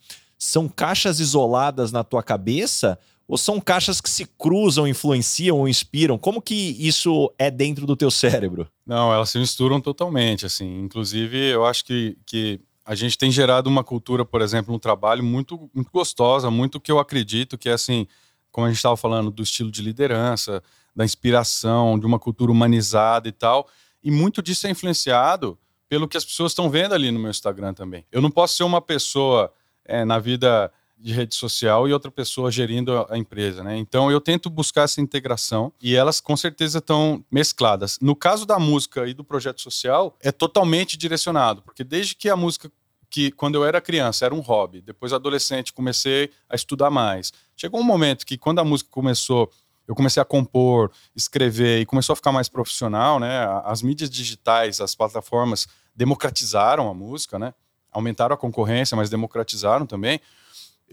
são 0.46 0.68
caixas 0.68 1.20
isoladas 1.22 1.92
na 1.92 2.04
tua 2.04 2.22
cabeça 2.22 3.00
Ou 3.26 3.38
são 3.38 3.62
caixas 3.62 4.02
que 4.02 4.10
se 4.10 4.26
cruzam, 4.26 4.86
influenciam 4.86 5.58
ou 5.58 5.68
inspiram? 5.68 6.18
Como 6.18 6.42
que 6.42 6.54
isso 6.78 7.34
é 7.40 7.50
dentro 7.50 7.86
do 7.86 7.96
teu 7.96 8.12
cérebro? 8.12 8.68
Não, 8.86 9.14
elas 9.14 9.30
se 9.30 9.40
misturam 9.40 9.80
totalmente, 9.80 10.46
assim. 10.46 10.82
Inclusive, 10.82 11.38
eu 11.38 11.66
acho 11.66 11.86
que, 11.86 12.18
que 12.26 12.60
a 12.86 12.94
gente 12.94 13.18
tem 13.18 13.32
gerado 13.32 13.70
uma 13.70 13.84
cultura, 13.84 14.26
por 14.26 14.42
exemplo, 14.42 14.74
no 14.74 14.80
trabalho 14.80 15.24
muito, 15.24 15.70
muito 15.74 15.90
gostosa, 15.90 16.52
muito 16.52 16.82
que 16.82 16.92
eu 16.92 17.00
acredito 17.00 17.58
que 17.58 17.70
é 17.70 17.74
assim, 17.74 18.06
como 18.52 18.68
a 18.68 18.70
gente 18.70 18.78
estava 18.78 18.98
falando, 18.98 19.32
do 19.32 19.42
estilo 19.42 19.72
de 19.72 19.82
liderança, 19.82 20.62
da 20.94 21.06
inspiração, 21.06 21.98
de 21.98 22.06
uma 22.06 22.20
cultura 22.20 22.52
humanizada 22.52 23.30
e 23.30 23.32
tal. 23.32 23.70
E 24.04 24.12
muito 24.12 24.42
disso 24.44 24.68
é 24.68 24.70
influenciado 24.70 25.58
pelo 25.88 26.08
que 26.08 26.18
as 26.18 26.26
pessoas 26.26 26.52
estão 26.52 26.70
vendo 26.70 26.94
ali 26.94 27.10
no 27.10 27.20
meu 27.20 27.32
Instagram 27.32 27.74
também. 27.74 28.06
Eu 28.12 28.22
não 28.22 28.30
posso 28.30 28.58
ser 28.58 28.64
uma 28.64 28.82
pessoa 28.82 29.50
é, 29.86 30.06
na 30.06 30.20
vida 30.20 30.72
de 31.04 31.12
rede 31.12 31.36
social 31.36 31.86
e 31.86 31.92
outra 31.92 32.10
pessoa 32.10 32.50
gerindo 32.50 33.06
a 33.10 33.18
empresa, 33.18 33.62
né? 33.62 33.76
Então 33.76 34.10
eu 34.10 34.22
tento 34.22 34.50
buscar 34.50 34.84
essa 34.84 35.02
integração 35.02 35.74
e 35.82 35.96
elas 35.96 36.22
com 36.22 36.38
certeza 36.38 36.78
estão 36.78 37.24
mescladas. 37.30 38.00
No 38.02 38.16
caso 38.16 38.46
da 38.46 38.58
música 38.58 39.06
e 39.06 39.14
do 39.14 39.22
projeto 39.24 39.62
social, 39.62 40.16
é 40.22 40.32
totalmente 40.32 40.96
direcionado, 40.98 41.62
porque 41.62 41.84
desde 41.84 42.16
que 42.16 42.30
a 42.30 42.38
música 42.38 42.72
que 43.10 43.32
quando 43.32 43.56
eu 43.56 43.66
era 43.66 43.80
criança 43.80 44.26
era 44.26 44.34
um 44.34 44.40
hobby, 44.40 44.82
depois 44.82 45.14
adolescente 45.14 45.72
comecei 45.72 46.32
a 46.50 46.56
estudar 46.56 46.90
mais. 46.90 47.32
Chegou 47.56 47.80
um 47.80 47.84
momento 47.84 48.26
que 48.26 48.38
quando 48.38 48.58
a 48.60 48.64
música 48.64 48.90
começou, 48.90 49.52
eu 49.88 49.94
comecei 49.94 50.20
a 50.20 50.26
compor, 50.26 50.90
escrever 51.16 51.82
e 51.82 51.86
começou 51.86 52.14
a 52.14 52.16
ficar 52.16 52.32
mais 52.32 52.50
profissional, 52.50 53.20
né? 53.20 53.46
As 53.66 53.84
mídias 53.84 54.10
digitais, 54.10 54.82
as 54.82 54.96
plataformas 54.96 55.68
democratizaram 55.94 56.90
a 56.90 56.94
música, 56.94 57.38
né? 57.38 57.54
Aumentaram 57.94 58.34
a 58.34 58.38
concorrência, 58.38 58.98
mas 58.98 59.10
democratizaram 59.10 59.86
também 59.86 60.20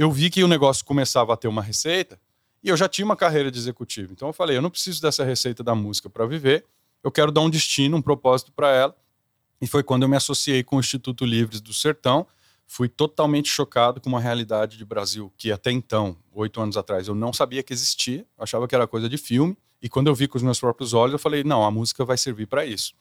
eu 0.01 0.11
vi 0.11 0.31
que 0.31 0.43
o 0.43 0.49
negócio 0.49 0.83
começava 0.83 1.35
a 1.35 1.37
ter 1.37 1.47
uma 1.47 1.63
receita 1.63 2.19
e 2.63 2.71
eu 2.71 2.77
já 2.77 2.89
tinha 2.89 3.05
uma 3.05 3.17
carreira 3.17 3.51
de 3.51 3.59
executivo. 3.59 4.13
Então 4.13 4.29
eu 4.29 4.33
falei, 4.33 4.57
eu 4.57 4.63
não 4.63 4.71
preciso 4.71 5.01
dessa 5.03 5.23
receita 5.25 5.63
da 5.63 5.75
música 5.75 6.09
para 6.09 6.25
viver, 6.25 6.65
eu 7.05 7.11
quero 7.11 7.31
dar 7.31 7.43
um 7.43 7.51
destino, 7.51 7.99
um 7.99 8.03
propósito 8.03 8.51
para 8.51 8.71
ela. 8.71 8.97
E 9.61 9.67
foi 9.67 9.83
quando 9.83 10.05
eu 10.05 10.09
me 10.09 10.17
associei 10.17 10.63
com 10.65 10.77
o 10.77 10.81
Instituto 10.81 11.27
Livres 11.27 11.61
do 11.61 11.75
Sertão. 11.75 12.27
Fui 12.67 12.89
totalmente 12.89 13.51
chocado 13.51 14.01
com 14.01 14.09
uma 14.09 14.21
realidade 14.21 14.79
de 14.79 14.87
Brasil 14.87 15.31
que 15.37 15.53
até 15.53 15.71
então, 15.71 16.17
oito 16.33 16.61
anos 16.63 16.79
atrás, 16.79 17.07
eu 17.07 17.15
não 17.15 17.31
sabia 17.31 17.63
que 17.63 17.73
existia, 17.75 18.25
achava 18.39 18.67
que 18.67 18.75
era 18.75 18.87
coisa 18.87 19.07
de 19.07 19.19
filme. 19.19 19.55
E 19.83 19.89
quando 19.89 20.07
eu 20.07 20.15
vi 20.15 20.27
com 20.29 20.39
os 20.39 20.43
meus 20.43 20.59
próprios 20.59 20.95
olhos, 20.95 21.13
eu 21.13 21.19
falei, 21.19 21.45
não, 21.45 21.63
a 21.63 21.71
música 21.71 22.07
vai 22.07 22.17
servir 22.17 22.47
para 22.47 22.65
isso. 22.65 22.95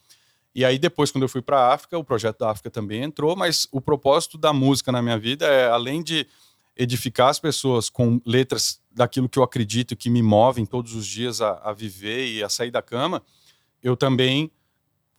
E 0.60 0.65
aí 0.65 0.78
depois, 0.78 1.10
quando 1.10 1.22
eu 1.22 1.30
fui 1.30 1.41
para 1.41 1.58
a 1.58 1.74
África, 1.74 1.98
o 1.98 2.04
projeto 2.04 2.39
da 2.39 2.52
África 2.52 2.69
também 2.69 3.02
entrou, 3.02 3.34
mas 3.34 3.65
o 3.72 3.80
propósito 3.80 4.38
da 4.38 4.52
música 4.52 4.91
na 4.91 5.02
minha 5.02 5.17
vida 5.17 5.45
é, 5.45 5.69
além 5.69 6.04
de 6.04 6.28
edificar 6.76 7.30
as 7.30 7.39
pessoas 7.39 7.89
com 7.89 8.19
letras 8.26 8.82
daquilo 8.91 9.30
que 9.30 9.39
eu 9.39 9.43
acredito 9.43 9.95
que 9.95 10.10
me 10.10 10.22
movem 10.22 10.65
todos 10.65 10.93
os 10.95 11.08
dias 11.08 11.39
a, 11.39 11.62
a 11.63 11.72
viver 11.72 12.28
e 12.28 12.43
a 12.43 12.50
sair 12.50 12.72
da 12.72 12.82
cama, 12.82 13.24
eu 13.82 13.95
também 13.95 14.52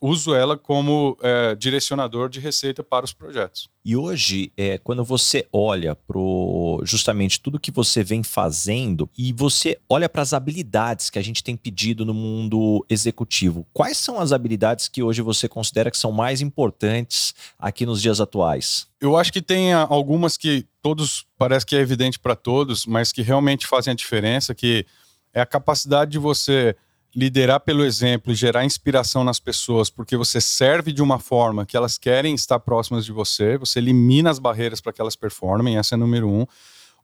uso 0.01 0.33
ela 0.33 0.57
como 0.57 1.15
é, 1.21 1.53
direcionador 1.55 2.27
de 2.27 2.39
receita 2.39 2.83
para 2.83 3.05
os 3.05 3.13
projetos. 3.13 3.69
E 3.85 3.95
hoje, 3.95 4.51
é, 4.57 4.77
quando 4.79 5.03
você 5.03 5.47
olha 5.53 5.95
para 5.95 6.19
justamente 6.83 7.39
tudo 7.39 7.59
que 7.59 7.71
você 7.71 8.03
vem 8.03 8.23
fazendo 8.23 9.09
e 9.17 9.31
você 9.31 9.79
olha 9.87 10.09
para 10.09 10.21
as 10.21 10.33
habilidades 10.33 11.09
que 11.09 11.19
a 11.19 11.21
gente 11.21 11.43
tem 11.43 11.55
pedido 11.55 12.03
no 12.03 12.13
mundo 12.13 12.85
executivo, 12.89 13.65
quais 13.71 13.97
são 13.97 14.19
as 14.19 14.31
habilidades 14.31 14.87
que 14.87 15.03
hoje 15.03 15.21
você 15.21 15.47
considera 15.47 15.91
que 15.91 15.97
são 15.97 16.11
mais 16.11 16.41
importantes 16.41 17.33
aqui 17.59 17.85
nos 17.85 18.01
dias 18.01 18.19
atuais? 18.19 18.87
Eu 18.99 19.17
acho 19.17 19.31
que 19.31 19.41
tem 19.41 19.73
algumas 19.73 20.37
que 20.37 20.65
todos 20.81 21.25
parece 21.37 21.65
que 21.65 21.75
é 21.75 21.79
evidente 21.79 22.19
para 22.19 22.35
todos, 22.35 22.85
mas 22.85 23.11
que 23.11 23.21
realmente 23.21 23.67
fazem 23.67 23.91
a 23.91 23.95
diferença, 23.95 24.53
que 24.53 24.85
é 25.33 25.41
a 25.41 25.45
capacidade 25.45 26.11
de 26.11 26.19
você 26.19 26.75
liderar 27.15 27.59
pelo 27.59 27.83
exemplo 27.83 28.31
e 28.31 28.35
gerar 28.35 28.63
inspiração 28.63 29.23
nas 29.23 29.39
pessoas, 29.39 29.89
porque 29.89 30.15
você 30.15 30.39
serve 30.39 30.93
de 30.93 31.01
uma 31.01 31.19
forma 31.19 31.65
que 31.65 31.75
elas 31.75 31.97
querem 31.97 32.33
estar 32.33 32.59
próximas 32.59 33.03
de 33.03 33.11
você, 33.11 33.57
você 33.57 33.79
elimina 33.79 34.29
as 34.29 34.39
barreiras 34.39 34.79
para 34.79 34.93
que 34.93 35.01
elas 35.01 35.15
performem, 35.15 35.77
essa 35.77 35.95
é 35.95 35.97
número 35.97 36.29
um. 36.29 36.45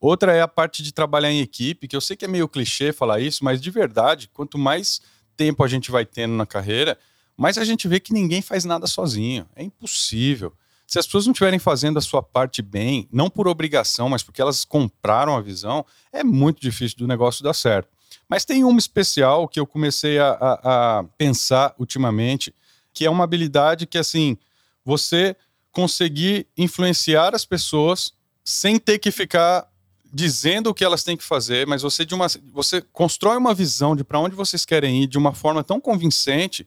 Outra 0.00 0.32
é 0.32 0.40
a 0.40 0.48
parte 0.48 0.82
de 0.82 0.92
trabalhar 0.92 1.30
em 1.30 1.40
equipe, 1.40 1.88
que 1.88 1.96
eu 1.96 2.00
sei 2.00 2.16
que 2.16 2.24
é 2.24 2.28
meio 2.28 2.48
clichê 2.48 2.92
falar 2.92 3.20
isso, 3.20 3.44
mas 3.44 3.60
de 3.60 3.70
verdade, 3.70 4.30
quanto 4.32 4.56
mais 4.56 5.00
tempo 5.36 5.62
a 5.62 5.68
gente 5.68 5.90
vai 5.90 6.06
tendo 6.06 6.34
na 6.34 6.46
carreira, 6.46 6.98
mais 7.36 7.58
a 7.58 7.64
gente 7.64 7.86
vê 7.86 8.00
que 8.00 8.12
ninguém 8.12 8.40
faz 8.40 8.64
nada 8.64 8.86
sozinho. 8.86 9.46
É 9.54 9.62
impossível. 9.62 10.52
Se 10.86 10.98
as 10.98 11.04
pessoas 11.04 11.26
não 11.26 11.32
estiverem 11.32 11.58
fazendo 11.58 11.98
a 11.98 12.00
sua 12.00 12.22
parte 12.22 12.62
bem, 12.62 13.06
não 13.12 13.28
por 13.28 13.46
obrigação, 13.46 14.08
mas 14.08 14.22
porque 14.22 14.40
elas 14.40 14.64
compraram 14.64 15.36
a 15.36 15.40
visão, 15.40 15.84
é 16.10 16.24
muito 16.24 16.62
difícil 16.62 16.96
do 16.96 17.06
negócio 17.06 17.44
dar 17.44 17.52
certo. 17.52 17.97
Mas 18.28 18.44
tem 18.44 18.62
uma 18.64 18.78
especial 18.78 19.48
que 19.48 19.58
eu 19.58 19.66
comecei 19.66 20.18
a, 20.18 20.30
a, 20.30 20.98
a 20.98 21.04
pensar 21.16 21.74
ultimamente, 21.78 22.54
que 22.92 23.04
é 23.04 23.10
uma 23.10 23.24
habilidade 23.24 23.86
que, 23.86 23.96
assim, 23.96 24.36
você 24.84 25.34
conseguir 25.72 26.46
influenciar 26.56 27.34
as 27.34 27.44
pessoas 27.44 28.12
sem 28.44 28.78
ter 28.78 28.98
que 28.98 29.10
ficar 29.10 29.68
dizendo 30.12 30.70
o 30.70 30.74
que 30.74 30.84
elas 30.84 31.04
têm 31.04 31.16
que 31.16 31.22
fazer, 31.22 31.66
mas 31.66 31.82
você 31.82 32.04
de 32.04 32.14
uma 32.14 32.26
você 32.52 32.80
constrói 32.92 33.36
uma 33.36 33.52
visão 33.54 33.94
de 33.94 34.02
para 34.02 34.18
onde 34.18 34.34
vocês 34.34 34.64
querem 34.64 35.02
ir 35.02 35.06
de 35.06 35.18
uma 35.18 35.34
forma 35.34 35.62
tão 35.62 35.80
convincente 35.80 36.66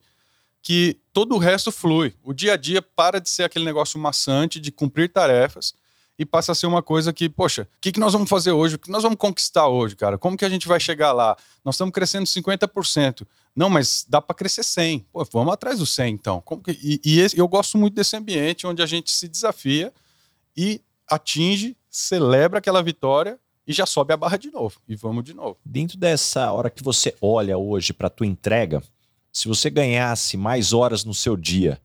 que 0.61 0.99
todo 1.11 1.33
o 1.33 1.39
resto 1.39 1.71
flui. 1.71 2.13
O 2.23 2.33
dia 2.33 2.53
a 2.53 2.57
dia 2.57 2.81
para 2.81 3.19
de 3.19 3.29
ser 3.29 3.43
aquele 3.43 3.65
negócio 3.65 3.99
maçante 3.99 4.59
de 4.59 4.71
cumprir 4.71 5.09
tarefas 5.09 5.73
e 6.17 6.25
passa 6.25 6.51
a 6.51 6.55
ser 6.55 6.67
uma 6.67 6.83
coisa 6.83 7.11
que, 7.11 7.29
poxa, 7.29 7.63
o 7.63 7.81
que, 7.81 7.91
que 7.91 7.99
nós 7.99 8.13
vamos 8.13 8.29
fazer 8.29 8.51
hoje? 8.51 8.75
O 8.75 8.79
que 8.79 8.91
nós 8.91 9.03
vamos 9.03 9.17
conquistar 9.17 9.67
hoje, 9.67 9.95
cara? 9.95 10.17
Como 10.17 10.37
que 10.37 10.45
a 10.45 10.49
gente 10.49 10.67
vai 10.67 10.79
chegar 10.79 11.11
lá? 11.11 11.35
Nós 11.63 11.75
estamos 11.75 11.93
crescendo 11.93 12.25
50%. 12.25 13.25
Não, 13.55 13.69
mas 13.69 14.05
dá 14.07 14.21
para 14.21 14.35
crescer 14.35 14.63
100. 14.63 15.07
Pô, 15.11 15.25
vamos 15.31 15.53
atrás 15.53 15.79
do 15.79 15.85
100, 15.85 16.13
então. 16.13 16.43
Que... 16.63 16.71
E, 16.71 17.01
e 17.03 17.19
esse, 17.19 17.37
eu 17.37 17.47
gosto 17.47 17.77
muito 17.77 17.95
desse 17.95 18.15
ambiente 18.15 18.67
onde 18.67 18.81
a 18.81 18.85
gente 18.85 19.11
se 19.11 19.27
desafia 19.27 19.93
e 20.55 20.81
atinge, 21.07 21.75
celebra 21.89 22.59
aquela 22.59 22.81
vitória 22.81 23.39
e 23.67 23.73
já 23.73 23.85
sobe 23.85 24.13
a 24.13 24.17
barra 24.17 24.37
de 24.37 24.51
novo. 24.51 24.79
E 24.87 24.95
vamos 24.95 25.23
de 25.23 25.33
novo. 25.33 25.57
Dentro 25.65 25.97
dessa 25.97 26.51
hora 26.51 26.69
que 26.69 26.83
você 26.83 27.15
olha 27.21 27.57
hoje 27.57 27.93
para 27.93 28.07
a 28.07 28.11
tua 28.11 28.27
entrega, 28.27 28.81
se 29.31 29.47
você 29.47 29.69
ganhasse 29.69 30.37
mais 30.37 30.73
horas 30.73 31.03
no 31.03 31.13
seu 31.13 31.35
dia, 31.35 31.79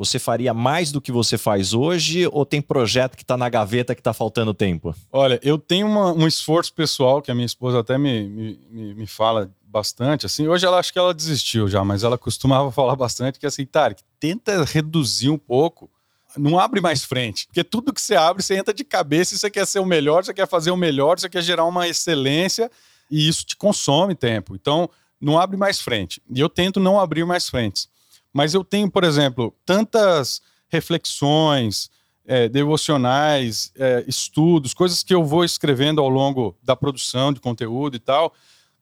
você 0.00 0.18
faria 0.18 0.54
mais 0.54 0.90
do 0.90 0.98
que 0.98 1.12
você 1.12 1.36
faz 1.36 1.74
hoje 1.74 2.26
ou 2.32 2.46
tem 2.46 2.62
projeto 2.62 3.18
que 3.18 3.22
está 3.22 3.36
na 3.36 3.50
gaveta 3.50 3.94
que 3.94 4.00
está 4.00 4.14
faltando 4.14 4.54
tempo? 4.54 4.94
Olha, 5.12 5.38
eu 5.42 5.58
tenho 5.58 5.86
uma, 5.86 6.10
um 6.10 6.26
esforço 6.26 6.72
pessoal 6.72 7.20
que 7.20 7.30
a 7.30 7.34
minha 7.34 7.44
esposa 7.44 7.80
até 7.80 7.98
me, 7.98 8.26
me, 8.70 8.94
me 8.94 9.06
fala 9.06 9.50
bastante. 9.62 10.24
Assim, 10.24 10.48
hoje 10.48 10.64
ela 10.64 10.78
acho 10.78 10.90
que 10.90 10.98
ela 10.98 11.12
desistiu 11.12 11.68
já, 11.68 11.84
mas 11.84 12.02
ela 12.02 12.16
costumava 12.16 12.72
falar 12.72 12.96
bastante 12.96 13.38
que 13.38 13.44
assim, 13.44 13.66
Tarek, 13.66 14.02
tenta 14.18 14.64
reduzir 14.64 15.28
um 15.28 15.36
pouco 15.36 15.90
não 16.36 16.60
abre 16.60 16.80
mais 16.80 17.04
frente. 17.04 17.46
Porque 17.48 17.64
tudo 17.64 17.92
que 17.92 18.00
você 18.00 18.14
abre, 18.14 18.40
você 18.40 18.56
entra 18.56 18.72
de 18.72 18.84
cabeça 18.84 19.34
e 19.34 19.38
você 19.38 19.50
quer 19.50 19.66
ser 19.66 19.80
o 19.80 19.84
melhor, 19.84 20.24
você 20.24 20.32
quer 20.32 20.46
fazer 20.46 20.70
o 20.70 20.76
melhor, 20.76 21.18
você 21.18 21.28
quer 21.28 21.42
gerar 21.42 21.64
uma 21.64 21.88
excelência 21.88 22.70
e 23.10 23.28
isso 23.28 23.44
te 23.44 23.56
consome 23.56 24.14
tempo. 24.14 24.54
Então, 24.54 24.88
não 25.20 25.40
abre 25.40 25.56
mais 25.56 25.80
frente. 25.80 26.22
E 26.32 26.38
eu 26.38 26.48
tento 26.48 26.78
não 26.78 27.00
abrir 27.00 27.26
mais 27.26 27.48
frentes. 27.48 27.88
Mas 28.32 28.54
eu 28.54 28.64
tenho, 28.64 28.90
por 28.90 29.04
exemplo, 29.04 29.54
tantas 29.64 30.40
reflexões, 30.68 31.90
é, 32.26 32.48
devocionais, 32.48 33.72
é, 33.76 34.04
estudos, 34.06 34.72
coisas 34.72 35.02
que 35.02 35.12
eu 35.12 35.24
vou 35.24 35.44
escrevendo 35.44 36.00
ao 36.00 36.08
longo 36.08 36.56
da 36.62 36.76
produção 36.76 37.32
de 37.32 37.40
conteúdo 37.40 37.96
e 37.96 37.98
tal, 37.98 38.32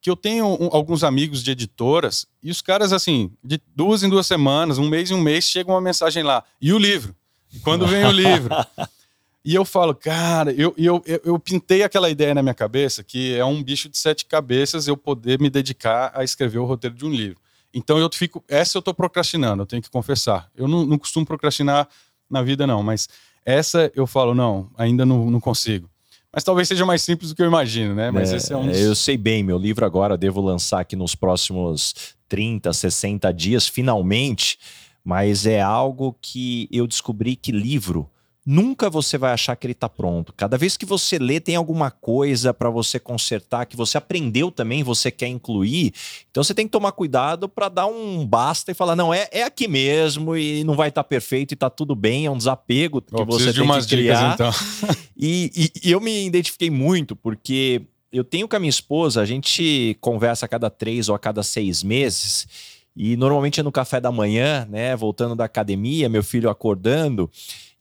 que 0.01 0.11
eu 0.11 0.17
tenho 0.17 0.47
um, 0.47 0.69
alguns 0.71 1.03
amigos 1.03 1.43
de 1.43 1.53
editoras 1.53 2.27
e 2.43 2.51
os 2.51 2.61
caras, 2.61 2.93
assim, 2.93 3.33
de 3.43 3.61
duas 3.75 4.03
em 4.03 4.09
duas 4.09 4.27
semanas, 4.27 4.79
um 4.79 4.89
mês 4.89 5.11
em 5.11 5.15
um 5.15 5.21
mês, 5.21 5.45
chega 5.45 5.71
uma 5.71 5.81
mensagem 5.81 6.23
lá. 6.23 6.45
E 6.61 6.73
o 6.73 6.79
livro? 6.79 7.17
E 7.53 7.59
quando 7.61 7.87
vem 7.87 8.05
o 8.05 8.13
livro? 8.13 8.55
E 9.45 9.55
eu 9.55 9.65
falo, 9.65 9.95
cara, 9.95 10.53
eu, 10.53 10.75
eu, 10.77 11.03
eu, 11.07 11.21
eu, 11.25 11.39
pintei 11.39 11.83
aquela 11.83 12.11
ideia 12.11 12.35
na 12.35 12.43
minha 12.43 12.55
cabeça 12.55 13.03
que 13.03 13.35
é 13.35 13.43
um 13.43 13.63
bicho 13.63 13.89
de 13.89 13.97
sete 13.97 14.27
cabeças 14.27 14.87
eu 14.87 14.95
poder 14.95 15.41
me 15.41 15.49
dedicar 15.49 16.13
a 16.15 16.23
escrever 16.23 16.59
o 16.59 16.67
roteiro 16.67 16.95
de 16.95 17.07
um 17.07 17.11
livro. 17.11 17.41
Então 17.73 17.99
eu 17.99 18.09
fico. 18.13 18.43
Essa 18.49 18.79
eu 18.79 18.81
estou 18.81 18.95
procrastinando, 18.95 19.63
eu 19.63 19.67
tenho 19.67 19.83
que 19.83 19.91
confessar. 19.91 20.51
Eu 20.57 20.67
não, 20.67 20.85
não, 20.85 20.99
costumo 20.99 21.27
procrastinar 21.27 21.89
na 22.29 22.43
vida, 22.43 22.67
não, 22.67 22.83
mas 22.83 23.09
essa 23.45 23.91
eu 23.95 24.07
falo, 24.07 24.35
não, 24.35 24.71
ainda 24.77 25.05
não, 25.05 25.31
não 25.31 25.41
consigo. 25.41 25.89
Mas 26.33 26.45
talvez 26.45 26.69
seja 26.69 26.85
mais 26.85 27.03
simples 27.03 27.31
do 27.31 27.37
que 27.37 27.43
eu 27.43 27.47
imagino, 27.47 27.95
né? 27.95 28.11
Mas 28.11 28.33
é, 28.33 28.37
esse 28.37 28.53
é 28.53 28.57
um 28.57 28.67
dos... 28.67 28.79
Eu 28.79 28.95
sei 28.95 29.17
bem, 29.17 29.43
meu 29.43 29.57
livro 29.57 29.85
agora 29.85 30.17
devo 30.17 30.41
lançar 30.41 30.81
aqui 30.81 30.95
nos 30.95 31.15
próximos 31.15 31.95
30, 32.29 32.71
60 32.73 33.33
dias, 33.33 33.67
finalmente. 33.67 34.59
Mas 35.03 35.47
é 35.47 35.61
algo 35.61 36.15
que 36.21 36.69
eu 36.71 36.87
descobri 36.87 37.35
que 37.35 37.51
livro 37.51 38.09
nunca 38.51 38.89
você 38.89 39.19
vai 39.19 39.33
achar 39.33 39.55
que 39.57 39.67
ele 39.67 39.73
está 39.73 39.91
pronto. 39.91 40.33
Cada 40.35 40.57
vez 40.57 40.75
que 40.75 40.87
você 40.87 41.19
lê, 41.19 41.39
tem 41.39 41.55
alguma 41.55 41.91
coisa 41.91 42.55
para 42.55 42.71
você 42.71 42.99
consertar, 42.99 43.67
que 43.67 43.77
você 43.77 43.99
aprendeu 43.99 44.51
também, 44.51 44.83
você 44.83 45.11
quer 45.11 45.29
incluir. 45.29 45.93
Então 46.31 46.43
você 46.43 46.55
tem 46.55 46.65
que 46.65 46.73
tomar 46.73 46.93
cuidado 46.93 47.47
para 47.47 47.69
dar 47.69 47.87
um 47.87 48.27
basta 48.27 48.71
e 48.71 48.75
falar: 48.75 48.97
não, 48.97 49.13
é, 49.13 49.29
é 49.31 49.43
aqui 49.43 49.69
mesmo 49.69 50.35
e 50.35 50.65
não 50.65 50.75
vai 50.75 50.89
estar 50.89 51.03
tá 51.03 51.09
perfeito 51.09 51.53
e 51.53 51.55
está 51.55 51.69
tudo 51.69 51.95
bem, 51.95 52.25
é 52.25 52.31
um 52.31 52.39
desapego 52.39 53.03
que 53.03 53.13
você 53.27 53.53
tem 53.53 53.69
que 53.69 53.87
criar. 53.87 54.33
Dicas, 54.33 54.35
então. 54.35 54.97
e, 55.15 55.51
e, 55.55 55.89
e 55.89 55.93
eu 55.93 56.01
me 56.01 56.25
identifiquei 56.25 56.71
muito, 56.71 57.15
porque 57.15 57.83
eu 58.11 58.25
tenho 58.25 58.49
com 58.49 58.57
a 58.57 58.59
minha 58.59 58.71
esposa, 58.71 59.21
a 59.21 59.27
gente 59.27 59.95
conversa 60.01 60.47
a 60.47 60.49
cada 60.49 60.71
três 60.71 61.11
ou 61.11 61.15
a 61.15 61.19
cada 61.19 61.43
seis 61.43 61.83
meses. 61.83 62.49
E 62.97 63.15
normalmente 63.15 63.61
é 63.61 63.63
no 63.63 63.71
café 63.71 64.01
da 64.01 64.11
manhã, 64.11 64.67
né? 64.69 64.97
Voltando 64.97 65.37
da 65.37 65.45
academia, 65.45 66.09
meu 66.09 66.25
filho 66.25 66.51
acordando. 66.51 67.31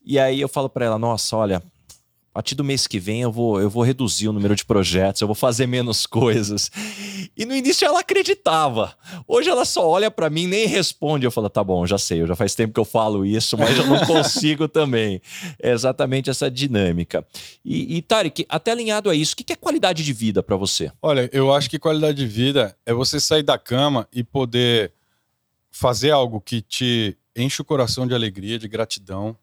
E 0.08 0.18
aí 0.18 0.40
eu 0.40 0.48
falo 0.48 0.70
para 0.70 0.86
ela: 0.86 0.98
Nossa, 0.98 1.36
olha, 1.36 1.58
a 1.58 2.32
partir 2.32 2.54
do 2.54 2.64
mês 2.64 2.86
que 2.86 2.98
vem 2.98 3.20
eu 3.20 3.30
vou, 3.30 3.60
eu 3.60 3.68
vou 3.68 3.82
reduzir 3.82 4.26
o 4.26 4.32
número 4.32 4.56
de 4.56 4.64
projetos, 4.64 5.20
eu 5.20 5.28
vou 5.28 5.34
fazer 5.34 5.66
menos 5.66 6.06
coisas. 6.06 6.70
E 7.36 7.44
no 7.44 7.54
início 7.54 7.84
ela 7.84 8.00
acreditava. 8.00 8.96
Hoje 9.26 9.50
ela 9.50 9.66
só 9.66 9.86
olha 9.86 10.10
para 10.10 10.30
mim 10.30 10.46
nem 10.46 10.66
responde. 10.66 11.26
Eu 11.26 11.30
falo, 11.30 11.50
tá 11.50 11.62
bom, 11.62 11.86
já 11.86 11.98
sei, 11.98 12.26
já 12.26 12.34
faz 12.34 12.54
tempo 12.54 12.72
que 12.72 12.80
eu 12.80 12.86
falo 12.86 13.26
isso, 13.26 13.58
mas 13.58 13.76
eu 13.76 13.86
não 13.86 13.98
consigo 14.06 14.66
também. 14.66 15.20
É 15.60 15.72
exatamente 15.72 16.30
essa 16.30 16.50
dinâmica. 16.50 17.22
E, 17.62 17.98
e 17.98 18.00
Tarek, 18.00 18.46
até 18.48 18.70
alinhado 18.70 19.10
a 19.10 19.14
isso, 19.14 19.34
o 19.34 19.36
que 19.36 19.52
é 19.52 19.56
qualidade 19.56 20.02
de 20.02 20.12
vida 20.14 20.42
para 20.42 20.56
você? 20.56 20.90
Olha, 21.02 21.28
eu 21.34 21.52
acho 21.52 21.68
que 21.68 21.78
qualidade 21.78 22.16
de 22.16 22.26
vida 22.26 22.74
é 22.86 22.94
você 22.94 23.20
sair 23.20 23.42
da 23.42 23.58
cama 23.58 24.08
e 24.10 24.24
poder 24.24 24.90
fazer 25.70 26.12
algo 26.12 26.40
que 26.40 26.62
te 26.62 27.14
enche 27.36 27.60
o 27.60 27.64
coração 27.64 28.06
de 28.06 28.14
alegria, 28.14 28.58
de 28.58 28.68
gratidão, 28.68 29.36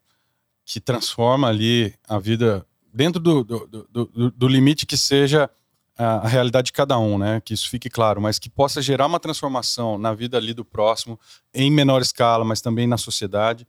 que 0.65 0.79
transforma 0.81 1.47
ali 1.47 1.93
a 2.07 2.17
vida 2.17 2.65
dentro 2.91 3.21
do, 3.21 3.43
do, 3.43 3.87
do, 3.91 4.31
do 4.31 4.47
limite 4.47 4.85
que 4.85 4.97
seja 4.97 5.49
a, 5.97 6.25
a, 6.25 6.27
realidade 6.27 6.67
de 6.67 6.73
cada 6.73 6.97
um, 6.97 7.17
né? 7.17 7.41
Que 7.41 7.53
isso 7.53 7.69
fique 7.69 7.89
claro, 7.89 8.21
mas 8.21 8.39
que 8.39 8.49
possa 8.49 8.81
gerar 8.81 9.05
uma 9.05 9.19
transformação 9.19 9.97
na 9.97 10.13
vida 10.13 10.37
ali 10.37 10.53
do 10.53 10.65
próximo, 10.65 11.19
em 11.53 11.69
menor 11.69 12.01
escala, 12.01 12.43
mas 12.43 12.61
também 12.61 12.87
na 12.87 12.97
sociedade, 12.97 13.67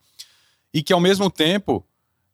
e 0.72 0.82
que 0.82 0.92
ao 0.92 1.00
mesmo 1.00 1.30
tempo 1.30 1.84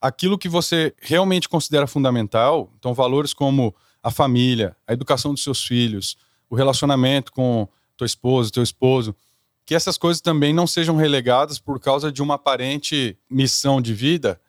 aquilo 0.00 0.38
que 0.38 0.48
você 0.48 0.94
realmente 1.00 1.48
considera 1.48 1.86
fundamental, 1.86 2.72
então 2.78 2.94
valores 2.94 3.32
como 3.34 3.74
a 4.02 4.10
família, 4.10 4.76
a 4.86 4.92
educação 4.92 5.32
dos 5.32 5.42
seus 5.42 5.64
filhos, 5.64 6.16
o 6.50 6.56
relacionamento 6.56 7.32
com 7.32 7.68
tua 7.96 8.06
esposa, 8.06 8.50
teu 8.50 8.62
esposo, 8.62 9.14
que 9.64 9.74
essas 9.74 9.96
coisas 9.96 10.20
também 10.20 10.52
não 10.52 10.66
sejam 10.66 10.96
relegadas 10.96 11.58
por 11.58 11.78
causa 11.78 12.10
de 12.10 12.20
uma 12.20 12.34
aparente 12.34 13.16
missão 13.30 13.80
de 13.80 13.94
vida, 13.94 14.40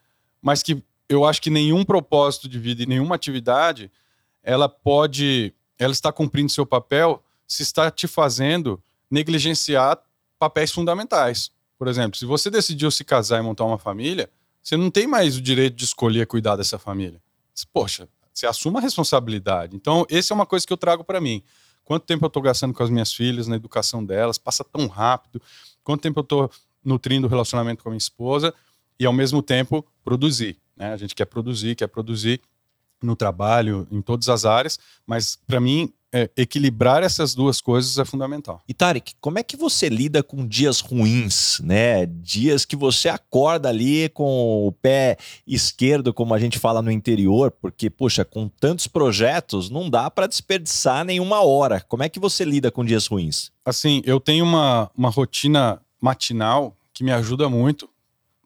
mas 0.44 0.62
que 0.62 0.84
eu 1.08 1.24
acho 1.24 1.40
que 1.40 1.48
nenhum 1.48 1.82
propósito 1.86 2.50
de 2.50 2.58
vida 2.58 2.82
e 2.82 2.86
nenhuma 2.86 3.14
atividade 3.14 3.90
ela 4.42 4.68
pode, 4.68 5.54
ela 5.78 5.92
está 5.92 6.12
cumprindo 6.12 6.52
seu 6.52 6.66
papel 6.66 7.24
se 7.48 7.62
está 7.62 7.90
te 7.90 8.06
fazendo 8.06 8.80
negligenciar 9.10 9.98
papéis 10.38 10.70
fundamentais. 10.70 11.50
Por 11.78 11.88
exemplo, 11.88 12.18
se 12.18 12.26
você 12.26 12.50
decidiu 12.50 12.90
se 12.90 13.04
casar 13.04 13.38
e 13.38 13.42
montar 13.42 13.64
uma 13.64 13.78
família, 13.78 14.28
você 14.62 14.76
não 14.76 14.90
tem 14.90 15.06
mais 15.06 15.38
o 15.38 15.40
direito 15.40 15.76
de 15.76 15.84
escolher 15.84 16.26
cuidar 16.26 16.56
dessa 16.56 16.78
família. 16.78 17.22
Poxa, 17.72 18.06
você 18.32 18.46
assuma 18.46 18.80
a 18.80 18.82
responsabilidade. 18.82 19.74
Então, 19.74 20.04
essa 20.10 20.32
é 20.32 20.34
uma 20.34 20.44
coisa 20.44 20.66
que 20.66 20.72
eu 20.72 20.76
trago 20.76 21.02
para 21.02 21.22
mim. 21.22 21.42
Quanto 21.84 22.04
tempo 22.04 22.26
eu 22.26 22.28
estou 22.28 22.42
gastando 22.42 22.74
com 22.74 22.82
as 22.82 22.90
minhas 22.90 23.14
filhas, 23.14 23.46
na 23.46 23.56
educação 23.56 24.04
delas, 24.04 24.36
passa 24.36 24.62
tão 24.62 24.88
rápido. 24.88 25.40
Quanto 25.82 26.02
tempo 26.02 26.20
eu 26.20 26.22
estou 26.22 26.50
nutrindo 26.84 27.26
o 27.26 27.30
relacionamento 27.30 27.82
com 27.82 27.88
a 27.88 27.92
minha 27.92 27.98
esposa 27.98 28.54
e, 28.98 29.06
ao 29.06 29.12
mesmo 29.12 29.42
tempo, 29.42 29.84
produzir. 30.04 30.56
Né? 30.76 30.92
A 30.92 30.96
gente 30.96 31.14
quer 31.14 31.26
produzir, 31.26 31.74
quer 31.74 31.88
produzir 31.88 32.40
no 33.02 33.14
trabalho, 33.14 33.86
em 33.90 34.00
todas 34.00 34.28
as 34.28 34.44
áreas, 34.44 34.78
mas 35.06 35.38
para 35.46 35.60
mim 35.60 35.92
é, 36.16 36.30
equilibrar 36.36 37.02
essas 37.02 37.34
duas 37.34 37.60
coisas 37.60 37.98
é 37.98 38.04
fundamental. 38.04 38.62
E 38.68 38.72
Tarek, 38.72 39.14
como 39.20 39.36
é 39.36 39.42
que 39.42 39.56
você 39.56 39.88
lida 39.88 40.22
com 40.22 40.46
dias 40.46 40.78
ruins, 40.78 41.58
né? 41.60 42.06
Dias 42.06 42.64
que 42.64 42.76
você 42.76 43.08
acorda 43.08 43.68
ali 43.68 44.08
com 44.10 44.64
o 44.64 44.70
pé 44.70 45.16
esquerdo, 45.44 46.14
como 46.14 46.32
a 46.32 46.38
gente 46.38 46.56
fala 46.56 46.80
no 46.80 46.90
interior, 46.90 47.50
porque, 47.50 47.90
poxa, 47.90 48.24
com 48.24 48.48
tantos 48.48 48.86
projetos, 48.86 49.68
não 49.68 49.90
dá 49.90 50.08
para 50.08 50.28
desperdiçar 50.28 51.04
nenhuma 51.04 51.42
hora. 51.42 51.80
Como 51.80 52.04
é 52.04 52.08
que 52.08 52.20
você 52.20 52.44
lida 52.44 52.70
com 52.70 52.84
dias 52.84 53.08
ruins? 53.08 53.50
Assim, 53.64 54.00
eu 54.04 54.20
tenho 54.20 54.44
uma, 54.44 54.88
uma 54.96 55.10
rotina 55.10 55.80
matinal 56.00 56.76
que 56.92 57.02
me 57.02 57.10
ajuda 57.10 57.48
muito. 57.48 57.88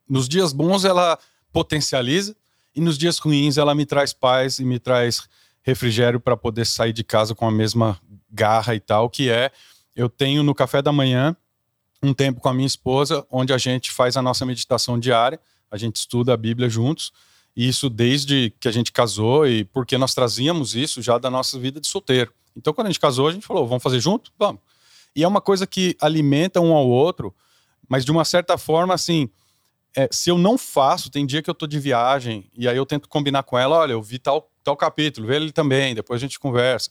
Nos 0.09 0.29
dias 0.29 0.53
bons, 0.53 0.85
ela 0.85 1.19
potencializa, 1.53 2.37
e 2.75 2.81
nos 2.81 2.97
dias 2.97 3.19
ruins 3.19 3.59
ela 3.59 3.75
me 3.75 3.85
traz 3.85 4.13
paz 4.13 4.59
e 4.59 4.65
me 4.65 4.79
traz 4.79 5.29
refrigério 5.63 6.21
para 6.21 6.37
poder 6.37 6.65
sair 6.65 6.93
de 6.93 7.03
casa 7.03 7.35
com 7.35 7.47
a 7.47 7.51
mesma 7.51 8.01
garra 8.31 8.75
e 8.75 8.81
tal, 8.81 9.11
que 9.11 9.29
é 9.29 9.51
eu 9.97 10.09
tenho 10.09 10.43
no 10.43 10.55
café 10.55 10.81
da 10.81 10.93
manhã 10.93 11.37
um 12.03 12.15
tempo 12.15 12.41
com 12.41 12.49
a 12.49 12.55
minha 12.55 12.67
esposa 12.67 13.27
onde 13.31 13.53
a 13.53 13.59
gente 13.59 13.91
faz 13.91 14.17
a 14.17 14.23
nossa 14.23 14.47
meditação 14.47 14.99
diária, 14.99 15.41
a 15.71 15.77
gente 15.77 15.97
estuda 15.97 16.33
a 16.33 16.37
Bíblia 16.37 16.69
juntos, 16.69 17.13
e 17.57 17.67
isso 17.69 17.91
desde 17.91 18.55
que 18.61 18.69
a 18.69 18.71
gente 18.71 18.93
casou 18.93 19.47
e 19.47 19.65
porque 19.65 19.99
nós 19.99 20.15
trazíamos 20.15 20.77
isso 20.77 21.03
já 21.03 21.19
da 21.19 21.29
nossa 21.29 21.59
vida 21.59 21.81
de 21.81 21.89
solteiro. 21.89 22.33
Então 22.57 22.73
quando 22.73 22.87
a 22.87 22.91
gente 22.91 23.01
casou, 23.01 23.27
a 23.27 23.33
gente 23.33 23.47
falou, 23.47 23.67
vamos 23.67 23.83
fazer 23.83 23.99
junto? 23.99 24.33
Vamos. 24.39 24.61
E 25.17 25.25
é 25.25 25.29
uma 25.29 25.41
coisa 25.41 25.67
que 25.67 25.97
alimenta 26.01 26.61
um 26.61 26.73
ao 26.73 26.87
outro, 26.87 27.35
mas 27.89 28.05
de 28.05 28.13
uma 28.13 28.25
certa 28.25 28.57
forma 28.57 28.95
assim, 28.95 29.29
é, 29.97 30.09
se 30.11 30.31
eu 30.31 30.39
não 30.39 30.57
faço, 30.57 31.11
tem 31.11 31.27
dia 31.27 31.43
que 31.43 31.51
eu 31.51 31.55
tô 31.55 31.67
de 31.67 31.79
viagem 31.79 32.51
e 32.57 32.69
aí 32.69 32.77
eu 32.77 32.87
tento 32.87 33.09
combinar 33.09 33.43
com 33.43 33.59
ela, 33.59 33.77
olha, 33.77 33.93
eu 33.93 34.03
vi 34.03 34.19
tal, 34.19 34.51
tal 34.63 34.77
capítulo, 34.77 35.27
vê 35.27 35.37
ele 35.37 35.53
também, 35.53 35.95
depois 35.95 36.21
a 36.21 36.25
gente 36.25 36.39
conversa. 36.39 36.91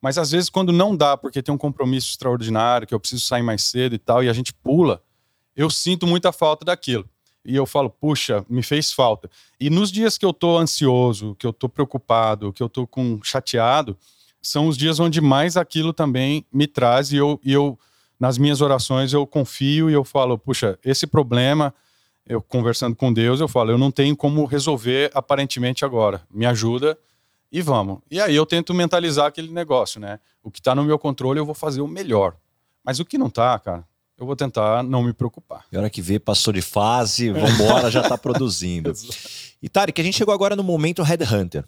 Mas 0.00 0.18
às 0.18 0.30
vezes 0.30 0.48
quando 0.48 0.72
não 0.72 0.96
dá, 0.96 1.16
porque 1.16 1.42
tem 1.42 1.54
um 1.54 1.58
compromisso 1.58 2.10
extraordinário, 2.10 2.86
que 2.86 2.94
eu 2.94 3.00
preciso 3.00 3.24
sair 3.24 3.42
mais 3.42 3.62
cedo 3.62 3.94
e 3.94 3.98
tal, 3.98 4.22
e 4.22 4.28
a 4.28 4.32
gente 4.32 4.52
pula, 4.52 5.02
eu 5.54 5.70
sinto 5.70 6.06
muita 6.06 6.32
falta 6.32 6.64
daquilo. 6.64 7.08
E 7.44 7.54
eu 7.54 7.64
falo, 7.64 7.88
puxa, 7.88 8.44
me 8.48 8.62
fez 8.62 8.92
falta. 8.92 9.30
E 9.60 9.70
nos 9.70 9.92
dias 9.92 10.18
que 10.18 10.26
eu 10.26 10.32
tô 10.32 10.58
ansioso, 10.58 11.36
que 11.38 11.46
eu 11.46 11.52
tô 11.52 11.68
preocupado, 11.68 12.52
que 12.52 12.62
eu 12.62 12.68
tô 12.68 12.86
com 12.86 13.20
chateado, 13.22 13.96
são 14.42 14.66
os 14.66 14.76
dias 14.76 14.98
onde 14.98 15.20
mais 15.20 15.56
aquilo 15.56 15.92
também 15.92 16.44
me 16.52 16.66
traz 16.66 17.12
e 17.12 17.16
eu, 17.16 17.40
e 17.44 17.52
eu 17.52 17.78
nas 18.18 18.36
minhas 18.38 18.60
orações 18.60 19.12
eu 19.12 19.26
confio 19.26 19.88
e 19.88 19.92
eu 19.92 20.04
falo, 20.04 20.36
puxa, 20.38 20.78
esse 20.84 21.06
problema 21.06 21.72
eu 22.28 22.42
conversando 22.42 22.96
com 22.96 23.12
Deus, 23.12 23.40
eu 23.40 23.48
falo, 23.48 23.70
eu 23.70 23.78
não 23.78 23.90
tenho 23.90 24.16
como 24.16 24.44
resolver 24.44 25.10
aparentemente 25.14 25.84
agora. 25.84 26.22
Me 26.30 26.44
ajuda 26.44 26.98
e 27.50 27.62
vamos. 27.62 28.00
E 28.10 28.20
aí 28.20 28.34
eu 28.34 28.44
tento 28.44 28.74
mentalizar 28.74 29.26
aquele 29.26 29.52
negócio, 29.52 30.00
né? 30.00 30.18
O 30.42 30.50
que 30.50 30.60
está 30.60 30.74
no 30.74 30.84
meu 30.84 30.98
controle 30.98 31.38
eu 31.38 31.46
vou 31.46 31.54
fazer 31.54 31.80
o 31.80 31.88
melhor. 31.88 32.36
Mas 32.84 33.00
o 33.00 33.04
que 33.04 33.16
não 33.18 33.28
está, 33.28 33.58
cara, 33.58 33.84
eu 34.18 34.26
vou 34.26 34.34
tentar 34.34 34.82
não 34.82 35.02
me 35.02 35.12
preocupar. 35.12 35.64
E 35.70 35.76
hora 35.76 35.90
que 35.90 36.02
vê, 36.02 36.18
passou 36.18 36.52
de 36.52 36.62
fase, 36.62 37.30
vambora, 37.32 37.90
já 37.90 38.00
está 38.00 38.18
produzindo. 38.18 38.92
e 39.62 39.68
Tarek, 39.68 40.00
a 40.00 40.04
gente 40.04 40.16
chegou 40.16 40.34
agora 40.34 40.56
no 40.56 40.62
momento 40.62 41.02
Headhunter. 41.02 41.64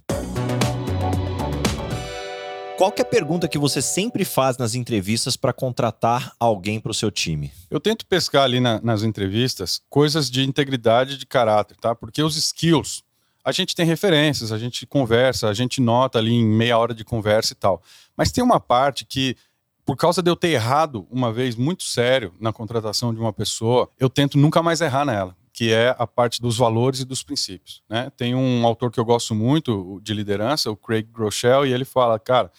Qual 2.79 2.93
que 2.93 3.03
é 3.03 3.05
a 3.05 3.09
pergunta 3.09 3.49
que 3.49 3.59
você 3.59 3.83
sempre 3.83 4.25
faz 4.25 4.57
nas 4.57 4.77
entrevistas 4.77 5.37
para 5.37 5.53
contratar 5.53 6.33
alguém 6.39 6.79
para 6.79 6.93
o 6.93 6.95
seu 6.95 7.11
time? 7.11 7.51
Eu 7.69 7.81
tento 7.81 8.07
pescar 8.07 8.45
ali 8.45 8.61
na, 8.61 8.81
nas 8.81 9.03
entrevistas 9.03 9.83
coisas 9.91 10.31
de 10.31 10.45
integridade 10.45 11.19
de 11.19 11.27
caráter, 11.27 11.77
tá? 11.77 11.93
Porque 11.93 12.23
os 12.23 12.37
skills, 12.37 13.03
a 13.45 13.51
gente 13.51 13.75
tem 13.75 13.85
referências, 13.85 14.53
a 14.53 14.59
gente 14.59 14.87
conversa, 14.87 15.49
a 15.49 15.55
gente 15.55 15.81
nota 15.81 16.21
ali 16.21 16.33
em 16.33 16.47
meia 16.47 16.79
hora 16.79 16.95
de 16.95 17.05
conversa 17.05 17.53
e 17.53 17.57
tal. 17.57 17.83
Mas 18.17 18.31
tem 18.31 18.45
uma 18.45 18.61
parte 18.61 19.05
que, 19.05 19.37
por 19.85 19.97
causa 19.97 20.23
de 20.23 20.31
eu 20.31 20.37
ter 20.37 20.51
errado 20.51 21.05
uma 21.11 21.33
vez 21.33 21.57
muito 21.57 21.83
sério 21.83 22.33
na 22.39 22.53
contratação 22.53 23.13
de 23.13 23.19
uma 23.19 23.33
pessoa, 23.33 23.91
eu 23.99 24.09
tento 24.09 24.39
nunca 24.39 24.63
mais 24.63 24.81
errar 24.81 25.05
nela 25.05 25.37
que 25.59 25.73
é 25.73 25.93
a 25.99 26.07
parte 26.07 26.41
dos 26.41 26.57
valores 26.57 27.01
e 27.01 27.05
dos 27.05 27.25
princípios. 27.25 27.83
Né? 27.89 28.13
Tem 28.17 28.33
um 28.33 28.65
autor 28.65 28.93
que 28.93 29.01
eu 29.01 29.05
gosto 29.05 29.35
muito 29.35 30.01
de 30.05 30.15
liderança, 30.15 30.71
o 30.71 30.77
Craig 30.77 31.09
Groeschel, 31.13 31.67
e 31.67 31.73
ele 31.73 31.85
fala, 31.85 32.17
cara, 32.17 32.53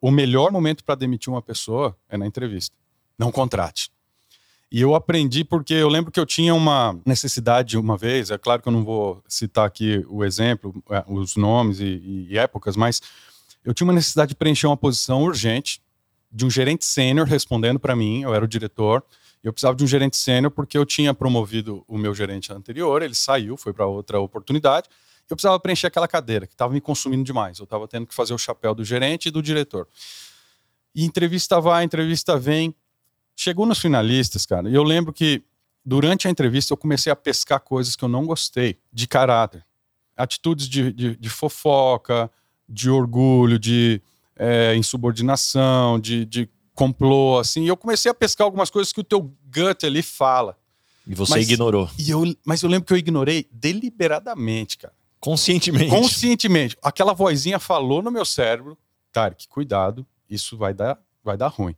o 0.00 0.10
melhor 0.10 0.50
momento 0.50 0.82
para 0.82 0.94
demitir 0.94 1.30
uma 1.30 1.42
pessoa 1.42 1.94
é 2.08 2.16
na 2.16 2.26
entrevista. 2.26 2.74
Não 3.18 3.30
contrate. 3.30 3.90
E 4.72 4.80
eu 4.80 4.94
aprendi 4.94 5.44
porque 5.44 5.74
eu 5.74 5.90
lembro 5.90 6.10
que 6.10 6.18
eu 6.18 6.24
tinha 6.24 6.54
uma 6.54 6.98
necessidade 7.04 7.76
uma 7.76 7.98
vez, 7.98 8.30
é 8.30 8.38
claro 8.38 8.62
que 8.62 8.68
eu 8.68 8.72
não 8.72 8.82
vou 8.82 9.22
citar 9.28 9.66
aqui 9.66 10.02
o 10.08 10.24
exemplo, 10.24 10.74
é, 10.88 11.04
os 11.06 11.36
nomes 11.36 11.80
e, 11.80 12.28
e 12.30 12.38
épocas, 12.38 12.76
mas 12.76 13.02
eu 13.62 13.74
tinha 13.74 13.86
uma 13.86 13.92
necessidade 13.92 14.30
de 14.30 14.36
preencher 14.36 14.68
uma 14.68 14.76
posição 14.76 15.22
urgente 15.22 15.82
de 16.32 16.46
um 16.46 16.50
gerente 16.50 16.86
sênior 16.86 17.26
respondendo 17.26 17.78
para 17.78 17.94
mim, 17.94 18.22
eu 18.22 18.34
era 18.34 18.42
o 18.42 18.48
diretor, 18.48 19.04
eu 19.42 19.52
precisava 19.52 19.76
de 19.76 19.84
um 19.84 19.86
gerente 19.86 20.16
sênior 20.16 20.50
porque 20.50 20.76
eu 20.76 20.84
tinha 20.84 21.14
promovido 21.14 21.84
o 21.86 21.96
meu 21.96 22.14
gerente 22.14 22.52
anterior, 22.52 23.02
ele 23.02 23.14
saiu, 23.14 23.56
foi 23.56 23.72
para 23.72 23.86
outra 23.86 24.20
oportunidade. 24.20 24.88
Eu 25.28 25.36
precisava 25.36 25.60
preencher 25.60 25.86
aquela 25.86 26.08
cadeira 26.08 26.46
que 26.46 26.54
estava 26.54 26.72
me 26.72 26.80
consumindo 26.80 27.22
demais. 27.22 27.58
Eu 27.58 27.64
estava 27.64 27.86
tendo 27.86 28.06
que 28.06 28.14
fazer 28.14 28.32
o 28.32 28.38
chapéu 28.38 28.74
do 28.74 28.82
gerente 28.82 29.26
e 29.26 29.30
do 29.30 29.42
diretor. 29.42 29.86
E 30.94 31.04
entrevista 31.04 31.60
vai, 31.60 31.84
entrevista 31.84 32.38
vem. 32.38 32.74
Chegou 33.36 33.66
nos 33.66 33.78
finalistas, 33.78 34.46
cara. 34.46 34.68
E 34.68 34.74
eu 34.74 34.82
lembro 34.82 35.12
que 35.12 35.42
durante 35.84 36.26
a 36.26 36.30
entrevista 36.30 36.72
eu 36.72 36.76
comecei 36.76 37.12
a 37.12 37.16
pescar 37.16 37.60
coisas 37.60 37.94
que 37.94 38.04
eu 38.04 38.08
não 38.08 38.26
gostei, 38.26 38.78
de 38.92 39.06
caráter. 39.06 39.64
Atitudes 40.16 40.68
de, 40.68 40.92
de, 40.92 41.16
de 41.16 41.28
fofoca, 41.28 42.30
de 42.68 42.90
orgulho, 42.90 43.58
de 43.58 44.00
é, 44.34 44.74
insubordinação, 44.76 46.00
de, 46.00 46.24
de 46.24 46.48
complô, 46.78 47.40
assim. 47.40 47.64
E 47.64 47.68
eu 47.68 47.76
comecei 47.76 48.08
a 48.08 48.14
pescar 48.14 48.44
algumas 48.44 48.70
coisas 48.70 48.92
que 48.92 49.00
o 49.00 49.04
teu 49.04 49.20
gut 49.52 49.84
ali 49.84 50.00
fala. 50.00 50.56
E 51.04 51.12
você 51.12 51.32
mas, 51.32 51.50
ignorou. 51.50 51.90
E 51.98 52.08
eu, 52.08 52.22
mas 52.44 52.62
eu 52.62 52.70
lembro 52.70 52.86
que 52.86 52.92
eu 52.92 52.96
ignorei 52.96 53.48
deliberadamente, 53.50 54.78
cara. 54.78 54.94
Conscientemente. 55.18 55.90
Conscientemente. 55.90 56.76
Aquela 56.80 57.12
vozinha 57.12 57.58
falou 57.58 58.00
no 58.00 58.12
meu 58.12 58.24
cérebro 58.24 58.78
Tarek, 59.10 59.48
cuidado, 59.48 60.06
isso 60.30 60.56
vai 60.56 60.72
dar, 60.72 60.96
vai 61.24 61.36
dar 61.36 61.48
ruim. 61.48 61.74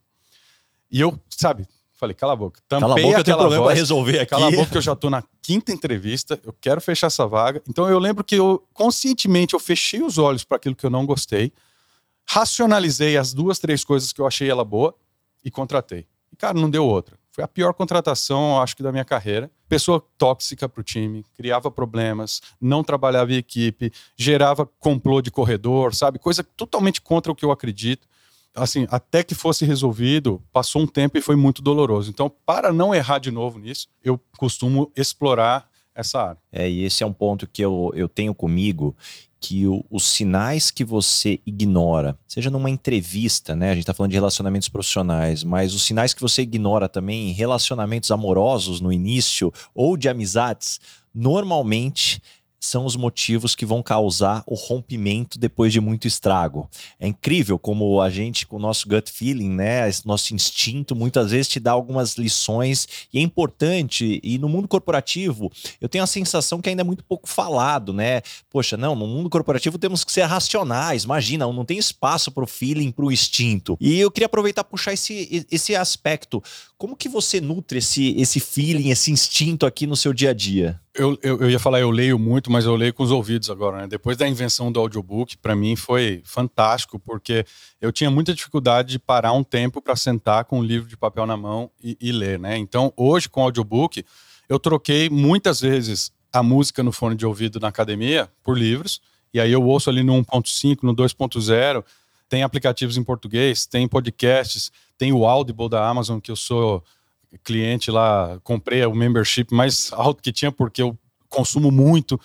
E 0.90 1.00
eu, 1.00 1.18
sabe, 1.30 1.66
falei, 1.94 2.14
cala 2.14 2.34
a 2.34 2.36
boca. 2.36 2.60
Tampei 2.68 2.88
cala 2.88 3.00
a 3.00 3.02
boca, 3.02 3.20
eu 3.20 3.24
tenho 3.24 3.38
problema 3.38 3.64
voz, 3.64 3.72
pra 3.72 3.80
resolver 3.80 4.18
aqui. 4.18 4.30
Cala 4.30 4.48
a 4.48 4.50
boca, 4.50 4.76
eu 4.76 4.82
já 4.82 4.94
tô 4.94 5.08
na 5.08 5.24
quinta 5.40 5.72
entrevista, 5.72 6.38
eu 6.44 6.54
quero 6.60 6.80
fechar 6.80 7.06
essa 7.06 7.26
vaga. 7.26 7.62
Então 7.66 7.88
eu 7.88 7.98
lembro 7.98 8.22
que 8.22 8.34
eu, 8.34 8.62
conscientemente, 8.74 9.54
eu 9.54 9.60
fechei 9.60 10.02
os 10.02 10.18
olhos 10.18 10.44
para 10.44 10.58
aquilo 10.58 10.74
que 10.74 10.84
eu 10.84 10.90
não 10.90 11.06
gostei, 11.06 11.50
racionalizei 12.32 13.16
as 13.16 13.34
duas, 13.34 13.58
três 13.58 13.82
coisas 13.82 14.12
que 14.12 14.20
eu 14.20 14.26
achei 14.26 14.48
ela 14.48 14.64
boa 14.64 14.94
e 15.44 15.50
contratei. 15.50 16.06
E, 16.32 16.36
cara, 16.36 16.54
não 16.54 16.70
deu 16.70 16.86
outra. 16.86 17.18
Foi 17.32 17.42
a 17.42 17.48
pior 17.48 17.74
contratação, 17.74 18.60
acho 18.62 18.76
que, 18.76 18.84
da 18.84 18.92
minha 18.92 19.04
carreira. 19.04 19.50
Pessoa 19.68 20.04
tóxica 20.16 20.68
para 20.68 20.80
o 20.80 20.84
time, 20.84 21.24
criava 21.34 21.72
problemas, 21.72 22.40
não 22.60 22.84
trabalhava 22.84 23.32
em 23.32 23.36
equipe, 23.36 23.92
gerava 24.16 24.64
complô 24.64 25.20
de 25.20 25.30
corredor, 25.30 25.92
sabe? 25.92 26.20
Coisa 26.20 26.44
totalmente 26.44 27.00
contra 27.00 27.32
o 27.32 27.34
que 27.34 27.44
eu 27.44 27.50
acredito. 27.50 28.06
Assim, 28.54 28.86
até 28.90 29.24
que 29.24 29.34
fosse 29.34 29.64
resolvido, 29.64 30.40
passou 30.52 30.82
um 30.82 30.86
tempo 30.86 31.18
e 31.18 31.22
foi 31.22 31.34
muito 31.34 31.60
doloroso. 31.60 32.10
Então, 32.10 32.30
para 32.46 32.72
não 32.72 32.94
errar 32.94 33.18
de 33.18 33.32
novo 33.32 33.58
nisso, 33.58 33.88
eu 34.04 34.20
costumo 34.38 34.92
explorar 34.96 35.68
essa 35.94 36.20
área. 36.20 36.38
É, 36.52 36.68
e 36.68 36.84
esse 36.84 37.02
é 37.02 37.06
um 37.06 37.12
ponto 37.12 37.46
que 37.46 37.62
eu, 37.62 37.92
eu 37.94 38.08
tenho 38.08 38.34
comigo 38.34 38.96
que 39.40 39.66
o, 39.66 39.84
os 39.90 40.04
sinais 40.04 40.70
que 40.70 40.84
você 40.84 41.40
ignora, 41.46 42.16
seja 42.28 42.50
numa 42.50 42.68
entrevista, 42.68 43.56
né? 43.56 43.70
A 43.70 43.74
gente 43.74 43.82
está 43.82 43.94
falando 43.94 44.10
de 44.10 44.16
relacionamentos 44.16 44.68
profissionais, 44.68 45.42
mas 45.42 45.74
os 45.74 45.82
sinais 45.82 46.12
que 46.12 46.20
você 46.20 46.42
ignora 46.42 46.88
também 46.88 47.30
em 47.30 47.32
relacionamentos 47.32 48.10
amorosos 48.10 48.80
no 48.80 48.92
início 48.92 49.52
ou 49.74 49.96
de 49.96 50.08
amizades, 50.08 50.78
normalmente 51.14 52.22
são 52.60 52.84
os 52.84 52.94
motivos 52.94 53.54
que 53.54 53.64
vão 53.64 53.82
causar 53.82 54.44
o 54.46 54.54
rompimento 54.54 55.38
depois 55.38 55.72
de 55.72 55.80
muito 55.80 56.06
estrago. 56.06 56.68
É 56.98 57.08
incrível 57.08 57.58
como 57.58 58.00
a 58.02 58.10
gente, 58.10 58.46
com 58.46 58.56
o 58.56 58.60
nosso 58.60 58.86
gut 58.86 59.10
feeling, 59.10 59.48
né, 59.48 59.88
esse 59.88 60.06
nosso 60.06 60.34
instinto, 60.34 60.94
muitas 60.94 61.30
vezes 61.30 61.48
te 61.48 61.58
dá 61.58 61.72
algumas 61.72 62.16
lições 62.16 62.86
e 63.12 63.18
é 63.18 63.22
importante. 63.22 64.20
E 64.22 64.38
no 64.38 64.48
mundo 64.48 64.68
corporativo, 64.68 65.50
eu 65.80 65.88
tenho 65.88 66.04
a 66.04 66.06
sensação 66.06 66.60
que 66.60 66.68
ainda 66.68 66.82
é 66.82 66.84
muito 66.84 67.02
pouco 67.02 67.28
falado, 67.28 67.92
né? 67.92 68.20
Poxa, 68.50 68.76
não, 68.76 68.94
no 68.94 69.06
mundo 69.06 69.30
corporativo 69.30 69.78
temos 69.78 70.04
que 70.04 70.12
ser 70.12 70.22
racionais. 70.22 71.04
Imagina, 71.04 71.50
não 71.50 71.64
tem 71.64 71.78
espaço 71.78 72.30
para 72.30 72.44
o 72.44 72.46
feeling, 72.46 72.90
para 72.92 73.04
o 73.04 73.12
instinto. 73.12 73.76
E 73.80 73.98
eu 73.98 74.10
queria 74.10 74.26
aproveitar 74.26 74.64
puxar 74.64 74.92
esse, 74.92 75.46
esse 75.50 75.74
aspecto. 75.74 76.42
Como 76.80 76.96
que 76.96 77.10
você 77.10 77.42
nutre 77.42 77.78
esse, 77.78 78.18
esse 78.18 78.40
feeling, 78.40 78.88
esse 78.88 79.12
instinto 79.12 79.66
aqui 79.66 79.86
no 79.86 79.94
seu 79.94 80.14
dia 80.14 80.30
a 80.30 80.32
dia? 80.32 80.80
Eu, 80.94 81.18
eu, 81.22 81.38
eu, 81.42 81.50
ia 81.50 81.58
falar, 81.58 81.78
eu 81.78 81.90
leio 81.90 82.18
muito, 82.18 82.50
mas 82.50 82.64
eu 82.64 82.74
leio 82.74 82.94
com 82.94 83.02
os 83.02 83.10
ouvidos 83.10 83.50
agora. 83.50 83.82
Né? 83.82 83.86
Depois 83.86 84.16
da 84.16 84.26
invenção 84.26 84.72
do 84.72 84.80
audiobook, 84.80 85.36
para 85.36 85.54
mim 85.54 85.76
foi 85.76 86.22
fantástico, 86.24 86.98
porque 86.98 87.44
eu 87.82 87.92
tinha 87.92 88.10
muita 88.10 88.32
dificuldade 88.32 88.92
de 88.92 88.98
parar 88.98 89.34
um 89.34 89.44
tempo 89.44 89.82
para 89.82 89.94
sentar 89.94 90.46
com 90.46 90.60
um 90.60 90.62
livro 90.62 90.88
de 90.88 90.96
papel 90.96 91.26
na 91.26 91.36
mão 91.36 91.70
e, 91.84 91.98
e, 92.00 92.10
ler. 92.12 92.38
Né? 92.38 92.56
Então, 92.56 92.94
hoje, 92.96 93.28
com 93.28 93.42
o 93.42 93.44
audiobook, 93.44 94.02
eu 94.48 94.58
troquei 94.58 95.10
muitas 95.10 95.60
vezes 95.60 96.10
a 96.32 96.42
música 96.42 96.82
no 96.82 96.92
fone 96.92 97.14
de 97.14 97.26
ouvido 97.26 97.60
na 97.60 97.68
academia 97.68 98.26
por 98.42 98.56
livros, 98.56 99.02
e 99.34 99.38
aí 99.38 99.52
eu 99.52 99.62
ouço 99.62 99.90
ali 99.90 100.02
no 100.02 100.14
1.5, 100.14 100.78
no 100.84 100.96
2.0. 100.96 101.84
Tem 102.26 102.42
aplicativos 102.42 102.96
em 102.96 103.04
português, 103.04 103.66
tem 103.66 103.86
podcasts, 103.86 104.72
tem 105.00 105.14
o 105.14 105.24
Audible 105.24 105.66
da 105.66 105.88
Amazon, 105.88 106.20
que 106.20 106.30
eu 106.30 106.36
sou 106.36 106.84
cliente 107.42 107.90
lá, 107.90 108.38
comprei 108.44 108.84
o 108.84 108.94
membership 108.94 109.46
mais 109.50 109.90
alto 109.94 110.22
que 110.22 110.30
tinha, 110.30 110.52
porque 110.52 110.82
eu 110.82 110.94
consumo 111.26 111.70
muito. 111.70 112.20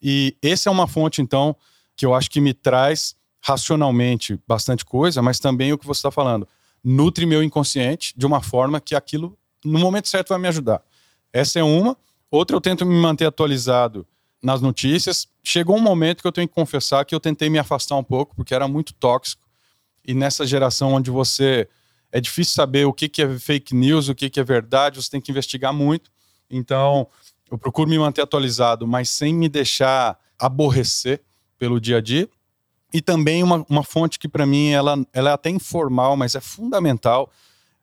E 0.00 0.36
esse 0.40 0.68
é 0.68 0.70
uma 0.70 0.86
fonte, 0.86 1.20
então, 1.20 1.56
que 1.96 2.06
eu 2.06 2.14
acho 2.14 2.30
que 2.30 2.40
me 2.40 2.54
traz 2.54 3.16
racionalmente 3.40 4.38
bastante 4.46 4.84
coisa, 4.84 5.20
mas 5.20 5.40
também 5.40 5.72
o 5.72 5.78
que 5.78 5.84
você 5.84 5.98
está 5.98 6.12
falando. 6.12 6.46
Nutre 6.84 7.26
meu 7.26 7.42
inconsciente 7.42 8.14
de 8.16 8.24
uma 8.24 8.40
forma 8.40 8.80
que 8.80 8.94
aquilo, 8.94 9.36
no 9.64 9.80
momento 9.80 10.06
certo, 10.06 10.28
vai 10.28 10.38
me 10.38 10.46
ajudar. 10.46 10.80
Essa 11.32 11.58
é 11.58 11.64
uma. 11.64 11.96
Outra, 12.30 12.54
eu 12.54 12.60
tento 12.60 12.86
me 12.86 12.94
manter 12.94 13.26
atualizado 13.26 14.06
nas 14.40 14.60
notícias. 14.60 15.26
Chegou 15.42 15.76
um 15.76 15.82
momento 15.82 16.22
que 16.22 16.28
eu 16.28 16.32
tenho 16.32 16.46
que 16.46 16.54
confessar 16.54 17.04
que 17.04 17.16
eu 17.16 17.20
tentei 17.20 17.50
me 17.50 17.58
afastar 17.58 17.96
um 17.96 18.04
pouco, 18.04 18.36
porque 18.36 18.54
era 18.54 18.68
muito 18.68 18.94
tóxico. 18.94 19.42
E 20.06 20.14
nessa 20.14 20.46
geração 20.46 20.92
onde 20.92 21.10
você 21.10 21.68
é 22.12 22.20
difícil 22.20 22.54
saber 22.54 22.84
o 22.84 22.92
que, 22.92 23.08
que 23.08 23.22
é 23.22 23.38
fake 23.38 23.74
news, 23.74 24.08
o 24.08 24.14
que, 24.14 24.28
que 24.28 24.38
é 24.38 24.44
verdade, 24.44 25.02
você 25.02 25.10
tem 25.10 25.20
que 25.20 25.32
investigar 25.32 25.72
muito. 25.72 26.10
Então, 26.50 27.08
eu 27.50 27.56
procuro 27.56 27.88
me 27.88 27.98
manter 27.98 28.20
atualizado, 28.20 28.86
mas 28.86 29.08
sem 29.08 29.34
me 29.34 29.48
deixar 29.48 30.18
aborrecer 30.38 31.22
pelo 31.58 31.80
dia 31.80 31.96
a 31.96 32.00
dia. 32.00 32.28
E 32.92 33.00
também 33.00 33.42
uma, 33.42 33.64
uma 33.68 33.82
fonte 33.82 34.18
que, 34.18 34.28
para 34.28 34.44
mim, 34.44 34.70
ela, 34.70 35.02
ela 35.14 35.30
é 35.30 35.32
até 35.32 35.48
informal, 35.48 36.14
mas 36.14 36.34
é 36.34 36.40
fundamental, 36.40 37.30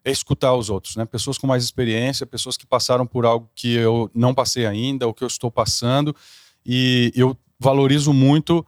é 0.05 0.11
escutar 0.11 0.53
os 0.53 0.69
outros, 0.69 0.95
né? 0.95 1.05
Pessoas 1.05 1.39
com 1.39 1.47
mais 1.47 1.63
experiência, 1.63 2.27
pessoas 2.27 2.55
que 2.55 2.67
passaram 2.67 3.07
por 3.07 3.25
algo 3.25 3.49
que 3.55 3.73
eu 3.73 4.11
não 4.13 4.33
passei 4.33 4.67
ainda, 4.67 5.07
ou 5.07 5.13
que 5.13 5.23
eu 5.23 5.27
estou 5.27 5.49
passando. 5.49 6.15
E 6.63 7.11
eu 7.15 7.35
valorizo 7.59 8.13
muito 8.13 8.65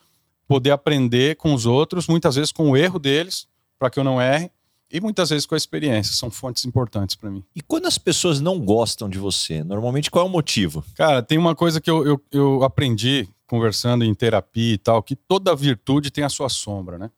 poder 0.48 0.72
aprender 0.72 1.36
com 1.36 1.54
os 1.54 1.68
outros, 1.68 2.08
muitas 2.08 2.36
vezes 2.36 2.52
com 2.52 2.72
o 2.72 2.76
erro 2.76 2.98
deles, 2.98 3.48
para 3.78 3.90
que 3.90 4.00
eu 4.00 4.04
não 4.04 4.20
erre, 4.20 4.52
e 4.92 5.00
muitas 5.00 5.30
vezes 5.30 5.46
com 5.46 5.56
a 5.56 5.58
experiência, 5.58 6.14
são 6.14 6.30
fontes 6.30 6.66
importantes 6.66 7.16
para 7.16 7.30
mim. 7.30 7.44
E 7.56 7.62
quando 7.62 7.86
as 7.86 7.98
pessoas 7.98 8.40
não 8.40 8.60
gostam 8.60 9.10
de 9.10 9.18
você, 9.18 9.64
normalmente 9.64 10.12
qual 10.12 10.26
é 10.26 10.30
o 10.30 10.32
motivo? 10.32 10.84
Cara, 10.96 11.22
tem 11.22 11.38
uma 11.38 11.56
coisa 11.56 11.80
que 11.80 11.90
eu, 11.90 12.06
eu, 12.06 12.22
eu 12.32 12.64
aprendi 12.64 13.28
conversando 13.48 14.06
em 14.06 14.14
terapia 14.14 14.74
e 14.74 14.78
tal, 14.78 15.04
que 15.04 15.16
toda 15.16 15.54
virtude 15.56 16.10
tem 16.10 16.24
a 16.24 16.30
sua 16.30 16.48
sombra, 16.48 16.98
né? 16.98 17.12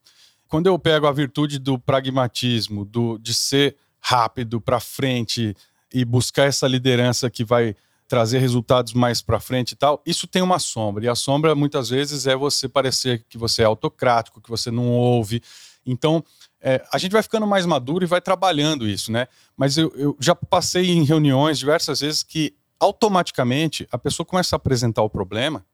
Quando 0.50 0.68
eu 0.68 0.78
pego 0.80 1.08
a 1.08 1.12
virtude 1.12 1.60
do 1.60 1.78
pragmatismo, 1.78 2.86
do, 2.86 3.18
de 3.18 3.34
ser 3.34 3.76
rápido 4.00 4.60
para 4.60 4.80
frente 4.80 5.56
e 5.94 6.04
buscar 6.04 6.46
essa 6.46 6.68
liderança 6.68 7.30
que 7.30 7.44
vai 7.44 7.76
trazer 8.08 8.40
resultados 8.40 8.94
mais 8.94 9.22
para 9.22 9.40
frente 9.40 9.72
e 9.72 9.76
tal, 9.76 10.02
isso 10.06 10.28
tem 10.28 10.42
uma 10.42 10.60
sombra. 10.60 11.06
E 11.06 11.08
a 11.08 11.16
sombra 11.16 11.56
muitas 11.56 11.90
vezes 11.90 12.28
é 12.28 12.36
você 12.36 12.68
parecer 12.68 13.26
que 13.30 13.38
você 13.38 13.62
é 13.62 13.66
autocrático, 13.66 14.42
que 14.42 14.50
você 14.50 14.70
não 14.70 14.90
ouve. 14.90 15.42
Então, 15.86 16.24
é, 16.64 16.82
a 16.92 16.98
gente 16.98 17.12
vai 17.12 17.22
ficando 17.22 17.46
mais 17.46 17.66
maduro 17.66 18.06
e 18.06 18.08
vai 18.08 18.22
trabalhando 18.22 18.88
isso, 18.88 19.12
né? 19.12 19.28
Mas 19.58 19.78
eu, 19.78 19.92
eu 19.96 20.18
já 20.20 20.34
passei 20.34 20.90
em 20.90 21.04
reuniões 21.04 21.60
diversas 21.60 22.00
vezes 22.00 22.24
que 22.24 22.56
automaticamente 22.80 23.88
a 23.92 23.98
pessoa 23.98 24.26
começa 24.26 24.56
a 24.56 24.58
apresentar 24.58 25.04
o 25.04 25.10
problema 25.10 25.66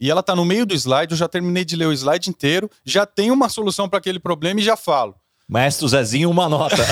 e 0.00 0.10
ela 0.10 0.20
está 0.20 0.34
no 0.34 0.44
meio 0.44 0.66
do 0.66 0.74
slide, 0.74 1.12
eu 1.12 1.16
já 1.16 1.28
terminei 1.28 1.64
de 1.64 1.76
ler 1.76 1.86
o 1.86 1.92
slide 1.92 2.28
inteiro, 2.28 2.68
já 2.84 3.06
tenho 3.06 3.32
uma 3.32 3.48
solução 3.48 3.88
para 3.88 4.00
aquele 4.00 4.18
problema 4.18 4.60
e 4.60 4.64
já 4.64 4.76
falo. 4.76 5.14
Maestro 5.46 5.86
Zezinho, 5.86 6.30
uma 6.30 6.48
nota. 6.48 6.84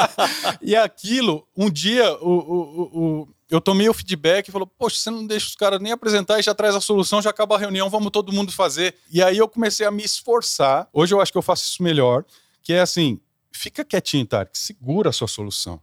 e 0.62 0.74
aquilo, 0.74 1.46
um 1.56 1.68
dia, 1.68 2.12
o, 2.20 2.30
o, 2.30 2.82
o, 2.82 3.28
eu 3.50 3.60
tomei 3.60 3.88
o 3.88 3.94
feedback 3.94 4.48
e 4.48 4.52
falou: 4.52 4.66
Poxa, 4.66 4.96
você 4.96 5.10
não 5.10 5.26
deixa 5.26 5.46
os 5.48 5.56
caras 5.56 5.80
nem 5.80 5.92
apresentar 5.92 6.38
e 6.38 6.42
já 6.42 6.54
traz 6.54 6.74
a 6.74 6.80
solução, 6.80 7.20
já 7.20 7.30
acaba 7.30 7.56
a 7.56 7.58
reunião, 7.58 7.90
vamos 7.90 8.10
todo 8.10 8.32
mundo 8.32 8.52
fazer. 8.52 8.94
E 9.10 9.22
aí 9.22 9.38
eu 9.38 9.48
comecei 9.48 9.84
a 9.84 9.90
me 9.90 10.04
esforçar. 10.04 10.88
Hoje 10.92 11.14
eu 11.14 11.20
acho 11.20 11.32
que 11.32 11.38
eu 11.38 11.42
faço 11.42 11.64
isso 11.64 11.82
melhor, 11.82 12.24
que 12.62 12.72
é 12.72 12.80
assim: 12.80 13.20
fica 13.52 13.84
quietinho, 13.84 14.26
Tarek, 14.26 14.56
segura 14.56 15.10
a 15.10 15.12
sua 15.12 15.28
solução 15.28 15.80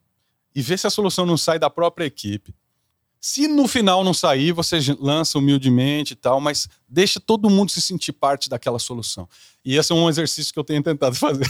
e 0.58 0.62
vê 0.64 0.76
se 0.76 0.88
a 0.88 0.90
solução 0.90 1.24
não 1.24 1.38
sai 1.38 1.60
da 1.60 1.70
própria 1.70 2.06
equipe. 2.06 2.52
Se 3.22 3.48
no 3.48 3.68
final 3.68 4.04
não 4.04 4.12
sair, 4.12 4.52
você 4.52 4.80
lança 5.00 5.38
humildemente 5.38 6.14
e 6.14 6.16
tal, 6.16 6.42
mas 6.42 6.68
deixa 6.90 7.20
todo 7.20 7.48
mundo 7.48 7.72
se 7.72 7.80
sentir 7.80 8.12
parte 8.12 8.50
daquela 8.50 8.80
solução. 8.80 9.30
E 9.64 9.76
esse 9.76 9.92
é 9.92 9.96
um 9.96 10.10
exercício 10.10 10.52
que 10.52 10.58
eu 10.58 10.64
tenho 10.64 10.82
tentado 10.82 11.14
fazer. 11.20 11.48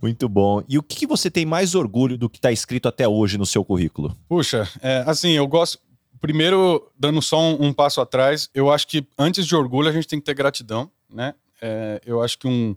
Muito 0.00 0.28
bom. 0.28 0.62
E 0.68 0.78
o 0.78 0.82
que 0.82 1.06
você 1.06 1.30
tem 1.30 1.44
mais 1.44 1.74
orgulho 1.74 2.16
do 2.16 2.28
que 2.28 2.38
está 2.38 2.52
escrito 2.52 2.88
até 2.88 3.06
hoje 3.06 3.38
no 3.38 3.46
seu 3.46 3.64
currículo? 3.64 4.16
Puxa, 4.28 4.68
é, 4.80 5.04
assim, 5.06 5.30
eu 5.30 5.46
gosto. 5.46 5.78
Primeiro, 6.20 6.90
dando 6.98 7.22
só 7.22 7.40
um, 7.40 7.66
um, 7.66 7.72
passo 7.72 8.00
atrás, 8.00 8.50
eu 8.52 8.70
acho 8.72 8.86
que 8.88 9.06
antes 9.16 9.46
de 9.46 9.54
orgulho 9.54 9.88
a 9.88 9.92
gente 9.92 10.08
tem 10.08 10.18
que 10.18 10.24
ter 10.24 10.34
gratidão, 10.34 10.90
né? 11.08 11.34
É, 11.60 12.00
eu 12.04 12.22
acho 12.22 12.38
que 12.38 12.48
um, 12.48 12.76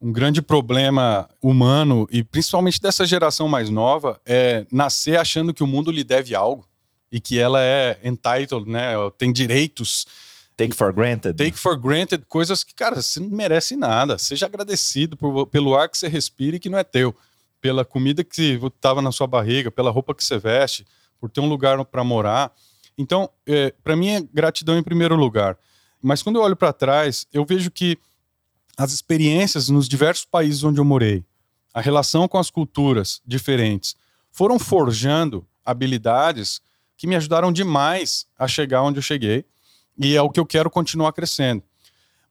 um 0.00 0.12
grande 0.12 0.42
problema 0.42 1.28
humano, 1.42 2.08
e 2.10 2.24
principalmente 2.24 2.80
dessa 2.80 3.06
geração 3.06 3.46
mais 3.48 3.70
nova, 3.70 4.20
é 4.26 4.66
nascer 4.72 5.18
achando 5.18 5.54
que 5.54 5.62
o 5.62 5.66
mundo 5.66 5.90
lhe 5.90 6.02
deve 6.02 6.34
algo 6.34 6.66
e 7.12 7.20
que 7.20 7.38
ela 7.38 7.62
é 7.62 7.98
entitled, 8.02 8.68
né? 8.68 8.92
Tem 9.18 9.32
direitos 9.32 10.06
Take 10.60 10.76
for 10.76 10.92
granted. 10.92 11.38
Take 11.38 11.56
for 11.56 11.74
granted 11.74 12.26
coisas 12.28 12.62
que, 12.62 12.74
cara, 12.74 13.00
você 13.00 13.18
não 13.18 13.30
merece 13.30 13.74
nada. 13.76 14.18
Seja 14.18 14.44
agradecido 14.44 15.16
por, 15.16 15.46
pelo 15.46 15.74
ar 15.74 15.88
que 15.88 15.96
você 15.96 16.06
respira 16.06 16.56
e 16.56 16.60
que 16.60 16.68
não 16.68 16.76
é 16.76 16.84
teu, 16.84 17.16
pela 17.62 17.82
comida 17.82 18.22
que 18.22 18.60
estava 18.62 19.00
na 19.00 19.10
sua 19.10 19.26
barriga, 19.26 19.70
pela 19.70 19.90
roupa 19.90 20.14
que 20.14 20.22
você 20.22 20.36
veste, 20.38 20.86
por 21.18 21.30
ter 21.30 21.40
um 21.40 21.48
lugar 21.48 21.82
para 21.86 22.04
morar. 22.04 22.52
Então, 22.98 23.30
é, 23.46 23.72
para 23.82 23.96
mim 23.96 24.08
é 24.10 24.20
gratidão 24.20 24.76
em 24.76 24.82
primeiro 24.82 25.16
lugar. 25.16 25.56
Mas 26.02 26.22
quando 26.22 26.36
eu 26.36 26.42
olho 26.42 26.56
para 26.56 26.74
trás, 26.74 27.26
eu 27.32 27.42
vejo 27.46 27.70
que 27.70 27.96
as 28.76 28.92
experiências 28.92 29.70
nos 29.70 29.88
diversos 29.88 30.26
países 30.26 30.62
onde 30.62 30.78
eu 30.78 30.84
morei, 30.84 31.24
a 31.72 31.80
relação 31.80 32.28
com 32.28 32.36
as 32.36 32.50
culturas 32.50 33.22
diferentes, 33.26 33.96
foram 34.30 34.58
forjando 34.58 35.46
habilidades 35.64 36.60
que 36.98 37.06
me 37.06 37.16
ajudaram 37.16 37.50
demais 37.50 38.26
a 38.38 38.46
chegar 38.46 38.82
onde 38.82 38.98
eu 38.98 39.02
cheguei 39.02 39.46
e 40.00 40.16
é 40.16 40.22
o 40.22 40.30
que 40.30 40.40
eu 40.40 40.46
quero 40.46 40.70
continuar 40.70 41.12
crescendo. 41.12 41.62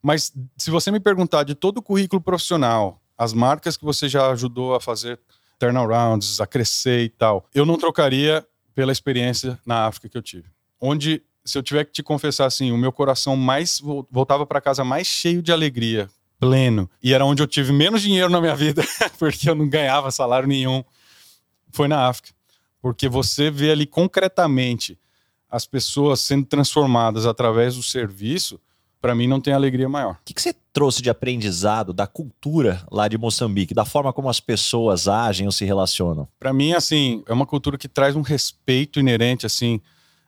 Mas 0.02 0.34
se 0.58 0.72
você 0.72 0.90
me 0.92 1.00
perguntar 1.00 1.44
de 1.44 1.54
todo 1.54 1.78
o 1.78 1.82
currículo 1.82 2.20
profissional, 2.20 3.00
as 3.18 3.32
marcas 3.32 3.78
que 3.78 3.86
você 3.86 4.10
já 4.10 4.32
ajudou 4.32 4.74
a 4.74 4.82
fazer 4.82 5.20
turnarounds, 5.60 6.42
a 6.42 6.48
crescer 6.48 7.04
e 7.04 7.10
tal, 7.10 7.46
eu 7.54 7.66
não 7.66 7.78
trocaria 7.78 8.46
pela 8.74 8.92
experiência 8.92 9.60
na 9.66 9.86
África 9.86 10.10
que 10.10 10.18
eu 10.18 10.22
tive. 10.22 10.46
Onde, 10.82 11.22
se 11.46 11.58
eu 11.58 11.62
tiver 11.62 11.84
que 11.84 11.92
te 11.92 12.02
confessar 12.02 12.46
assim, 12.46 12.72
o 12.72 12.78
meu 12.78 12.92
coração 12.92 13.36
mais 13.36 13.80
voltava 14.10 14.46
para 14.46 14.62
casa 14.62 14.84
mais 14.84 15.06
cheio 15.06 15.42
de 15.42 15.52
alegria, 15.52 16.10
pleno, 16.40 16.90
e 17.04 17.14
era 17.14 17.26
onde 17.26 17.44
eu 17.44 17.48
tive 17.48 17.74
menos 17.74 18.02
dinheiro 18.02 18.30
na 18.30 18.40
minha 18.40 18.56
vida, 18.56 18.82
porque 19.20 19.50
eu 19.50 19.54
não 19.54 19.68
ganhava 19.68 20.10
salário 20.10 20.48
nenhum, 20.48 20.84
foi 21.72 21.88
na 21.88 22.08
África. 22.08 22.34
Porque 22.82 23.10
você 23.10 23.52
vê 23.52 23.72
ali 23.72 23.86
concretamente 23.86 24.98
as 25.50 25.66
pessoas 25.66 26.20
sendo 26.22 26.45
transformadas 26.45 27.26
através 27.26 27.76
do 27.76 27.84
serviço, 27.84 28.60
para 29.02 29.16
mim 29.16 29.28
não 29.28 29.39
tem 29.39 29.54
alegria 29.54 29.88
maior. 29.88 30.14
O 30.14 30.18
que, 30.26 30.34
que, 30.34 30.41
você 30.41 30.54
trouxe 30.74 31.02
de 31.02 31.10
aprendizado 31.10 31.93
da 31.93 32.06
cultura 32.06 32.86
lá 32.91 33.08
de 33.08 33.18
Moçambique, 33.18 33.74
da 33.74 33.86
forma 33.86 34.12
como 34.12 34.30
as 34.30 34.39
pessoas 34.39 35.08
agem 35.08 35.45
ou 35.47 35.52
se 35.52 35.66
relacionam? 35.66 36.28
Para 36.39 36.54
mim, 36.54 36.74
assim, 36.74 37.24
é 37.28 37.34
uma 37.34 37.45
cultura 37.45 37.78
que 37.78 37.88
traz 37.88 38.16
um 38.16 38.22
respeito 38.22 39.00
inerente, 39.00 39.45
assim, 39.45 39.82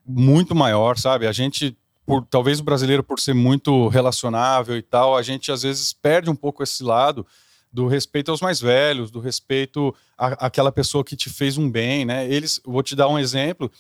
muito 0.06 0.56
maior, 0.56 0.98
sabe? 0.98 1.28
A 1.28 1.32
gente, 1.32 1.78
por 2.06 2.26
talvez 2.26 2.60
o 2.60 2.64
brasileiro 2.64 3.04
por 3.04 3.20
ser 3.20 3.34
muito 3.34 3.88
relacionável 3.90 4.78
e 4.78 4.82
tal, 4.82 5.18
a 5.18 5.22
gente 5.22 5.52
às 5.52 5.64
vezes 5.64 5.94
perde 5.94 6.30
um 6.30 6.36
pouco 6.36 6.64
esse 6.64 6.84
lado 6.84 7.26
do 7.72 7.88
respeito 7.88 8.32
aos 8.32 8.42
mais 8.42 8.60
velhos, 8.60 9.12
do 9.12 9.20
respeito 9.20 9.96
à, 10.18 10.48
àquela 10.48 10.72
pessoa 10.72 11.04
que 11.04 11.16
te 11.16 11.30
fez 11.30 11.58
um 11.58 11.70
bem, 11.70 12.06
né? 12.06 12.30
Eles, 12.30 12.60
vou 12.66 12.84
te 12.84 12.96
dar 12.96 13.08
um 13.08 13.20
exemplo, 13.20 13.72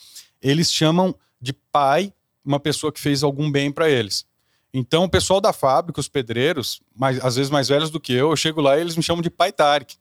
eles 0.41 0.71
chamam 0.71 1.15
de 1.41 1.53
pai 1.53 2.13
uma 2.43 2.59
pessoa 2.59 2.91
que 2.91 2.99
fez 2.99 3.23
algum 3.23 3.51
bem 3.51 3.71
para 3.71 3.89
eles. 3.89 4.25
Então, 4.73 5.03
o 5.03 5.09
pessoal 5.09 5.41
da 5.41 5.51
fábrica, 5.51 5.99
os 5.99 6.07
pedreiros, 6.07 6.81
mais, 6.95 7.23
às 7.23 7.35
vezes 7.35 7.51
mais 7.51 7.67
velhos 7.67 7.89
do 7.89 7.99
que 7.99 8.13
eu, 8.13 8.29
eu 8.29 8.35
chego 8.35 8.61
lá 8.61 8.77
e 8.77 8.81
eles 8.81 8.95
me 8.95 9.03
chamam 9.03 9.21
de 9.21 9.29
pai 9.29 9.51
Tarek, 9.51 9.95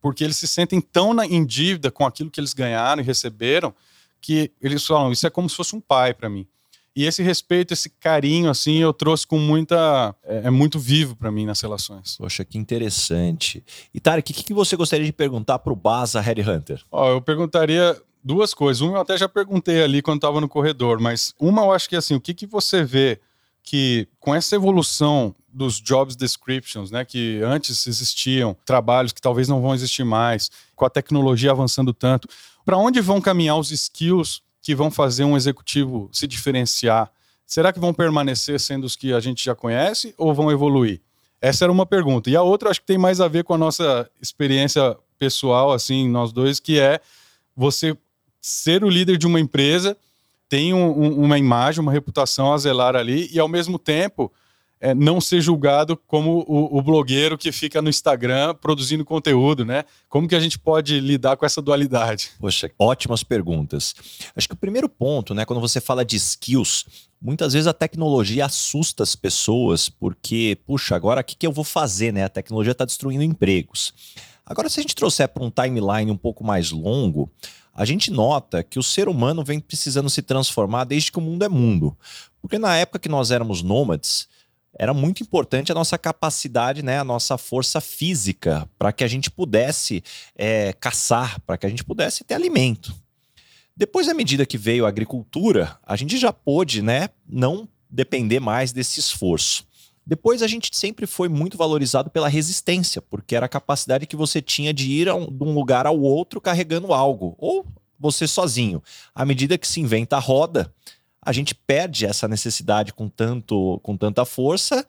porque 0.00 0.22
eles 0.22 0.36
se 0.36 0.46
sentem 0.46 0.80
tão 0.80 1.14
na, 1.14 1.26
em 1.26 1.44
dívida 1.44 1.90
com 1.90 2.04
aquilo 2.04 2.30
que 2.30 2.38
eles 2.38 2.52
ganharam 2.52 3.00
e 3.00 3.04
receberam, 3.04 3.74
que 4.20 4.52
eles 4.60 4.86
falam, 4.86 5.10
isso 5.10 5.26
é 5.26 5.30
como 5.30 5.48
se 5.48 5.56
fosse 5.56 5.74
um 5.74 5.80
pai 5.80 6.12
para 6.12 6.28
mim. 6.28 6.46
E 6.94 7.04
esse 7.04 7.22
respeito, 7.22 7.72
esse 7.72 7.88
carinho, 7.88 8.50
assim, 8.50 8.76
eu 8.76 8.92
trouxe 8.92 9.26
com 9.26 9.38
muita. 9.38 10.14
É, 10.22 10.42
é 10.44 10.50
muito 10.50 10.78
vivo 10.78 11.16
para 11.16 11.32
mim 11.32 11.46
nas 11.46 11.58
relações. 11.62 12.16
Poxa, 12.18 12.44
que 12.44 12.58
interessante. 12.58 13.64
E 13.94 13.98
Tarek, 13.98 14.30
o 14.30 14.34
que, 14.34 14.44
que 14.44 14.52
você 14.52 14.76
gostaria 14.76 15.06
de 15.06 15.12
perguntar 15.12 15.58
para 15.60 15.72
o 15.72 15.76
Baza 15.76 16.20
Headhunter? 16.20 16.82
Ó, 16.90 17.12
eu 17.12 17.22
perguntaria 17.22 17.98
duas 18.22 18.54
coisas. 18.54 18.80
Uma 18.80 18.98
eu 18.98 19.00
até 19.02 19.16
já 19.16 19.28
perguntei 19.28 19.82
ali 19.82 20.02
quando 20.02 20.18
estava 20.18 20.40
no 20.40 20.48
corredor, 20.48 21.00
mas 21.00 21.34
uma 21.38 21.62
eu 21.62 21.72
acho 21.72 21.88
que 21.88 21.96
assim, 21.96 22.14
o 22.14 22.20
que, 22.20 22.34
que 22.34 22.46
você 22.46 22.84
vê 22.84 23.20
que 23.62 24.08
com 24.18 24.34
essa 24.34 24.56
evolução 24.56 25.34
dos 25.52 25.80
jobs 25.80 26.16
descriptions, 26.16 26.90
né, 26.90 27.04
que 27.04 27.40
antes 27.42 27.86
existiam 27.86 28.56
trabalhos 28.64 29.12
que 29.12 29.20
talvez 29.20 29.48
não 29.48 29.60
vão 29.60 29.74
existir 29.74 30.04
mais, 30.04 30.50
com 30.74 30.84
a 30.84 30.90
tecnologia 30.90 31.50
avançando 31.50 31.92
tanto, 31.92 32.26
para 32.64 32.78
onde 32.78 33.00
vão 33.00 33.20
caminhar 33.20 33.58
os 33.58 33.70
skills 33.70 34.42
que 34.62 34.74
vão 34.74 34.90
fazer 34.90 35.24
um 35.24 35.36
executivo 35.36 36.08
se 36.12 36.26
diferenciar? 36.26 37.10
Será 37.44 37.72
que 37.72 37.78
vão 37.78 37.92
permanecer 37.92 38.58
sendo 38.58 38.84
os 38.84 38.96
que 38.96 39.12
a 39.12 39.20
gente 39.20 39.44
já 39.44 39.54
conhece 39.54 40.14
ou 40.16 40.32
vão 40.32 40.50
evoluir? 40.50 41.00
Essa 41.40 41.64
era 41.64 41.72
uma 41.72 41.84
pergunta. 41.84 42.30
E 42.30 42.36
a 42.36 42.42
outra 42.42 42.70
acho 42.70 42.80
que 42.80 42.86
tem 42.86 42.96
mais 42.96 43.20
a 43.20 43.28
ver 43.28 43.44
com 43.44 43.52
a 43.52 43.58
nossa 43.58 44.08
experiência 44.20 44.96
pessoal, 45.18 45.72
assim, 45.72 46.08
nós 46.08 46.32
dois, 46.32 46.60
que 46.60 46.78
é 46.78 47.00
você 47.54 47.96
ser 48.42 48.82
o 48.82 48.90
líder 48.90 49.16
de 49.16 49.26
uma 49.26 49.40
empresa 49.40 49.96
tem 50.48 50.74
um, 50.74 50.84
um, 50.84 51.24
uma 51.24 51.38
imagem, 51.38 51.80
uma 51.80 51.92
reputação 51.92 52.52
a 52.52 52.58
zelar 52.58 52.94
ali 52.94 53.30
e, 53.32 53.38
ao 53.38 53.48
mesmo 53.48 53.78
tempo, 53.78 54.30
é, 54.82 54.92
não 54.92 55.20
ser 55.20 55.40
julgado 55.40 55.96
como 55.96 56.44
o, 56.46 56.76
o, 56.76 56.82
blogueiro 56.82 57.38
que 57.38 57.52
fica 57.52 57.80
no 57.80 57.88
Instagram 57.88 58.54
produzindo 58.56 59.04
conteúdo, 59.04 59.64
né? 59.64 59.84
Como 60.08 60.26
que 60.26 60.34
a 60.34 60.40
gente 60.40 60.58
pode 60.58 60.98
lidar 60.98 61.36
com 61.36 61.46
essa 61.46 61.62
dualidade? 61.62 62.32
Poxa, 62.38 62.70
ótimas 62.78 63.22
perguntas. 63.22 63.94
Acho 64.34 64.48
que 64.48 64.54
o 64.54 64.58
primeiro 64.58 64.88
ponto, 64.88 65.32
né, 65.34 65.44
quando 65.44 65.60
você 65.60 65.80
fala 65.80 66.04
de 66.04 66.16
skills, 66.16 66.84
muitas 67.20 67.52
vezes 67.52 67.68
a 67.68 67.72
tecnologia 67.72 68.44
assusta 68.44 69.04
as 69.04 69.14
pessoas 69.14 69.88
porque, 69.88 70.58
puxa, 70.66 70.96
agora 70.96 71.20
o 71.20 71.24
que, 71.24 71.36
que 71.36 71.46
eu 71.46 71.52
vou 71.52 71.64
fazer, 71.64 72.12
né? 72.12 72.24
A 72.24 72.28
tecnologia 72.28 72.72
está 72.72 72.84
destruindo 72.84 73.22
empregos. 73.22 73.94
Agora, 74.44 74.68
se 74.68 74.80
a 74.80 74.82
gente 74.82 74.96
trouxer 74.96 75.28
para 75.28 75.44
um 75.44 75.50
timeline 75.50 76.10
um 76.10 76.16
pouco 76.16 76.44
mais 76.44 76.72
longo, 76.72 77.30
a 77.74 77.84
gente 77.84 78.10
nota 78.10 78.62
que 78.62 78.78
o 78.78 78.82
ser 78.82 79.08
humano 79.08 79.42
vem 79.42 79.58
precisando 79.58 80.10
se 80.10 80.22
transformar 80.22 80.84
desde 80.84 81.10
que 81.10 81.18
o 81.18 81.22
mundo 81.22 81.44
é 81.44 81.48
mundo. 81.48 81.96
Porque 82.40 82.58
na 82.58 82.76
época 82.76 82.98
que 82.98 83.08
nós 83.08 83.30
éramos 83.30 83.62
nômades, 83.62 84.28
era 84.78 84.92
muito 84.92 85.22
importante 85.22 85.70
a 85.70 85.74
nossa 85.74 85.98
capacidade, 85.98 86.82
né, 86.82 86.98
a 86.98 87.04
nossa 87.04 87.36
força 87.38 87.80
física, 87.80 88.68
para 88.78 88.92
que 88.92 89.04
a 89.04 89.08
gente 89.08 89.30
pudesse 89.30 90.02
é, 90.34 90.72
caçar, 90.74 91.40
para 91.40 91.56
que 91.56 91.66
a 91.66 91.68
gente 91.68 91.84
pudesse 91.84 92.24
ter 92.24 92.34
alimento. 92.34 92.94
Depois, 93.76 94.08
à 94.08 94.14
medida 94.14 94.46
que 94.46 94.58
veio 94.58 94.84
a 94.84 94.88
agricultura, 94.88 95.78
a 95.82 95.96
gente 95.96 96.18
já 96.18 96.32
pôde 96.32 96.82
né, 96.82 97.08
não 97.26 97.68
depender 97.88 98.40
mais 98.40 98.72
desse 98.72 99.00
esforço. 99.00 99.66
Depois 100.04 100.42
a 100.42 100.48
gente 100.48 100.70
sempre 100.72 101.06
foi 101.06 101.28
muito 101.28 101.56
valorizado 101.56 102.10
pela 102.10 102.28
resistência, 102.28 103.00
porque 103.00 103.36
era 103.36 103.46
a 103.46 103.48
capacidade 103.48 104.06
que 104.06 104.16
você 104.16 104.42
tinha 104.42 104.74
de 104.74 104.90
ir 104.90 105.08
um, 105.12 105.26
de 105.26 105.44
um 105.44 105.54
lugar 105.54 105.86
ao 105.86 106.00
outro 106.00 106.40
carregando 106.40 106.92
algo, 106.92 107.36
ou 107.38 107.64
você 107.98 108.26
sozinho. 108.26 108.82
À 109.14 109.24
medida 109.24 109.56
que 109.56 109.66
se 109.66 109.80
inventa 109.80 110.16
a 110.16 110.20
roda, 110.20 110.72
a 111.20 111.32
gente 111.32 111.54
perde 111.54 112.04
essa 112.04 112.26
necessidade 112.26 112.92
com, 112.92 113.08
tanto, 113.08 113.78
com 113.80 113.96
tanta 113.96 114.24
força. 114.24 114.84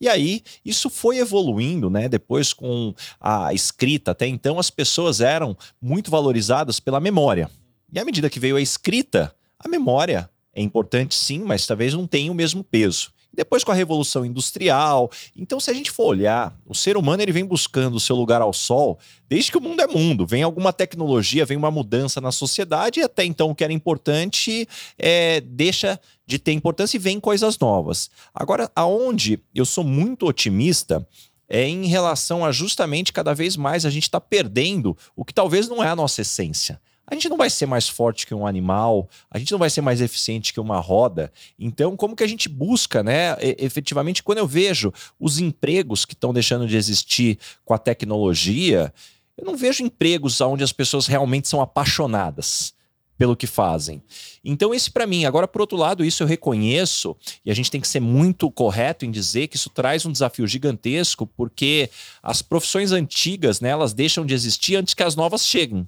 E 0.00 0.08
aí, 0.08 0.42
isso 0.64 0.88
foi 0.88 1.18
evoluindo, 1.18 1.90
né? 1.90 2.08
Depois, 2.08 2.52
com 2.52 2.94
a 3.20 3.52
escrita, 3.52 4.12
até 4.12 4.28
então, 4.28 4.60
as 4.60 4.70
pessoas 4.70 5.20
eram 5.20 5.56
muito 5.80 6.08
valorizadas 6.08 6.78
pela 6.78 7.00
memória. 7.00 7.50
E 7.92 7.98
à 7.98 8.04
medida 8.04 8.30
que 8.30 8.38
veio 8.38 8.56
a 8.56 8.60
escrita, 8.60 9.34
a 9.58 9.68
memória 9.68 10.30
é 10.54 10.62
importante 10.62 11.16
sim, 11.16 11.40
mas 11.40 11.66
talvez 11.66 11.94
não 11.94 12.06
tenha 12.06 12.30
o 12.30 12.34
mesmo 12.34 12.62
peso 12.62 13.12
depois 13.32 13.64
com 13.64 13.72
a 13.72 13.74
Revolução 13.74 14.24
Industrial. 14.24 15.10
Então, 15.36 15.58
se 15.58 15.70
a 15.70 15.74
gente 15.74 15.90
for 15.90 16.06
olhar, 16.06 16.56
o 16.66 16.74
ser 16.74 16.96
humano 16.96 17.22
ele 17.22 17.32
vem 17.32 17.44
buscando 17.44 17.96
o 17.96 18.00
seu 18.00 18.14
lugar 18.14 18.42
ao 18.42 18.52
sol 18.52 18.98
desde 19.28 19.50
que 19.50 19.58
o 19.58 19.60
mundo 19.60 19.80
é 19.80 19.86
mundo. 19.86 20.26
Vem 20.26 20.42
alguma 20.42 20.72
tecnologia, 20.72 21.46
vem 21.46 21.56
uma 21.56 21.70
mudança 21.70 22.20
na 22.20 22.30
sociedade, 22.30 23.00
e 23.00 23.02
até 23.02 23.24
então 23.24 23.50
o 23.50 23.54
que 23.54 23.64
era 23.64 23.72
importante 23.72 24.68
é, 24.98 25.40
deixa 25.40 25.98
de 26.26 26.38
ter 26.38 26.52
importância 26.52 26.96
e 26.96 27.00
vem 27.00 27.18
coisas 27.18 27.58
novas. 27.58 28.10
Agora, 28.34 28.70
aonde 28.76 29.40
eu 29.54 29.64
sou 29.64 29.84
muito 29.84 30.26
otimista 30.26 31.06
é 31.48 31.68
em 31.68 31.86
relação 31.86 32.44
a 32.44 32.52
justamente 32.52 33.12
cada 33.12 33.34
vez 33.34 33.56
mais 33.56 33.84
a 33.84 33.90
gente 33.90 34.04
está 34.04 34.20
perdendo 34.20 34.96
o 35.14 35.24
que 35.24 35.34
talvez 35.34 35.68
não 35.68 35.82
é 35.82 35.88
a 35.88 35.96
nossa 35.96 36.22
essência 36.22 36.80
a 37.06 37.14
gente 37.14 37.28
não 37.28 37.36
vai 37.36 37.50
ser 37.50 37.66
mais 37.66 37.88
forte 37.88 38.26
que 38.26 38.34
um 38.34 38.46
animal, 38.46 39.08
a 39.30 39.38
gente 39.38 39.52
não 39.52 39.58
vai 39.58 39.68
ser 39.68 39.80
mais 39.80 40.00
eficiente 40.00 40.52
que 40.52 40.60
uma 40.60 40.78
roda. 40.78 41.32
Então, 41.58 41.96
como 41.96 42.16
que 42.16 42.22
a 42.24 42.28
gente 42.28 42.48
busca, 42.48 43.02
né? 43.02 43.36
efetivamente, 43.58 44.22
quando 44.22 44.38
eu 44.38 44.46
vejo 44.46 44.92
os 45.18 45.38
empregos 45.38 46.04
que 46.04 46.14
estão 46.14 46.32
deixando 46.32 46.66
de 46.66 46.76
existir 46.76 47.38
com 47.64 47.74
a 47.74 47.78
tecnologia, 47.78 48.92
eu 49.36 49.44
não 49.44 49.56
vejo 49.56 49.82
empregos 49.82 50.40
onde 50.40 50.62
as 50.62 50.72
pessoas 50.72 51.06
realmente 51.06 51.48
são 51.48 51.60
apaixonadas 51.60 52.74
pelo 53.18 53.36
que 53.36 53.46
fazem. 53.46 54.02
Então, 54.44 54.74
esse 54.74 54.90
para 54.90 55.06
mim, 55.06 55.24
agora 55.24 55.46
por 55.46 55.60
outro 55.60 55.76
lado, 55.76 56.04
isso 56.04 56.22
eu 56.22 56.26
reconheço, 56.26 57.16
e 57.44 57.50
a 57.50 57.54
gente 57.54 57.70
tem 57.70 57.80
que 57.80 57.86
ser 57.86 58.00
muito 58.00 58.50
correto 58.50 59.04
em 59.04 59.10
dizer 59.10 59.48
que 59.48 59.56
isso 59.56 59.70
traz 59.70 60.04
um 60.04 60.12
desafio 60.12 60.46
gigantesco, 60.46 61.26
porque 61.26 61.88
as 62.22 62.42
profissões 62.42 62.90
antigas, 62.90 63.60
né, 63.60 63.68
elas 63.68 63.92
deixam 63.92 64.26
de 64.26 64.34
existir 64.34 64.76
antes 64.76 64.94
que 64.94 65.02
as 65.02 65.14
novas 65.14 65.46
cheguem. 65.46 65.86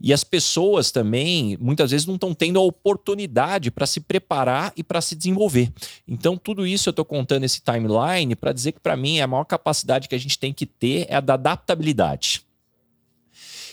E 0.00 0.12
as 0.12 0.22
pessoas 0.22 0.90
também, 0.90 1.56
muitas 1.60 1.90
vezes, 1.90 2.06
não 2.06 2.14
estão 2.16 2.34
tendo 2.34 2.58
a 2.58 2.62
oportunidade 2.62 3.70
para 3.70 3.86
se 3.86 4.00
preparar 4.00 4.72
e 4.76 4.84
para 4.84 5.00
se 5.00 5.14
desenvolver. 5.14 5.72
Então, 6.06 6.36
tudo 6.36 6.66
isso 6.66 6.88
eu 6.88 6.92
estou 6.92 7.04
contando 7.04 7.44
esse 7.44 7.62
timeline 7.62 8.36
para 8.36 8.52
dizer 8.52 8.72
que, 8.72 8.80
para 8.80 8.96
mim, 8.96 9.20
a 9.20 9.26
maior 9.26 9.44
capacidade 9.44 10.08
que 10.08 10.14
a 10.14 10.18
gente 10.18 10.38
tem 10.38 10.52
que 10.52 10.66
ter 10.66 11.06
é 11.08 11.16
a 11.16 11.20
da 11.20 11.34
adaptabilidade. 11.34 12.45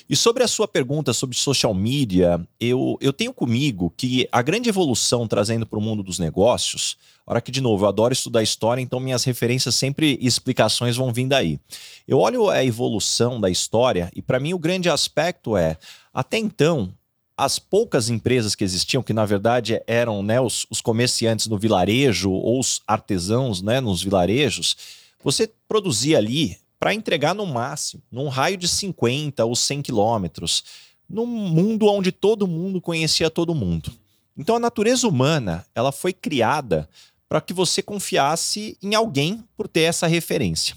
E 0.10 0.16
sobre 0.16 0.44
a 0.44 0.48
sua 0.48 0.68
pergunta 0.68 1.14
sobre 1.14 1.38
social 1.38 1.74
media, 1.74 2.46
eu, 2.60 2.98
eu 3.00 3.14
tenho 3.14 3.34
comigo 3.34 3.94
que 3.96 4.28
a 4.32 4.42
grande 4.42 4.70
evolução 4.70 5.28
trazendo 5.28 5.66
para 5.66 5.80
o 5.80 5.82
mundo 5.82 6.04
dos 6.04 6.20
negócios, 6.20 6.98
hora 7.26 7.42
que, 7.42 7.52
de 7.52 7.62
novo, 7.62 7.86
eu 7.86 7.90
adoro 7.90 8.14
estudar 8.14 8.44
história, 8.44 8.82
então 8.82 9.00
minhas 9.00 9.24
referências 9.24 9.76
sempre 9.76 10.18
e 10.20 10.28
explicações 10.28 10.98
vão 10.98 11.14
vir 11.14 11.28
daí. 11.28 11.60
Eu 12.08 12.20
olho 12.20 12.50
a 12.50 12.64
evolução 12.64 13.40
da 13.40 13.50
história 13.50 14.12
e, 14.16 14.22
para 14.22 14.40
mim, 14.40 14.54
o 14.54 14.60
grande 14.60 14.90
aspecto 14.90 15.56
é, 15.56 15.78
até 16.14 16.38
então, 16.38 16.94
as 17.38 17.58
poucas 17.58 18.10
empresas 18.10 18.56
que 18.56 18.64
existiam, 18.64 19.02
que 19.02 19.14
na 19.14 19.26
verdade 19.26 19.82
eram 19.88 20.22
né, 20.22 20.40
os, 20.40 20.68
os 20.70 20.82
comerciantes 20.82 21.48
no 21.48 21.58
vilarejo 21.58 22.32
ou 22.32 22.60
os 22.60 22.82
artesãos 22.86 23.62
né, 23.62 23.82
nos 23.82 24.04
vilarejos, 24.04 24.78
você 25.24 25.50
produzia 25.68 26.18
ali 26.18 26.58
para 26.84 26.94
entregar 26.94 27.34
no 27.34 27.46
máximo, 27.46 28.04
num 28.12 28.28
raio 28.28 28.58
de 28.58 28.68
50 28.68 29.46
ou 29.46 29.56
100 29.56 29.84
quilômetros, 29.84 30.66
num 31.10 31.26
mundo 31.26 31.88
onde 31.88 32.12
todo 32.12 32.46
mundo 32.46 32.82
conhecia 32.82 33.30
todo 33.30 33.56
mundo. 33.56 33.90
Então 34.38 34.58
a 34.58 34.60
natureza 34.60 35.08
humana 35.08 35.66
ela 35.74 35.94
foi 35.94 36.12
criada 36.12 36.90
para 37.30 37.40
que 37.40 37.54
você 37.54 37.82
confiasse 37.82 38.78
em 38.84 38.96
alguém 38.96 39.46
por 39.56 39.70
ter 39.70 39.84
essa 39.84 40.08
referência. 40.08 40.76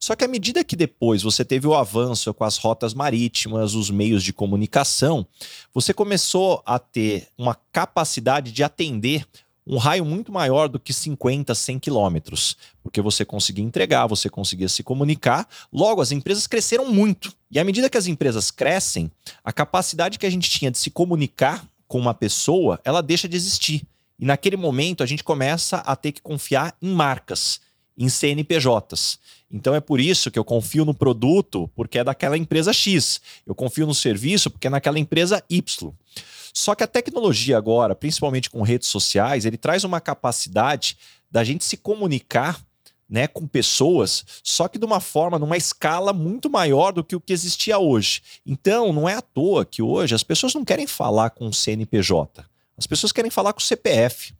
Só 0.00 0.16
que 0.16 0.24
à 0.24 0.28
medida 0.28 0.64
que 0.64 0.74
depois 0.74 1.22
você 1.22 1.44
teve 1.44 1.66
o 1.66 1.74
avanço 1.74 2.32
com 2.32 2.44
as 2.44 2.56
rotas 2.56 2.94
marítimas, 2.94 3.74
os 3.74 3.90
meios 3.90 4.24
de 4.24 4.32
comunicação, 4.32 5.26
você 5.74 5.92
começou 5.92 6.62
a 6.64 6.78
ter 6.78 7.28
uma 7.36 7.54
capacidade 7.70 8.52
de 8.52 8.64
atender 8.64 9.26
um 9.66 9.76
raio 9.76 10.04
muito 10.04 10.32
maior 10.32 10.68
do 10.68 10.80
que 10.80 10.92
50, 10.92 11.54
100 11.54 11.78
quilômetros, 11.78 12.56
porque 12.82 13.00
você 13.00 13.24
conseguia 13.24 13.64
entregar, 13.64 14.06
você 14.06 14.28
conseguia 14.28 14.68
se 14.68 14.82
comunicar. 14.82 15.48
Logo, 15.72 16.00
as 16.00 16.10
empresas 16.10 16.46
cresceram 16.46 16.90
muito. 16.90 17.32
E 17.50 17.58
à 17.58 17.64
medida 17.64 17.88
que 17.88 17.98
as 17.98 18.06
empresas 18.06 18.50
crescem, 18.50 19.10
a 19.44 19.52
capacidade 19.52 20.18
que 20.18 20.26
a 20.26 20.30
gente 20.30 20.50
tinha 20.50 20.70
de 20.70 20.78
se 20.78 20.90
comunicar 20.90 21.64
com 21.86 21.98
uma 21.98 22.14
pessoa, 22.14 22.80
ela 22.84 23.02
deixa 23.02 23.28
de 23.28 23.36
existir. 23.36 23.82
E 24.18 24.24
naquele 24.24 24.56
momento 24.56 25.02
a 25.02 25.06
gente 25.06 25.22
começa 25.22 25.78
a 25.78 25.94
ter 25.94 26.12
que 26.12 26.22
confiar 26.22 26.74
em 26.80 26.92
marcas, 26.92 27.60
em 27.96 28.08
CNPJs. 28.08 29.18
Então 29.50 29.74
é 29.74 29.80
por 29.80 30.00
isso 30.00 30.30
que 30.30 30.38
eu 30.38 30.44
confio 30.44 30.84
no 30.84 30.94
produto, 30.94 31.70
porque 31.74 31.98
é 31.98 32.04
daquela 32.04 32.38
empresa 32.38 32.72
X. 32.72 33.20
Eu 33.46 33.54
confio 33.54 33.86
no 33.86 33.94
serviço, 33.94 34.50
porque 34.50 34.66
é 34.66 34.70
naquela 34.70 34.98
empresa 34.98 35.44
Y. 35.50 35.92
Só 36.52 36.74
que 36.74 36.84
a 36.84 36.86
tecnologia 36.86 37.56
agora, 37.56 37.94
principalmente 37.94 38.50
com 38.50 38.62
redes 38.62 38.88
sociais, 38.88 39.44
ele 39.44 39.56
traz 39.56 39.84
uma 39.84 40.00
capacidade 40.00 40.98
da 41.30 41.42
gente 41.42 41.64
se 41.64 41.76
comunicar 41.76 42.60
né, 43.08 43.26
com 43.26 43.46
pessoas, 43.46 44.24
só 44.42 44.66
que 44.68 44.78
de 44.78 44.86
uma 44.86 44.98
forma, 44.98 45.38
numa 45.38 45.56
escala 45.56 46.14
muito 46.14 46.48
maior 46.48 46.92
do 46.92 47.04
que 47.04 47.14
o 47.14 47.20
que 47.20 47.32
existia 47.32 47.78
hoje. 47.78 48.22
Então, 48.46 48.90
não 48.90 49.06
é 49.06 49.14
à 49.14 49.20
toa 49.20 49.66
que 49.66 49.82
hoje 49.82 50.14
as 50.14 50.22
pessoas 50.22 50.54
não 50.54 50.64
querem 50.64 50.86
falar 50.86 51.28
com 51.28 51.46
o 51.46 51.52
CNPJ, 51.52 52.42
as 52.76 52.86
pessoas 52.86 53.12
querem 53.12 53.30
falar 53.30 53.52
com 53.52 53.60
o 53.60 53.62
CPF. 53.62 54.32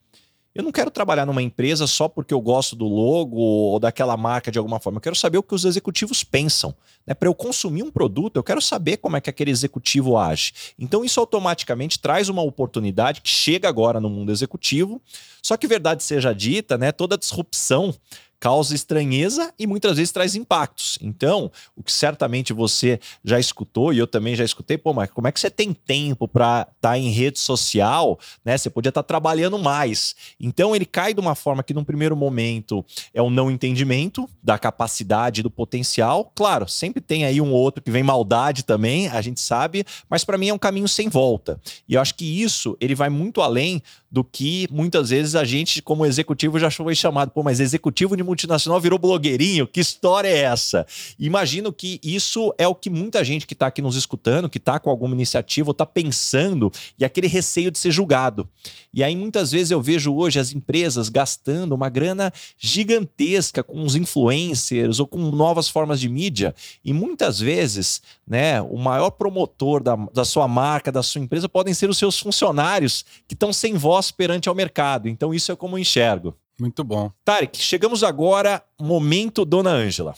Eu 0.55 0.63
não 0.63 0.71
quero 0.71 0.91
trabalhar 0.91 1.25
numa 1.25 1.41
empresa 1.41 1.87
só 1.87 2.09
porque 2.09 2.35
eu 2.35 2.41
gosto 2.41 2.77
do 2.77 2.87
logo 2.87 3.37
ou 3.39 3.81
daquela 3.81 4.19
marca 4.19 4.51
de 4.51 4.59
alguma 4.59 4.79
forma. 4.79 4.99
Eu 4.99 5.03
quero 5.03 5.17
saber 5.17 5.39
o 5.39 5.43
que 5.43 5.55
os 5.55 5.65
executivos 5.65 6.23
pensam. 6.23 6.75
Né? 7.07 7.15
Para 7.15 7.27
eu 7.27 7.35
consumir 7.35 7.83
um 7.83 7.91
produto, 7.91 8.37
eu 8.37 8.43
quero 8.43 8.61
saber 8.61 8.99
como 8.99 9.17
é 9.17 9.21
que 9.21 9.31
aquele 9.31 9.51
executivo 9.51 10.19
age. 10.19 10.53
Então, 10.79 11.03
isso 11.03 11.19
automaticamente 11.19 11.99
traz 11.99 12.29
uma 12.29 12.43
oportunidade 12.43 13.23
que 13.23 13.31
chega 13.31 13.67
agora 13.67 13.99
no 13.99 14.11
mundo 14.11 14.31
executivo. 14.31 15.01
Só 15.43 15.57
que, 15.57 15.67
verdade 15.67 16.03
seja 16.03 16.35
dita, 16.35 16.77
né, 16.77 16.93
toda 16.93 17.17
disrupção 17.17 17.95
causa 18.43 18.75
estranheza 18.75 19.55
e 19.57 19.69
muitas 19.69 19.99
vezes 19.99 20.11
traz 20.11 20.35
impactos. 20.35 20.99
Então, 21.01 21.49
o 21.77 21.83
que 21.83 21.93
certamente 21.93 22.53
você 22.53 22.99
já 23.23 23.39
escutou 23.39 23.93
e 23.93 23.99
eu 23.99 24.07
também 24.09 24.35
já 24.35 24.45
escutei, 24.45 24.77
pô, 24.77 24.93
mas 24.93 25.09
como 25.13 25.29
é 25.29 25.33
que 25.33 25.39
você 25.39 25.49
tem 25.49 25.73
tempo 25.73 26.27
para 26.27 26.63
estar 26.63 26.91
tá 26.91 26.99
em 26.99 27.09
rede 27.11 27.39
social, 27.39 28.19
né? 28.45 28.59
Você 28.59 28.69
podia 28.69 28.89
estar 28.89 29.05
tá 29.05 29.07
trabalhando 29.07 29.61
mais. 29.61 30.17
Então, 30.41 30.75
ele 30.75 30.85
cai 30.85 31.15
de 31.15 31.21
uma 31.21 31.37
forma 31.37 31.63
que, 31.63 31.73
num 31.73 31.85
primeiro 31.85 32.17
momento, 32.17 32.85
é 33.15 33.23
um 33.23 33.31
não 33.31 33.49
entendimento 33.49 34.29
da 34.43 34.59
capacidade, 34.59 35.41
do 35.41 35.49
potencial. 35.49 36.33
Claro, 36.35 36.67
sempre 36.67 37.01
tem 37.01 37.25
aí 37.25 37.41
um 37.41 37.53
outro 37.53 37.81
que 37.81 37.93
vem 37.93 38.03
maldade 38.03 38.65
também, 38.65 39.07
a 39.07 39.23
gente 39.23 39.41
sabe, 39.41 39.85
mas 40.11 40.25
para 40.25 40.37
mim 40.37 40.49
é 40.49 40.55
um 40.55 40.59
caminho 40.59 40.89
sem 40.89 41.09
volta. 41.09 41.61
E 41.89 41.95
eu 41.95 42.01
acho 42.01 42.17
que 42.17 42.43
isso 42.43 42.77
ele 42.81 42.97
vai 42.97 43.09
muito 43.09 43.41
além 43.41 43.81
do 44.11 44.23
que 44.23 44.69
muitas 44.71 45.09
vezes 45.09 45.35
a 45.35 45.43
gente, 45.43 45.81
como 45.81 46.05
executivo, 46.05 46.59
já 46.59 46.71
foi 46.71 46.95
chamado, 46.95 47.31
pô, 47.31 47.43
mas 47.43 47.61
executivo 47.61 48.15
de 48.15 48.23
multinacional 48.33 48.81
virou 48.81 48.99
blogueirinho, 48.99 49.67
que 49.67 49.81
história 49.81 50.29
é 50.29 50.39
essa? 50.39 50.87
Imagino 51.19 51.73
que 51.73 52.01
isso 52.03 52.53
é 52.57 52.67
o 52.67 52.75
que 52.75 52.89
muita 52.89 53.23
gente 53.23 53.47
que 53.47 53.53
está 53.53 53.67
aqui 53.67 53.83
nos 53.83 53.95
escutando, 53.95 54.49
que 54.49 54.59
está 54.59 54.79
com 54.79 54.89
alguma 54.89 55.15
iniciativa, 55.15 55.71
está 55.71 55.85
pensando, 55.85 56.73
e 56.99 57.05
aquele 57.05 57.27
receio 57.27 57.71
de 57.71 57.79
ser 57.79 57.91
julgado. 57.91 58.49
E 58.93 59.05
aí 59.05 59.15
muitas 59.15 59.53
vezes 59.53 59.71
eu 59.71 59.83
vejo 59.83 60.15
hoje 60.15 60.39
as 60.39 60.53
empresas 60.53 61.09
gastando 61.09 61.73
uma 61.73 61.89
grana 61.89 62.33
gigantesca 62.59 63.63
com 63.63 63.85
os 63.85 63.95
influencers 63.95 64.99
ou 64.99 65.07
com 65.07 65.19
novas 65.31 65.69
formas 65.69 66.01
de 66.01 66.09
mídia, 66.09 66.55
e 66.83 66.93
muitas 66.93 67.39
vezes, 67.39 68.01
né, 68.27 68.63
o 68.63 68.79
maior 68.79 69.11
promotor 69.11 69.83
da, 69.83 69.95
da 69.95 70.25
sua 70.25 70.49
marca, 70.49 70.91
da 70.91 71.03
sua 71.03 71.21
empresa, 71.21 71.49
podem 71.49 71.75
ser 71.75 71.91
os 71.91 71.99
seus 71.99 72.19
funcionários 72.19 73.05
que 73.29 73.35
estão 73.35 73.53
sem 73.53 73.75
voz 73.75 74.11
perante 74.11 74.49
ao 74.49 74.55
mercado. 74.55 75.09
Então, 75.09 75.35
isso 75.35 75.53
é 75.53 75.57
como 75.57 75.77
eu 75.77 75.81
enxergo. 75.81 76.35
Muito 76.63 76.85
bom. 76.85 77.11
Tarek, 77.25 77.59
chegamos 77.61 78.05
agora, 78.05 78.63
momento 78.81 79.45
Dona 79.45 79.71
Ângela. 79.71 80.15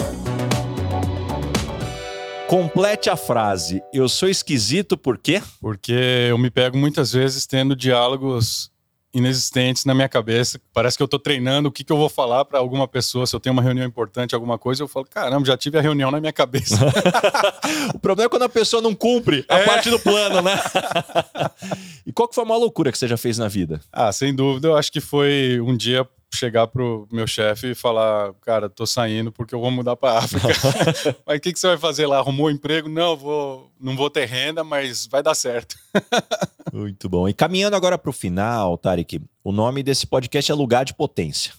Complete 2.46 3.08
a 3.08 3.16
frase. 3.16 3.82
Eu 3.94 4.06
sou 4.10 4.28
esquisito 4.28 4.94
por 4.94 5.16
quê? 5.16 5.42
Porque 5.58 5.94
eu 6.28 6.36
me 6.36 6.50
pego 6.50 6.76
muitas 6.76 7.14
vezes 7.14 7.46
tendo 7.46 7.74
diálogos 7.74 8.70
inexistentes 9.14 9.86
na 9.86 9.94
minha 9.94 10.08
cabeça. 10.08 10.60
Parece 10.72 10.98
que 10.98 11.02
eu 11.02 11.06
estou 11.06 11.20
treinando 11.20 11.70
o 11.70 11.72
que, 11.72 11.82
que 11.82 11.90
eu 11.90 11.96
vou 11.96 12.10
falar 12.10 12.44
para 12.44 12.58
alguma 12.58 12.86
pessoa. 12.86 13.26
Se 13.26 13.34
eu 13.34 13.40
tenho 13.40 13.54
uma 13.54 13.62
reunião 13.62 13.86
importante, 13.86 14.34
alguma 14.34 14.58
coisa, 14.58 14.82
eu 14.82 14.88
falo, 14.88 15.06
caramba, 15.06 15.46
já 15.46 15.56
tive 15.56 15.78
a 15.78 15.80
reunião 15.80 16.10
na 16.10 16.20
minha 16.20 16.32
cabeça. 16.32 16.76
o 17.94 17.98
problema 17.98 18.26
é 18.26 18.28
quando 18.28 18.42
a 18.42 18.48
pessoa 18.50 18.82
não 18.82 18.94
cumpre 18.94 19.46
a 19.48 19.60
é. 19.60 19.64
parte 19.64 19.88
do 19.88 19.98
plano, 19.98 20.42
né? 20.42 20.60
e 22.04 22.12
qual 22.12 22.28
que 22.28 22.34
foi 22.34 22.44
a 22.44 22.46
maior 22.46 22.58
loucura 22.58 22.92
que 22.92 22.98
você 22.98 23.08
já 23.08 23.16
fez 23.16 23.38
na 23.38 23.48
vida? 23.48 23.80
Ah, 23.90 24.12
sem 24.12 24.34
dúvida, 24.34 24.68
eu 24.68 24.76
acho 24.76 24.90
que 24.90 25.00
foi 25.00 25.60
um 25.60 25.76
dia 25.76 26.06
chegar 26.34 26.66
pro 26.66 27.06
meu 27.10 27.26
chefe 27.26 27.70
e 27.70 27.74
falar, 27.74 28.34
cara, 28.42 28.68
tô 28.68 28.86
saindo 28.86 29.32
porque 29.32 29.54
eu 29.54 29.60
vou 29.60 29.70
mudar 29.70 29.96
para 29.96 30.18
África. 30.18 30.48
mas 31.26 31.38
o 31.38 31.40
que, 31.40 31.52
que 31.52 31.58
você 31.58 31.68
vai 31.68 31.78
fazer 31.78 32.06
lá? 32.06 32.18
Arrumou 32.18 32.46
um 32.46 32.50
emprego? 32.50 32.88
Não, 32.88 33.16
vou, 33.16 33.70
não 33.80 33.96
vou 33.96 34.10
ter 34.10 34.26
renda, 34.26 34.62
mas 34.64 35.06
vai 35.06 35.22
dar 35.22 35.34
certo. 35.34 35.76
Muito 36.72 37.08
bom. 37.08 37.28
E 37.28 37.32
caminhando 37.32 37.76
agora 37.76 37.96
para 37.96 38.10
o 38.10 38.12
final, 38.12 38.76
Tarek, 38.76 39.20
o 39.42 39.52
nome 39.52 39.82
desse 39.82 40.06
podcast 40.06 40.50
é 40.50 40.54
Lugar 40.54 40.84
de 40.84 40.94
Potência. 40.94 41.52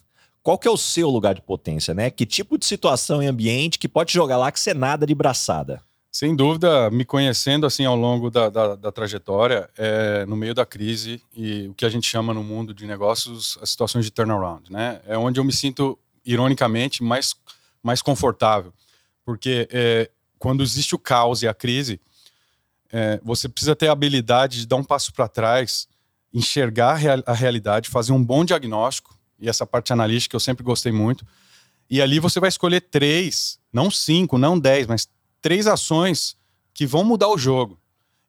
Qual 0.45 0.59
que 0.59 0.67
é 0.67 0.71
o 0.71 0.77
seu 0.77 1.09
lugar 1.09 1.33
de 1.33 1.41
potência, 1.41 1.91
né? 1.91 2.11
Que 2.11 2.23
tipo 2.23 2.55
de 2.55 2.67
situação 2.67 3.23
e 3.23 3.25
ambiente 3.25 3.79
que 3.79 3.87
pode 3.87 4.13
jogar 4.13 4.37
lá 4.37 4.51
que 4.51 4.59
você 4.59 4.75
nada 4.75 5.03
de 5.03 5.15
braçada? 5.15 5.81
Sem 6.15 6.33
dúvida, 6.33 6.89
me 6.91 7.03
conhecendo 7.03 7.65
assim 7.65 7.83
ao 7.83 7.93
longo 7.93 8.31
da, 8.31 8.47
da, 8.47 8.73
da, 8.77 8.89
trajetória, 8.89 9.69
é, 9.77 10.25
no 10.25 10.37
meio 10.37 10.53
da 10.53 10.65
crise 10.65 11.21
e 11.35 11.67
o 11.67 11.73
que 11.73 11.85
a 11.85 11.89
gente 11.89 12.07
chama 12.07 12.33
no 12.33 12.41
mundo 12.41 12.73
de 12.73 12.87
negócios 12.87 13.57
as 13.61 13.71
situações 13.71 14.05
de 14.05 14.11
turnaround, 14.11 14.71
né? 14.71 15.01
É 15.05 15.17
onde 15.17 15.41
eu 15.41 15.43
me 15.43 15.51
sinto, 15.51 15.99
ironicamente, 16.25 17.03
mais, 17.03 17.35
mais 17.83 18.01
confortável. 18.01 18.73
Porque 19.25 19.67
é, 19.69 20.09
quando 20.39 20.63
existe 20.63 20.95
o 20.95 20.97
caos 20.97 21.43
e 21.43 21.49
a 21.49 21.53
crise, 21.53 21.99
é, 22.93 23.19
você 23.21 23.49
precisa 23.49 23.75
ter 23.75 23.89
a 23.89 23.91
habilidade 23.91 24.59
de 24.59 24.67
dar 24.67 24.77
um 24.77 24.85
passo 24.85 25.11
para 25.11 25.27
trás, 25.27 25.85
enxergar 26.33 26.91
a, 26.91 26.95
real, 26.95 27.23
a 27.25 27.33
realidade, 27.33 27.89
fazer 27.89 28.13
um 28.13 28.23
bom 28.23 28.45
diagnóstico, 28.45 29.13
e 29.37 29.49
essa 29.49 29.67
parte 29.67 29.91
analítica 29.91 30.33
eu 30.33 30.39
sempre 30.39 30.63
gostei 30.63 30.93
muito. 30.93 31.27
E 31.89 32.01
ali 32.01 32.21
você 32.21 32.39
vai 32.39 32.47
escolher 32.47 32.79
três, 32.79 33.59
não 33.73 33.91
cinco, 33.91 34.37
não 34.37 34.57
dez, 34.57 34.87
mas 34.87 35.09
três 35.45 35.67
ações 35.67 36.35
que 36.73 36.87
vão 36.87 37.03
mudar 37.03 37.29
o 37.29 37.37
jogo. 37.37 37.79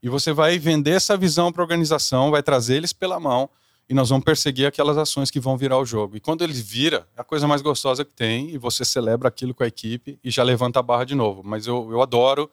E 0.02 0.08
você 0.10 0.34
vai 0.34 0.58
vender 0.58 0.90
essa 0.90 1.16
visão 1.16 1.50
para 1.50 1.62
a 1.62 1.64
organização, 1.64 2.30
vai 2.30 2.42
trazer 2.42 2.76
eles 2.76 2.92
pela 2.92 3.18
mão 3.18 3.48
e 3.88 3.94
nós 3.94 4.10
vamos 4.10 4.22
perseguir 4.22 4.66
aquelas 4.66 4.98
ações 4.98 5.30
que 5.30 5.40
vão 5.40 5.56
virar 5.56 5.78
o 5.78 5.84
jogo. 5.86 6.18
E 6.18 6.20
quando 6.20 6.44
ele 6.44 6.52
vira, 6.52 7.08
é 7.16 7.22
a 7.22 7.24
coisa 7.24 7.48
mais 7.48 7.62
gostosa 7.62 8.04
que 8.04 8.12
tem 8.12 8.50
e 8.50 8.58
você 8.58 8.84
celebra 8.84 9.28
aquilo 9.28 9.54
com 9.54 9.64
a 9.64 9.66
equipe 9.66 10.18
e 10.22 10.30
já 10.30 10.42
levanta 10.42 10.78
a 10.78 10.82
barra 10.82 11.04
de 11.04 11.14
novo. 11.14 11.40
Mas 11.42 11.66
eu, 11.66 11.90
eu 11.90 12.02
adoro 12.02 12.50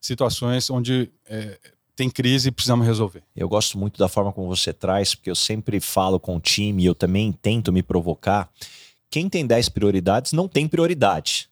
situações 0.00 0.70
onde 0.70 1.10
é, 1.28 1.58
tem 1.94 2.08
crise 2.08 2.48
e 2.48 2.52
precisamos 2.52 2.86
resolver. 2.86 3.22
Eu 3.36 3.50
gosto 3.50 3.76
muito 3.76 3.98
da 3.98 4.08
forma 4.08 4.32
como 4.32 4.48
você 4.48 4.72
traz, 4.72 5.14
porque 5.14 5.30
eu 5.30 5.36
sempre 5.36 5.78
falo 5.78 6.18
com 6.18 6.36
o 6.36 6.40
time 6.40 6.84
e 6.84 6.86
eu 6.86 6.94
também 6.94 7.32
tento 7.32 7.70
me 7.70 7.82
provocar. 7.82 8.50
Quem 9.10 9.28
tem 9.28 9.46
10 9.46 9.68
prioridades 9.68 10.32
não 10.32 10.48
tem 10.48 10.66
prioridade. 10.66 11.50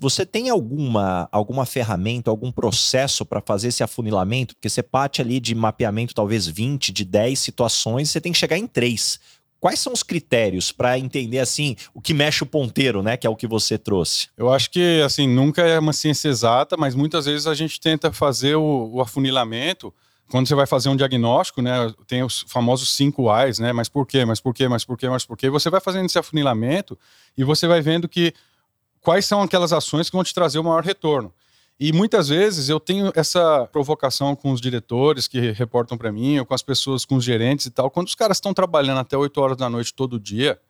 Você 0.00 0.24
tem 0.24 0.48
alguma, 0.48 1.28
alguma 1.30 1.66
ferramenta, 1.66 2.30
algum 2.30 2.50
processo 2.50 3.26
para 3.26 3.42
fazer 3.42 3.68
esse 3.68 3.82
afunilamento? 3.82 4.54
Porque 4.54 4.70
você 4.70 4.82
parte 4.82 5.20
ali 5.20 5.38
de 5.38 5.54
mapeamento, 5.54 6.14
talvez 6.14 6.46
20, 6.46 6.92
de 6.92 7.04
10 7.04 7.38
situações, 7.38 8.10
você 8.10 8.20
tem 8.20 8.32
que 8.32 8.38
chegar 8.38 8.56
em 8.56 8.66
três. 8.66 9.20
Quais 9.60 9.78
são 9.78 9.92
os 9.92 10.02
critérios 10.02 10.72
para 10.72 10.98
entender 10.98 11.40
assim 11.40 11.76
o 11.92 12.00
que 12.00 12.14
mexe 12.14 12.42
o 12.42 12.46
ponteiro, 12.46 13.02
né? 13.02 13.16
Que 13.16 13.26
é 13.26 13.30
o 13.30 13.36
que 13.36 13.46
você 13.46 13.76
trouxe. 13.76 14.28
Eu 14.36 14.52
acho 14.52 14.70
que 14.70 15.02
assim 15.04 15.26
nunca 15.26 15.62
é 15.62 15.78
uma 15.78 15.92
ciência 15.92 16.28
exata, 16.28 16.76
mas 16.76 16.94
muitas 16.94 17.26
vezes 17.26 17.46
a 17.46 17.54
gente 17.54 17.80
tenta 17.80 18.12
fazer 18.12 18.54
o, 18.56 18.90
o 18.94 19.00
afunilamento 19.00 19.92
quando 20.28 20.48
você 20.48 20.54
vai 20.54 20.66
fazer 20.66 20.88
um 20.88 20.96
diagnóstico, 20.96 21.62
né, 21.62 21.92
tem 22.06 22.22
os 22.22 22.44
famosos 22.48 22.92
cinco 22.94 23.30
A's, 23.30 23.58
né, 23.58 23.72
mas 23.72 23.88
por 23.88 24.06
quê, 24.06 24.24
mas 24.24 24.40
por 24.40 24.52
quê, 24.52 24.68
mas 24.68 24.84
por 24.84 24.98
quê, 24.98 25.08
mas 25.08 25.24
por 25.24 25.36
quê, 25.36 25.48
você 25.48 25.70
vai 25.70 25.80
fazendo 25.80 26.06
esse 26.06 26.18
afunilamento 26.18 26.98
e 27.36 27.44
você 27.44 27.66
vai 27.68 27.80
vendo 27.80 28.08
que 28.08 28.34
quais 29.06 29.24
são 29.24 29.40
aquelas 29.40 29.72
ações 29.72 30.10
que 30.10 30.16
vão 30.16 30.24
te 30.24 30.34
trazer 30.34 30.58
o 30.58 30.64
maior 30.64 30.82
retorno. 30.82 31.32
E 31.78 31.92
muitas 31.92 32.26
vezes 32.28 32.68
eu 32.68 32.80
tenho 32.80 33.12
essa 33.14 33.64
provocação 33.70 34.34
com 34.34 34.50
os 34.50 34.60
diretores 34.60 35.28
que 35.28 35.52
reportam 35.52 35.96
para 35.96 36.10
mim, 36.10 36.40
ou 36.40 36.44
com 36.44 36.52
as 36.52 36.62
pessoas, 36.62 37.04
com 37.04 37.14
os 37.14 37.22
gerentes 37.22 37.66
e 37.66 37.70
tal. 37.70 37.88
Quando 37.88 38.08
os 38.08 38.16
caras 38.16 38.38
estão 38.38 38.52
trabalhando 38.52 38.98
até 38.98 39.16
8 39.16 39.40
horas 39.40 39.56
da 39.56 39.70
noite 39.70 39.94
todo 39.94 40.18
dia, 40.18 40.60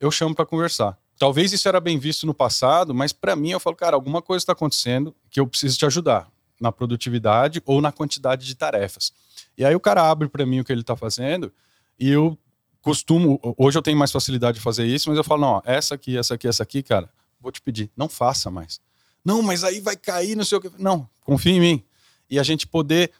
eu 0.00 0.10
chamo 0.10 0.34
para 0.34 0.46
conversar. 0.46 0.98
Talvez 1.18 1.52
isso 1.52 1.68
era 1.68 1.78
bem 1.78 1.98
visto 1.98 2.26
no 2.26 2.32
passado, 2.32 2.94
mas 2.94 3.12
para 3.12 3.36
mim 3.36 3.50
eu 3.50 3.60
falo, 3.60 3.76
cara, 3.76 3.96
alguma 3.96 4.22
coisa 4.22 4.42
está 4.42 4.52
acontecendo 4.52 5.14
que 5.28 5.38
eu 5.38 5.46
preciso 5.46 5.76
te 5.76 5.84
ajudar 5.84 6.26
na 6.58 6.72
produtividade 6.72 7.60
ou 7.66 7.82
na 7.82 7.92
quantidade 7.92 8.46
de 8.46 8.54
tarefas. 8.54 9.12
E 9.58 9.62
aí 9.62 9.74
o 9.74 9.80
cara 9.80 10.10
abre 10.10 10.26
para 10.30 10.46
mim 10.46 10.60
o 10.60 10.64
que 10.64 10.72
ele 10.72 10.80
está 10.80 10.96
fazendo 10.96 11.52
e 12.00 12.10
eu 12.10 12.38
costumo, 12.80 13.38
hoje 13.58 13.76
eu 13.76 13.82
tenho 13.82 13.98
mais 13.98 14.10
facilidade 14.10 14.56
de 14.56 14.64
fazer 14.64 14.86
isso, 14.86 15.10
mas 15.10 15.18
eu 15.18 15.24
falo, 15.24 15.42
não, 15.42 15.62
essa 15.66 15.96
aqui, 15.96 16.16
essa 16.16 16.32
aqui, 16.32 16.48
essa 16.48 16.62
aqui, 16.62 16.82
cara, 16.82 17.10
vou 17.40 17.52
te 17.52 17.60
pedir, 17.60 17.90
não 17.96 18.08
faça 18.08 18.50
mais. 18.50 18.80
Não, 19.24 19.42
mas 19.42 19.64
aí 19.64 19.80
vai 19.80 19.96
cair, 19.96 20.36
não 20.36 20.44
sei 20.44 20.58
o 20.58 20.60
que. 20.60 20.70
Não, 20.78 21.08
confia 21.22 21.52
em 21.52 21.60
mim. 21.60 21.84
E 22.28 22.38
a 22.38 22.42
gente 22.42 22.66
poder 22.66 23.10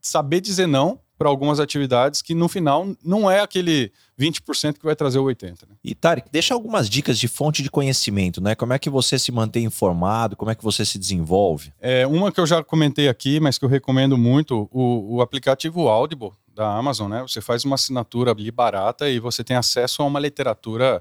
saber 0.00 0.40
dizer 0.40 0.66
não 0.66 1.00
para 1.16 1.28
algumas 1.28 1.60
atividades 1.60 2.20
que 2.20 2.34
no 2.34 2.48
final 2.48 2.84
não 3.04 3.30
é 3.30 3.40
aquele 3.40 3.92
20% 4.18 4.78
que 4.78 4.84
vai 4.84 4.96
trazer 4.96 5.20
o 5.20 5.24
80%. 5.24 5.62
Né? 5.68 5.76
E 5.84 5.94
Tarek, 5.94 6.28
deixa 6.32 6.52
algumas 6.52 6.90
dicas 6.90 7.16
de 7.16 7.28
fonte 7.28 7.62
de 7.62 7.70
conhecimento, 7.70 8.40
né? 8.40 8.56
Como 8.56 8.72
é 8.72 8.78
que 8.78 8.90
você 8.90 9.16
se 9.18 9.30
mantém 9.30 9.64
informado, 9.64 10.34
como 10.34 10.50
é 10.50 10.54
que 10.54 10.64
você 10.64 10.84
se 10.84 10.98
desenvolve? 10.98 11.72
É, 11.80 12.04
uma 12.06 12.32
que 12.32 12.40
eu 12.40 12.46
já 12.46 12.64
comentei 12.64 13.08
aqui, 13.08 13.38
mas 13.38 13.56
que 13.56 13.64
eu 13.64 13.68
recomendo 13.68 14.18
muito, 14.18 14.68
o, 14.72 15.16
o 15.16 15.22
aplicativo 15.22 15.86
Audible 15.86 16.32
da 16.52 16.76
Amazon, 16.76 17.08
né? 17.08 17.22
Você 17.22 17.40
faz 17.40 17.64
uma 17.64 17.76
assinatura 17.76 18.32
ali 18.32 18.50
barata 18.50 19.08
e 19.08 19.20
você 19.20 19.44
tem 19.44 19.56
acesso 19.56 20.02
a 20.02 20.06
uma 20.06 20.18
literatura 20.18 21.00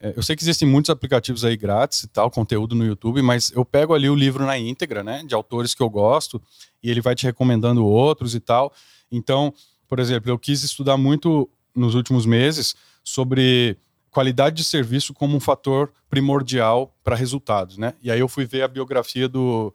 eu 0.00 0.22
sei 0.22 0.36
que 0.36 0.42
existem 0.42 0.68
muitos 0.68 0.90
aplicativos 0.90 1.44
aí 1.44 1.56
grátis 1.56 2.02
e 2.02 2.08
tal, 2.08 2.30
conteúdo 2.30 2.74
no 2.74 2.84
YouTube, 2.84 3.22
mas 3.22 3.50
eu 3.52 3.64
pego 3.64 3.94
ali 3.94 4.08
o 4.10 4.14
livro 4.14 4.44
na 4.44 4.58
íntegra, 4.58 5.02
né, 5.02 5.22
de 5.26 5.34
autores 5.34 5.74
que 5.74 5.82
eu 5.82 5.88
gosto, 5.88 6.40
e 6.82 6.90
ele 6.90 7.00
vai 7.00 7.14
te 7.14 7.24
recomendando 7.24 7.84
outros 7.84 8.34
e 8.34 8.40
tal. 8.40 8.72
Então, 9.10 9.54
por 9.88 9.98
exemplo, 9.98 10.30
eu 10.30 10.38
quis 10.38 10.62
estudar 10.62 10.96
muito 10.96 11.48
nos 11.74 11.94
últimos 11.94 12.26
meses 12.26 12.74
sobre 13.02 13.78
qualidade 14.10 14.56
de 14.56 14.64
serviço 14.64 15.12
como 15.12 15.36
um 15.36 15.40
fator 15.40 15.92
primordial 16.08 16.94
para 17.04 17.14
resultados, 17.14 17.76
né? 17.76 17.94
E 18.02 18.10
aí 18.10 18.18
eu 18.18 18.28
fui 18.28 18.46
ver 18.46 18.62
a 18.62 18.68
biografia 18.68 19.28
do, 19.28 19.74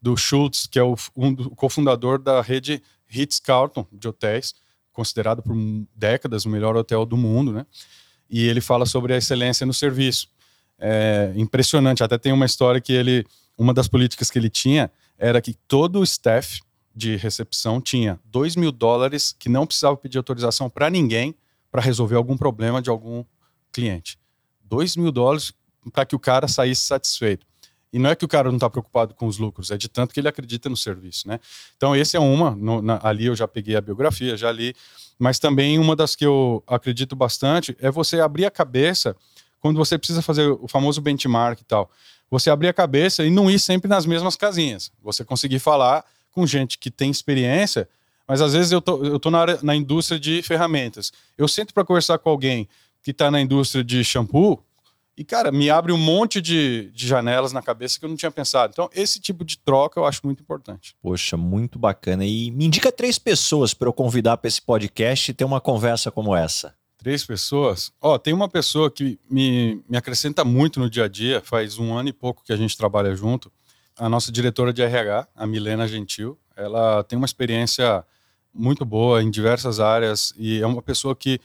do 0.00 0.16
Schultz, 0.16 0.66
que 0.66 0.78
é 0.78 0.82
o, 0.82 0.94
um 1.16 1.32
do, 1.32 1.50
cofundador 1.50 2.18
da 2.18 2.42
rede 2.42 2.82
Ritz-Carlton 3.06 3.86
de 3.90 4.06
hotéis, 4.06 4.54
considerado 4.92 5.42
por 5.42 5.56
décadas 5.94 6.44
o 6.44 6.50
melhor 6.50 6.76
hotel 6.76 7.06
do 7.06 7.16
mundo, 7.16 7.52
né? 7.52 7.64
E 8.28 8.46
ele 8.46 8.60
fala 8.60 8.86
sobre 8.86 9.14
a 9.14 9.16
excelência 9.16 9.66
no 9.66 9.74
serviço. 9.74 10.28
É 10.78 11.32
impressionante, 11.34 12.02
até 12.02 12.18
tem 12.18 12.32
uma 12.32 12.46
história 12.46 12.80
que 12.80 12.92
ele, 12.92 13.26
uma 13.56 13.74
das 13.74 13.88
políticas 13.88 14.30
que 14.30 14.38
ele 14.38 14.50
tinha 14.50 14.90
era 15.18 15.40
que 15.40 15.54
todo 15.66 16.00
o 16.00 16.04
staff 16.04 16.60
de 16.94 17.16
recepção 17.16 17.80
tinha 17.80 18.18
2 18.26 18.56
mil 18.56 18.72
dólares 18.72 19.34
que 19.38 19.48
não 19.48 19.66
precisava 19.66 19.96
pedir 19.96 20.18
autorização 20.18 20.68
para 20.68 20.90
ninguém 20.90 21.34
para 21.70 21.82
resolver 21.82 22.16
algum 22.16 22.36
problema 22.36 22.80
de 22.82 22.90
algum 22.90 23.24
cliente. 23.72 24.18
2 24.64 24.96
mil 24.96 25.12
dólares 25.12 25.52
para 25.92 26.04
que 26.04 26.16
o 26.16 26.18
cara 26.18 26.48
saísse 26.48 26.82
satisfeito. 26.82 27.46
E 27.92 27.98
não 27.98 28.10
é 28.10 28.14
que 28.14 28.24
o 28.24 28.28
cara 28.28 28.48
não 28.48 28.56
está 28.56 28.68
preocupado 28.68 29.14
com 29.14 29.26
os 29.26 29.38
lucros, 29.38 29.70
é 29.70 29.76
de 29.76 29.88
tanto 29.88 30.12
que 30.12 30.20
ele 30.20 30.28
acredita 30.28 30.68
no 30.68 30.76
serviço, 30.76 31.26
né? 31.26 31.40
Então, 31.76 31.96
esse 31.96 32.16
é 32.16 32.20
uma. 32.20 32.50
No, 32.50 32.82
na, 32.82 33.00
ali 33.02 33.26
eu 33.26 33.34
já 33.34 33.48
peguei 33.48 33.76
a 33.76 33.80
biografia, 33.80 34.36
já 34.36 34.52
li. 34.52 34.74
Mas 35.18 35.38
também 35.38 35.78
uma 35.78 35.96
das 35.96 36.14
que 36.14 36.24
eu 36.24 36.62
acredito 36.66 37.16
bastante 37.16 37.76
é 37.80 37.90
você 37.90 38.20
abrir 38.20 38.44
a 38.44 38.50
cabeça 38.50 39.16
quando 39.60 39.76
você 39.76 39.98
precisa 39.98 40.22
fazer 40.22 40.48
o 40.48 40.68
famoso 40.68 41.00
benchmark 41.00 41.60
e 41.60 41.64
tal. 41.64 41.90
Você 42.30 42.50
abrir 42.50 42.68
a 42.68 42.72
cabeça 42.72 43.24
e 43.24 43.30
não 43.30 43.50
ir 43.50 43.58
sempre 43.58 43.88
nas 43.88 44.06
mesmas 44.06 44.36
casinhas. 44.36 44.92
Você 45.02 45.24
conseguir 45.24 45.58
falar 45.58 46.04
com 46.30 46.46
gente 46.46 46.78
que 46.78 46.90
tem 46.90 47.10
experiência, 47.10 47.88
mas 48.26 48.40
às 48.40 48.52
vezes 48.52 48.70
eu 48.70 48.80
tô, 48.80 49.02
eu 49.02 49.18
tô 49.18 49.30
na, 49.30 49.40
área, 49.40 49.58
na 49.62 49.74
indústria 49.74 50.20
de 50.20 50.42
ferramentas. 50.42 51.10
Eu 51.36 51.48
sento 51.48 51.72
para 51.72 51.84
conversar 51.84 52.18
com 52.18 52.28
alguém 52.28 52.68
que 53.02 53.10
está 53.10 53.30
na 53.30 53.40
indústria 53.40 53.82
de 53.82 54.04
shampoo, 54.04 54.62
e, 55.18 55.24
cara, 55.24 55.50
me 55.50 55.68
abre 55.68 55.90
um 55.90 55.98
monte 55.98 56.40
de, 56.40 56.92
de 56.94 57.08
janelas 57.08 57.52
na 57.52 57.60
cabeça 57.60 57.98
que 57.98 58.04
eu 58.04 58.08
não 58.08 58.14
tinha 58.14 58.30
pensado. 58.30 58.70
Então, 58.72 58.88
esse 58.94 59.18
tipo 59.18 59.44
de 59.44 59.58
troca 59.58 59.98
eu 59.98 60.04
acho 60.04 60.20
muito 60.22 60.40
importante. 60.44 60.94
Poxa, 61.02 61.36
muito 61.36 61.76
bacana. 61.76 62.24
E 62.24 62.52
me 62.52 62.64
indica 62.64 62.92
três 62.92 63.18
pessoas 63.18 63.74
para 63.74 63.88
eu 63.88 63.92
convidar 63.92 64.36
para 64.36 64.46
esse 64.46 64.62
podcast 64.62 65.28
e 65.28 65.34
ter 65.34 65.44
uma 65.44 65.60
conversa 65.60 66.12
como 66.12 66.36
essa. 66.36 66.72
Três 66.96 67.26
pessoas? 67.26 67.90
Ó, 68.00 68.14
oh, 68.14 68.18
tem 68.20 68.32
uma 68.32 68.48
pessoa 68.48 68.92
que 68.92 69.18
me, 69.28 69.82
me 69.88 69.96
acrescenta 69.96 70.44
muito 70.44 70.78
no 70.78 70.88
dia 70.88 71.06
a 71.06 71.08
dia, 71.08 71.42
faz 71.44 71.80
um 71.80 71.98
ano 71.98 72.10
e 72.10 72.12
pouco 72.12 72.44
que 72.44 72.52
a 72.52 72.56
gente 72.56 72.76
trabalha 72.76 73.12
junto. 73.16 73.50
A 73.98 74.08
nossa 74.08 74.30
diretora 74.30 74.72
de 74.72 74.82
RH, 74.82 75.26
a 75.34 75.46
Milena 75.48 75.88
Gentil. 75.88 76.38
Ela 76.54 77.02
tem 77.02 77.16
uma 77.16 77.26
experiência 77.26 78.04
muito 78.54 78.84
boa 78.84 79.20
em 79.20 79.30
diversas 79.32 79.80
áreas 79.80 80.32
e 80.36 80.62
é 80.62 80.66
uma 80.66 80.80
pessoa 80.80 81.16
que 81.16 81.40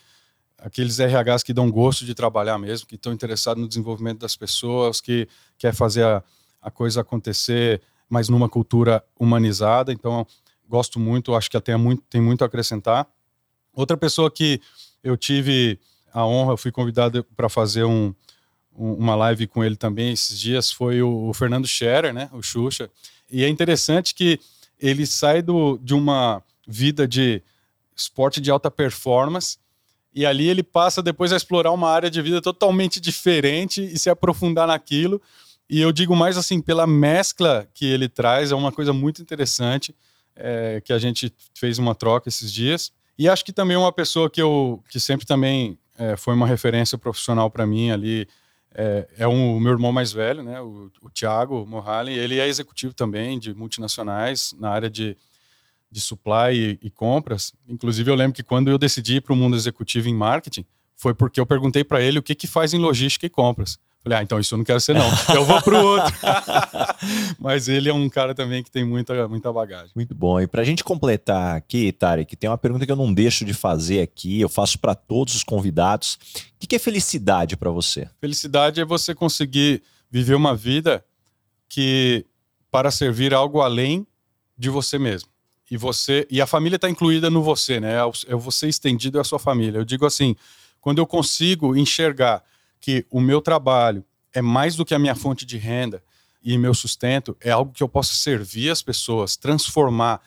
aqueles 0.64 0.98
RHs 0.98 1.44
que 1.44 1.54
dão 1.54 1.70
gosto 1.70 2.06
de 2.06 2.16
trabalhar 2.16 2.58
mesmo, 2.58 2.88
que 2.88 2.96
estão 2.96 3.12
interessados 3.12 3.62
no 3.62 3.68
desenvolvimento 3.68 4.20
das 4.20 4.36
pessoas, 4.36 5.02
que 5.02 5.28
quer 5.58 5.74
fazer 5.74 6.06
a, 6.06 6.24
a 6.62 6.72
coisa 6.72 7.02
acontecer, 7.02 7.82
mas 8.10 8.30
numa 8.30 8.48
cultura 8.48 9.04
humanizada. 9.20 9.92
Então, 9.92 10.26
gosto 10.68 11.00
muito, 11.00 11.36
acho 11.36 11.52
que 11.52 11.58
até 11.58 11.76
muito, 11.76 12.02
tem 12.10 12.22
muito 12.22 12.44
a 12.44 12.48
acrescentar. 12.48 13.06
Outra 13.74 13.98
pessoa 13.98 14.32
que 14.32 14.62
eu 15.04 15.18
tive 15.18 15.78
a 16.14 16.26
honra, 16.26 16.56
fui 16.56 16.72
convidado 16.72 17.26
para 17.36 17.50
fazer 17.50 17.84
um, 17.84 18.14
um, 18.74 18.94
uma 18.94 19.16
live 19.16 19.48
com 19.48 19.64
ele 19.64 19.76
também 19.76 20.14
esses 20.14 20.40
dias, 20.40 20.72
foi 20.72 21.02
o, 21.02 21.28
o, 21.28 21.34
Fernando 21.34 21.68
Scherer, 21.68 22.14
né, 22.14 22.30
o 22.32 22.42
Xuxa. 22.42 22.90
E 23.30 23.44
é 23.44 23.50
interessante 23.50 24.16
que 24.16 24.40
ele 24.80 25.06
sai 25.06 25.42
do, 25.42 25.78
de 25.80 25.94
uma 25.94 26.42
vida 26.66 27.06
de 27.06 27.42
esporte 27.96 28.40
de 28.40 28.50
alta 28.50 28.72
performance 28.72 29.58
e 30.14 30.26
ali 30.26 30.48
ele 30.48 30.64
passa 30.64 31.02
depois 31.02 31.34
a 31.34 31.38
explorar 31.38 31.72
uma 31.72 31.90
área 31.90 32.10
de 32.10 32.22
vida 32.22 32.42
totalmente 32.42 33.00
diferente 33.00 33.84
e 33.84 33.98
se 33.98 34.10
aprofundar 34.10 34.68
naquilo. 34.68 35.22
E 35.70 35.82
eu 35.82 35.92
digo 35.92 36.16
mais 36.16 36.38
assim, 36.38 36.62
pela 36.62 36.86
mescla 36.86 37.68
que 37.74 37.86
ele 37.86 38.08
traz, 38.08 38.52
é 38.52 38.56
uma 38.56 38.72
coisa 38.72 38.94
muito 38.94 39.22
interessante, 39.22 39.96
é, 40.36 40.82
que 40.82 40.94
a 40.94 41.00
gente 41.00 41.34
fez 41.54 41.80
uma 41.80 41.96
troca 41.96 42.30
esses 42.30 42.52
dias. 42.52 42.92
E 43.18 43.30
acho 43.30 43.46
que 43.46 43.54
também 43.54 43.78
uma 43.78 43.92
pessoa 43.92 44.30
que 44.30 44.42
eu 44.42 44.84
que 44.90 45.00
sempre 45.00 45.26
também 45.26 45.78
é, 45.98 46.16
foi 46.16 46.34
uma 46.34 46.48
referência 46.48 46.98
profissional 46.98 47.50
para 47.50 47.66
mim 47.66 47.92
ali 47.92 48.28
é, 48.76 49.08
é 49.20 49.28
um, 49.28 49.56
o 49.56 49.60
meu 49.60 49.72
irmão 49.72 49.92
mais 49.92 50.12
velho, 50.12 50.42
né, 50.42 50.60
o, 50.60 50.92
o 51.02 51.10
Thiago 51.10 51.66
Mohali. 51.66 52.18
Ele 52.18 52.40
é 52.40 52.48
executivo 52.48 52.94
também 52.94 53.38
de 53.38 53.54
multinacionais 53.54 54.54
na 54.60 54.70
área 54.70 54.90
de 54.90 55.16
de 55.94 56.02
supply 56.02 56.54
e, 56.54 56.80
e 56.82 56.90
compras. 56.90 57.54
Inclusive, 57.70 58.10
eu 58.10 58.16
lembro 58.16 58.34
que 58.34 58.44
quando 58.44 58.70
eu 58.70 58.78
decidi 58.78 59.18
ir 59.18 59.22
para 59.22 59.34
o 59.34 59.36
mundo 59.36 59.56
executivo 59.56 60.10
em 60.10 60.16
marketing, 60.16 60.66
foi 60.96 61.14
porque 61.14 61.40
eu 61.40 61.46
perguntei 61.46 61.84
para 61.84 62.02
ele 62.02 62.18
o 62.18 62.24
que, 62.24 62.34
que 62.34 62.48
faz 62.48 62.74
em 62.74 62.80
logística 62.80 63.26
e 63.26 63.30
compras. 63.30 63.78
Falei, 64.02 64.18
ah, 64.18 64.24
então 64.24 64.38
isso 64.38 64.54
eu 64.54 64.58
não 64.58 64.66
quero 64.66 64.82
ser, 64.82 64.94
não. 64.94 65.10
Eu 65.34 65.46
vou 65.46 65.62
para 65.62 65.82
o 65.82 65.86
outro. 65.86 66.14
Mas 67.40 67.70
ele 67.70 67.88
é 67.88 67.94
um 67.94 68.10
cara 68.10 68.36
também 68.36 68.62
que 68.62 68.70
tem 68.70 68.84
muita, 68.84 69.30
muita 69.30 69.54
bagagem. 69.54 69.92
Muito 69.96 70.14
bom. 70.14 70.42
E 70.42 70.48
para 70.48 70.62
a 70.62 70.66
gente 70.66 70.84
completar 70.84 71.56
aqui, 71.56 71.90
Tarek, 71.94 72.36
tem 72.36 72.50
uma 72.50 72.58
pergunta 72.58 72.86
que 72.86 72.92
eu 72.92 72.98
não 72.98 73.14
deixo 73.14 73.46
de 73.46 73.54
fazer 73.54 74.02
aqui, 74.02 74.42
eu 74.42 74.50
faço 74.50 74.78
para 74.78 74.94
todos 74.94 75.36
os 75.36 75.44
convidados. 75.44 76.20
O 76.62 76.68
que 76.68 76.76
é 76.76 76.80
felicidade 76.80 77.56
para 77.56 77.70
você? 77.70 78.10
Felicidade 78.20 78.82
é 78.82 78.86
você 78.86 79.16
conseguir 79.16 79.82
viver 80.12 80.36
uma 80.36 80.54
vida 80.54 81.04
que 81.70 82.26
para 82.70 82.92
servir 82.92 83.34
algo 83.34 83.62
além 83.62 84.06
de 84.58 84.70
você 84.70 85.00
mesmo 85.00 85.33
e 85.74 85.78
você 85.78 86.28
e 86.30 86.40
a 86.40 86.46
família 86.46 86.76
está 86.76 86.88
incluída 86.88 87.32
no 87.32 87.42
você, 87.42 87.80
né? 87.80 87.96
É 88.28 88.36
o 88.36 88.40
você 88.40 88.68
estendido 88.68 89.18
é 89.18 89.22
a 89.22 89.24
sua 89.24 89.40
família. 89.40 89.80
Eu 89.80 89.84
digo 89.84 90.06
assim, 90.06 90.36
quando 90.80 91.00
eu 91.00 91.08
consigo 91.08 91.76
enxergar 91.76 92.44
que 92.80 93.08
o 93.10 93.20
meu 93.20 93.42
trabalho 93.42 94.06
é 94.32 94.40
mais 94.40 94.76
do 94.76 94.86
que 94.86 94.94
a 94.94 95.00
minha 95.00 95.16
fonte 95.16 95.48
de 95.48 95.58
renda 95.58 96.04
e 96.44 96.56
meu 96.60 96.76
sustento, 96.76 97.36
é 97.42 97.50
algo 97.50 97.72
que 97.72 97.82
eu 97.82 97.90
posso 97.90 98.14
servir 98.14 98.70
as 98.70 98.84
pessoas, 98.84 99.36
transformar 99.36 100.22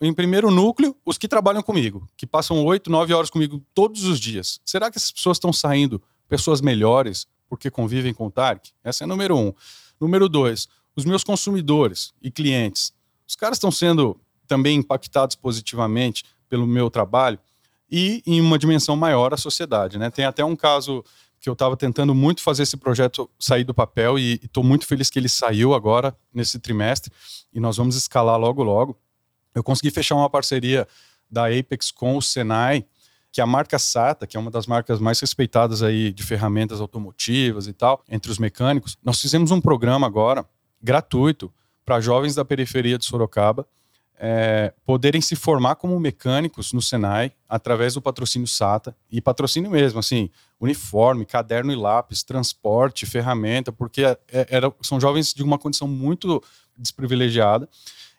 em 0.00 0.14
primeiro 0.14 0.50
núcleo 0.50 0.96
os 1.04 1.18
que 1.18 1.28
trabalham 1.28 1.62
comigo, 1.62 2.08
que 2.16 2.26
passam 2.26 2.64
oito, 2.64 2.90
nove 2.90 3.12
horas 3.12 3.28
comigo 3.28 3.62
todos 3.74 4.04
os 4.04 4.18
dias. 4.18 4.62
Será 4.64 4.90
que 4.90 4.96
essas 4.96 5.12
pessoas 5.12 5.36
estão 5.36 5.52
saindo 5.52 6.02
pessoas 6.26 6.62
melhores 6.62 7.26
porque 7.50 7.70
convivem 7.70 8.14
com 8.14 8.28
o 8.28 8.30
Tark? 8.30 8.64
Essa 8.82 9.04
é 9.04 9.06
número 9.06 9.36
um. 9.36 9.52
Número 10.00 10.26
dois, 10.26 10.68
os 10.96 11.04
meus 11.04 11.22
consumidores 11.22 12.14
e 12.22 12.30
clientes. 12.30 12.94
Os 13.28 13.36
caras 13.36 13.58
estão 13.58 13.70
sendo 13.70 14.18
também 14.50 14.78
impactados 14.78 15.36
positivamente 15.36 16.24
pelo 16.48 16.66
meu 16.66 16.90
trabalho 16.90 17.38
e 17.88 18.20
em 18.26 18.40
uma 18.40 18.58
dimensão 18.58 18.96
maior 18.96 19.32
a 19.32 19.36
sociedade. 19.36 19.96
Né? 19.96 20.10
Tem 20.10 20.24
até 20.24 20.44
um 20.44 20.56
caso 20.56 21.04
que 21.38 21.48
eu 21.48 21.52
estava 21.52 21.76
tentando 21.76 22.12
muito 22.16 22.42
fazer 22.42 22.64
esse 22.64 22.76
projeto 22.76 23.30
sair 23.38 23.62
do 23.62 23.72
papel 23.72 24.18
e 24.18 24.40
estou 24.42 24.64
muito 24.64 24.88
feliz 24.88 25.08
que 25.08 25.20
ele 25.20 25.28
saiu 25.28 25.72
agora 25.72 26.14
nesse 26.34 26.58
trimestre 26.58 27.12
e 27.52 27.60
nós 27.60 27.76
vamos 27.76 27.94
escalar 27.94 28.38
logo 28.40 28.64
logo. 28.64 28.98
Eu 29.54 29.62
consegui 29.62 29.92
fechar 29.92 30.16
uma 30.16 30.28
parceria 30.28 30.86
da 31.30 31.46
Apex 31.46 31.92
com 31.92 32.16
o 32.16 32.20
Senai, 32.20 32.84
que 33.30 33.40
é 33.40 33.44
a 33.44 33.46
marca 33.46 33.78
SATA, 33.78 34.26
que 34.26 34.36
é 34.36 34.40
uma 34.40 34.50
das 34.50 34.66
marcas 34.66 34.98
mais 34.98 35.20
respeitadas 35.20 35.80
aí 35.80 36.12
de 36.12 36.24
ferramentas 36.24 36.80
automotivas 36.80 37.68
e 37.68 37.72
tal, 37.72 38.02
entre 38.08 38.32
os 38.32 38.38
mecânicos. 38.38 38.98
Nós 39.00 39.20
fizemos 39.20 39.52
um 39.52 39.60
programa 39.60 40.08
agora 40.08 40.44
gratuito 40.82 41.52
para 41.84 42.00
jovens 42.00 42.34
da 42.34 42.44
periferia 42.44 42.98
de 42.98 43.04
Sorocaba 43.04 43.64
é, 44.22 44.74
poderem 44.84 45.22
se 45.22 45.34
formar 45.34 45.76
como 45.76 45.98
mecânicos 45.98 46.74
no 46.74 46.82
Senai 46.82 47.32
através 47.48 47.94
do 47.94 48.02
patrocínio 48.02 48.46
SATA 48.46 48.94
e 49.10 49.18
patrocínio 49.18 49.70
mesmo, 49.70 49.98
assim, 49.98 50.28
uniforme, 50.60 51.24
caderno 51.24 51.72
e 51.72 51.76
lápis, 51.76 52.22
transporte, 52.22 53.06
ferramenta, 53.06 53.72
porque 53.72 54.04
é, 54.04 54.18
é 54.30 54.46
era, 54.50 54.70
são 54.82 55.00
jovens 55.00 55.32
de 55.32 55.42
uma 55.42 55.58
condição 55.58 55.88
muito 55.88 56.42
desprivilegiada 56.76 57.66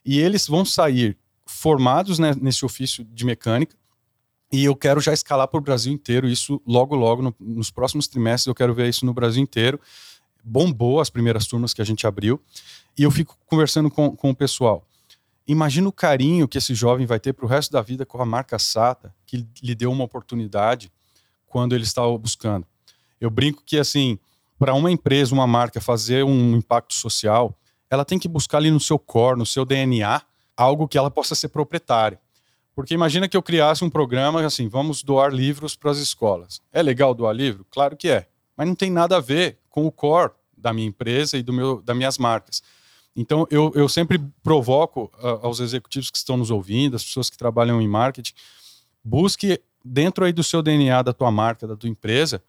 e 0.04 0.20
eles 0.20 0.48
vão 0.48 0.66
sair 0.66 1.16
formados 1.46 2.18
né, 2.18 2.34
nesse 2.42 2.66
ofício 2.66 3.04
de 3.04 3.24
mecânica 3.24 3.76
E 4.52 4.66
eu 4.66 4.76
quero 4.76 5.00
já 5.00 5.14
escalar 5.14 5.48
para 5.48 5.60
o 5.60 5.62
Brasil 5.62 5.94
inteiro, 5.94 6.28
isso 6.28 6.60
logo, 6.66 6.96
logo, 6.96 7.22
no, 7.22 7.36
nos 7.40 7.70
próximos 7.70 8.08
trimestres, 8.08 8.48
eu 8.48 8.56
quero 8.56 8.74
ver 8.74 8.90
isso 8.90 9.06
no 9.06 9.14
Brasil 9.14 9.42
inteiro. 9.42 9.80
Bombou 10.44 11.00
as 11.00 11.12
primeiras 11.12 11.46
turmas 11.46 11.74
que 11.76 11.82
a 11.82 11.86
gente 11.86 12.08
abriu. 12.08 12.42
E 12.98 13.04
eu 13.04 13.12
fico 13.12 13.38
conversando 13.46 13.92
com, 13.92 14.16
com 14.16 14.32
o 14.32 14.36
pessoal. 14.36 14.84
Imagina 15.48 15.90
o 15.90 15.92
carinho 15.92 16.48
que 16.48 16.58
esse 16.58 16.74
jovem 16.76 17.06
vai 17.06 17.20
ter 17.20 17.34
para 17.34 17.46
o 17.46 17.48
resto 17.48 17.72
da 17.72 17.82
vida 17.82 18.06
com 18.06 18.22
a 18.22 18.26
marca 18.26 18.58
SATA, 18.60 19.14
que 19.26 19.46
lhe 19.62 19.76
deu 19.76 19.92
uma 19.92 20.04
oportunidade 20.04 20.92
quando 21.48 21.74
ele 21.74 21.84
estava 21.84 22.16
buscando. 22.18 22.66
Eu 23.20 23.30
brinco 23.30 23.62
que, 23.66 23.78
assim, 23.78 24.18
para 24.58 24.74
uma 24.74 24.92
empresa, 24.92 25.34
uma 25.34 25.48
marca 25.48 25.82
fazer 25.82 26.24
um 26.24 26.56
impacto 26.56 26.94
social, 26.94 27.58
ela 27.90 28.06
tem 28.06 28.18
que 28.18 28.28
buscar 28.28 28.60
ali 28.60 28.72
no 28.72 28.80
seu 28.80 28.98
core, 28.98 29.38
no 29.38 29.46
seu 29.46 29.66
DNA, 29.66 30.22
algo 30.56 30.88
que 30.88 30.98
ela 30.98 31.12
possa 31.12 31.36
ser 31.36 31.50
proprietária. 31.50 32.20
Porque 32.74 32.94
imagina 32.94 33.28
que 33.28 33.36
eu 33.36 33.44
criasse 33.44 33.84
um 33.84 33.90
programa 33.90 34.46
assim, 34.46 34.68
vamos 34.68 35.04
doar 35.04 35.34
livros 35.34 35.76
para 35.76 35.92
as 35.92 35.98
escolas. 35.98 36.62
É 36.72 36.82
legal 36.82 37.14
doar 37.14 37.36
livro? 37.36 37.66
Claro 37.70 37.98
que 37.98 38.10
é, 38.10 38.28
mas 38.56 38.68
não 38.68 38.76
tem 38.76 38.90
nada 38.90 39.18
a 39.18 39.20
ver 39.20 39.60
com 39.70 39.86
o 39.86 39.92
core 39.92 40.32
da 40.58 40.72
minha 40.72 40.88
empresa 40.88 41.38
e 41.38 41.44
do 41.44 41.52
meu, 41.52 41.82
das 41.82 41.98
minhas 41.98 42.18
marcas. 42.18 42.62
Então, 43.16 43.46
eu, 43.52 43.72
eu 43.76 43.90
sempre 43.90 44.20
provoco 44.42 45.12
aos 45.42 45.60
executivos 45.60 46.10
que 46.10 46.18
estão 46.18 46.38
nos 46.38 46.50
ouvindo, 46.50 46.96
as 46.96 47.04
pessoas 47.04 47.30
que 47.30 47.38
trabalham 47.38 47.82
em 47.82 47.88
marketing, 47.88 48.34
busque 49.04 49.60
dentro 49.84 50.24
aí 50.24 50.32
do 50.32 50.44
seu 50.44 50.62
DNA, 50.62 51.02
da 51.02 51.14
tua 51.14 51.32
marca, 51.32 51.68
da 51.68 51.76
tua 51.76 51.90
empresa, 51.90 52.42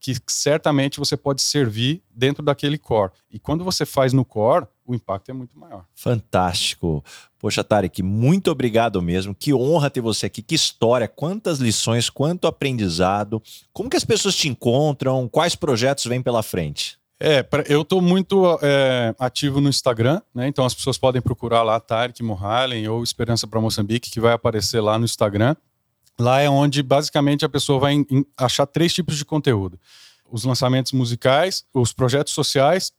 que 0.00 0.16
certamente 0.26 0.98
você 0.98 1.16
pode 1.16 1.42
servir 1.42 2.02
dentro 2.14 2.42
daquele 2.42 2.78
core. 2.78 3.12
E 3.30 3.38
quando 3.38 3.64
você 3.64 3.84
faz 3.84 4.12
no 4.12 4.24
core, 4.24 4.66
o 4.86 4.94
impacto 4.94 5.30
é 5.30 5.34
muito 5.34 5.58
maior. 5.58 5.84
Fantástico. 5.94 7.04
Poxa, 7.38 7.64
Tarek, 7.64 8.02
muito 8.02 8.50
obrigado 8.50 9.02
mesmo. 9.02 9.34
Que 9.34 9.52
honra 9.52 9.90
ter 9.90 10.00
você 10.00 10.26
aqui. 10.26 10.40
Que 10.40 10.54
história, 10.54 11.08
quantas 11.08 11.58
lições, 11.58 12.08
quanto 12.08 12.46
aprendizado. 12.46 13.42
Como 13.72 13.90
que 13.90 13.96
as 13.96 14.04
pessoas 14.04 14.36
te 14.36 14.48
encontram? 14.48 15.28
Quais 15.28 15.54
projetos 15.54 16.06
vêm 16.06 16.22
pela 16.22 16.42
frente? 16.42 16.97
É, 17.20 17.44
eu 17.68 17.82
estou 17.82 18.00
muito 18.00 18.58
é, 18.62 19.12
ativo 19.18 19.60
no 19.60 19.68
Instagram, 19.68 20.22
né? 20.32 20.46
Então 20.46 20.64
as 20.64 20.72
pessoas 20.72 20.96
podem 20.96 21.20
procurar 21.20 21.62
lá 21.62 21.80
Tarek 21.80 22.22
Mohalen 22.22 22.86
ou 22.88 23.02
Esperança 23.02 23.46
para 23.46 23.60
Moçambique, 23.60 24.10
que 24.10 24.20
vai 24.20 24.32
aparecer 24.32 24.80
lá 24.80 24.96
no 24.98 25.04
Instagram. 25.04 25.56
Lá 26.18 26.40
é 26.40 26.48
onde 26.48 26.82
basicamente 26.82 27.44
a 27.44 27.48
pessoa 27.48 27.80
vai 27.80 28.04
achar 28.36 28.66
três 28.66 28.94
tipos 28.94 29.16
de 29.16 29.24
conteúdo: 29.24 29.78
os 30.30 30.44
lançamentos 30.44 30.92
musicais, 30.92 31.64
os 31.74 31.92
projetos 31.92 32.32
sociais 32.32 32.92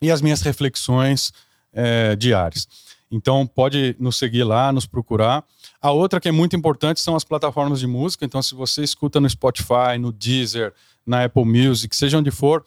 e 0.00 0.10
as 0.10 0.22
minhas 0.22 0.40
reflexões 0.42 1.32
é, 1.72 2.14
diárias. 2.14 2.68
Então 3.10 3.46
pode 3.46 3.96
nos 3.98 4.16
seguir 4.16 4.44
lá, 4.44 4.72
nos 4.72 4.86
procurar. 4.86 5.44
A 5.80 5.90
outra 5.90 6.20
que 6.20 6.28
é 6.28 6.32
muito 6.32 6.56
importante 6.56 7.00
são 7.00 7.14
as 7.14 7.24
plataformas 7.24 7.80
de 7.80 7.86
música. 7.86 8.24
Então, 8.24 8.42
se 8.42 8.54
você 8.54 8.82
escuta 8.82 9.20
no 9.20 9.28
Spotify, 9.28 9.98
no 10.00 10.10
Deezer, 10.10 10.72
na 11.06 11.24
Apple 11.24 11.44
Music, 11.44 11.94
seja 11.94 12.18
onde 12.18 12.30
for, 12.30 12.64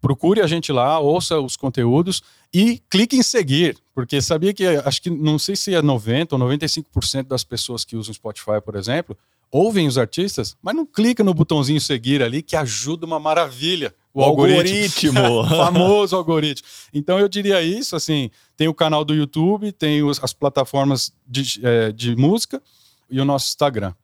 procure 0.00 0.40
a 0.40 0.46
gente 0.46 0.72
lá, 0.72 0.98
ouça 0.98 1.40
os 1.40 1.56
conteúdos 1.56 2.22
e 2.52 2.80
clique 2.88 3.16
em 3.16 3.22
seguir, 3.22 3.76
porque 3.94 4.20
sabia 4.20 4.54
que 4.54 4.66
acho 4.66 5.02
que 5.02 5.10
não 5.10 5.38
sei 5.38 5.56
se 5.56 5.74
é 5.74 5.82
90 5.82 6.34
ou 6.36 6.40
95% 6.42 7.24
das 7.24 7.44
pessoas 7.44 7.84
que 7.84 7.96
usam 7.96 8.14
Spotify, 8.14 8.60
por 8.64 8.76
exemplo, 8.76 9.16
ouvem 9.50 9.86
os 9.86 9.98
artistas, 9.98 10.56
mas 10.62 10.74
não 10.74 10.86
clica 10.86 11.24
no 11.24 11.34
botãozinho 11.34 11.80
seguir 11.80 12.22
ali, 12.22 12.42
que 12.42 12.56
ajuda 12.56 13.06
uma 13.06 13.18
maravilha. 13.18 13.94
O, 14.12 14.20
o 14.20 14.24
algoritmo. 14.24 15.18
algoritmo. 15.18 15.48
famoso 15.56 16.16
algoritmo. 16.16 16.66
Então 16.92 17.18
eu 17.18 17.28
diria 17.28 17.62
isso, 17.62 17.96
assim, 17.96 18.30
tem 18.56 18.68
o 18.68 18.74
canal 18.74 19.04
do 19.04 19.14
YouTube, 19.14 19.72
tem 19.72 20.00
as 20.22 20.32
plataformas 20.32 21.12
de, 21.26 21.60
é, 21.62 21.92
de 21.92 22.16
música 22.16 22.62
e 23.10 23.20
o 23.20 23.24
nosso 23.24 23.48
Instagram. 23.48 23.94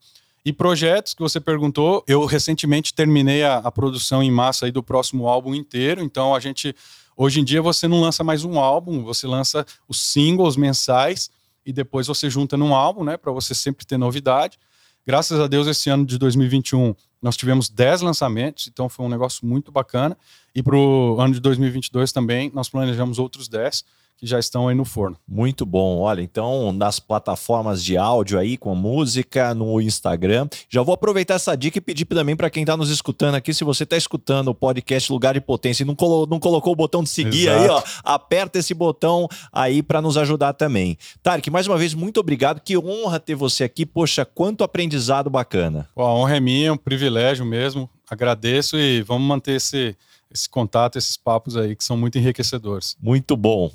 E 0.47 0.53
projetos 0.53 1.15
que 1.15 1.23
você 1.23 1.41
perguntou, 1.41 2.05
eu 2.07 2.27
recentemente 2.27 2.93
terminei 2.93 3.43
a, 3.43 3.57
a 3.59 3.73
produção 3.73 4.23
em 4.23 4.31
massa 4.31 4.71
do 4.71 4.83
próximo 4.83 5.27
álbum 5.27 5.55
inteiro, 5.55 6.03
então 6.03 6.35
a 6.35 6.41
gente, 6.41 6.77
hoje 7.17 7.41
em 7.41 7.45
dia 7.45 7.63
você 7.63 7.89
não 7.89 7.99
lança 7.99 8.23
mais 8.23 8.45
um 8.45 8.59
álbum, 8.59 9.03
você 9.03 9.27
lança 9.27 9.65
os 9.89 9.99
singles 9.99 10.55
mensais 10.55 11.31
e 11.65 11.73
depois 11.73 12.07
você 12.07 12.29
junta 12.29 12.59
num 12.59 12.75
álbum, 12.75 13.05
né, 13.05 13.17
para 13.17 13.33
você 13.33 13.55
sempre 13.55 13.87
ter 13.87 13.97
novidade. 13.97 14.59
Graças 15.07 15.41
a 15.41 15.47
Deus, 15.47 15.67
esse 15.67 15.89
ano 15.89 16.05
de 16.05 16.19
2021, 16.19 16.95
nós 17.25 17.39
tivemos 17.39 17.71
10 17.71 18.03
lançamentos, 18.03 18.69
então 18.69 18.87
foi 18.87 19.07
um 19.07 19.09
negócio 19.09 19.47
muito 19.47 19.73
bacana. 19.73 20.15
E 20.55 20.63
para 20.63 20.77
o 20.77 21.19
ano 21.19 21.33
de 21.33 21.41
2022 21.41 22.13
também, 22.13 22.53
nós 22.55 22.69
planejamos 22.69 23.19
outros 23.19 23.49
10 23.49 23.83
que 24.17 24.27
já 24.27 24.39
estão 24.39 24.69
aí 24.69 24.75
no 24.75 24.85
forno. 24.85 25.17
Muito 25.27 25.67
bom. 25.67 25.99
Olha, 25.99 26.23
então 26.23 26.73
nas 26.73 27.01
plataformas 27.01 27.83
de 27.83 27.97
áudio 27.97 28.39
aí 28.39 28.57
com 28.57 28.75
música, 28.75 29.55
no 29.55 29.81
Instagram. 29.81 30.49
Já 30.69 30.83
vou 30.83 30.95
aproveitar 30.95 31.35
essa 31.35 31.55
dica 31.57 31.79
e 31.79 31.81
pedir 31.81 32.05
também 32.05 32.37
para 32.37 32.49
quem 32.49 32.63
está 32.63 32.77
nos 32.77 32.91
escutando 32.91 33.35
aqui, 33.35 33.53
se 33.53 33.65
você 33.65 33.85
está 33.85 33.97
escutando 33.97 34.49
o 34.49 34.55
podcast 34.55 35.13
Lugar 35.13 35.35
de 35.35 35.41
Potência 35.41 35.83
e 35.83 35.87
não, 35.87 35.95
colo 35.95 36.27
não 36.27 36.39
colocou 36.39 36.73
o 36.73 36.77
botão 36.77 37.03
de 37.03 37.09
seguir 37.09 37.49
Exato. 37.49 37.63
aí, 37.63 37.69
ó, 37.69 37.83
aperta 38.05 38.59
esse 38.59 38.73
botão 38.73 39.29
aí 39.53 39.83
para 39.83 40.01
nos 40.01 40.17
ajudar 40.17 40.53
também. 40.53 40.97
Tarek, 41.23 41.51
mais 41.51 41.67
uma 41.67 41.77
vez 41.77 41.93
muito 41.93 42.21
obrigado. 42.21 42.61
Que 42.61 42.79
honra 42.79 43.19
ter 43.19 43.35
você 43.35 43.65
aqui. 43.65 43.85
Poxa, 43.85 44.25
quanto 44.25 44.63
aprendizado 44.63 45.29
bacana. 45.29 45.89
Pô, 45.95 46.03
a 46.03 46.15
honra 46.15 46.37
é 46.37 46.41
minha, 46.41 46.69
é 46.69 46.73
um 46.73 46.77
privilégio 47.15 47.47
mesmo. 47.47 47.89
Agradeço 48.11 48.77
e 48.77 49.03
vamos 49.03 49.27
manter 49.27 49.53
esse 49.53 49.97
esse 50.33 50.49
contato, 50.49 50.99
esses 50.99 51.17
papos 51.17 51.57
aí 51.57 51.77
que 51.77 51.85
são 51.85 51.97
muito 51.97 52.19
enriquecedores. 52.19 52.97
Muito 53.01 53.37
bom. 53.37 53.71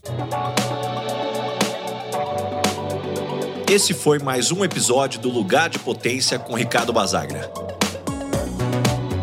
Esse 3.72 3.94
foi 3.94 4.20
mais 4.20 4.52
um 4.52 4.66
episódio 4.66 5.22
do 5.22 5.30
Lugar 5.30 5.70
de 5.70 5.80
Potência 5.80 6.38
com 6.38 6.56
Ricardo 6.56 6.92
Basagra. 6.92 7.50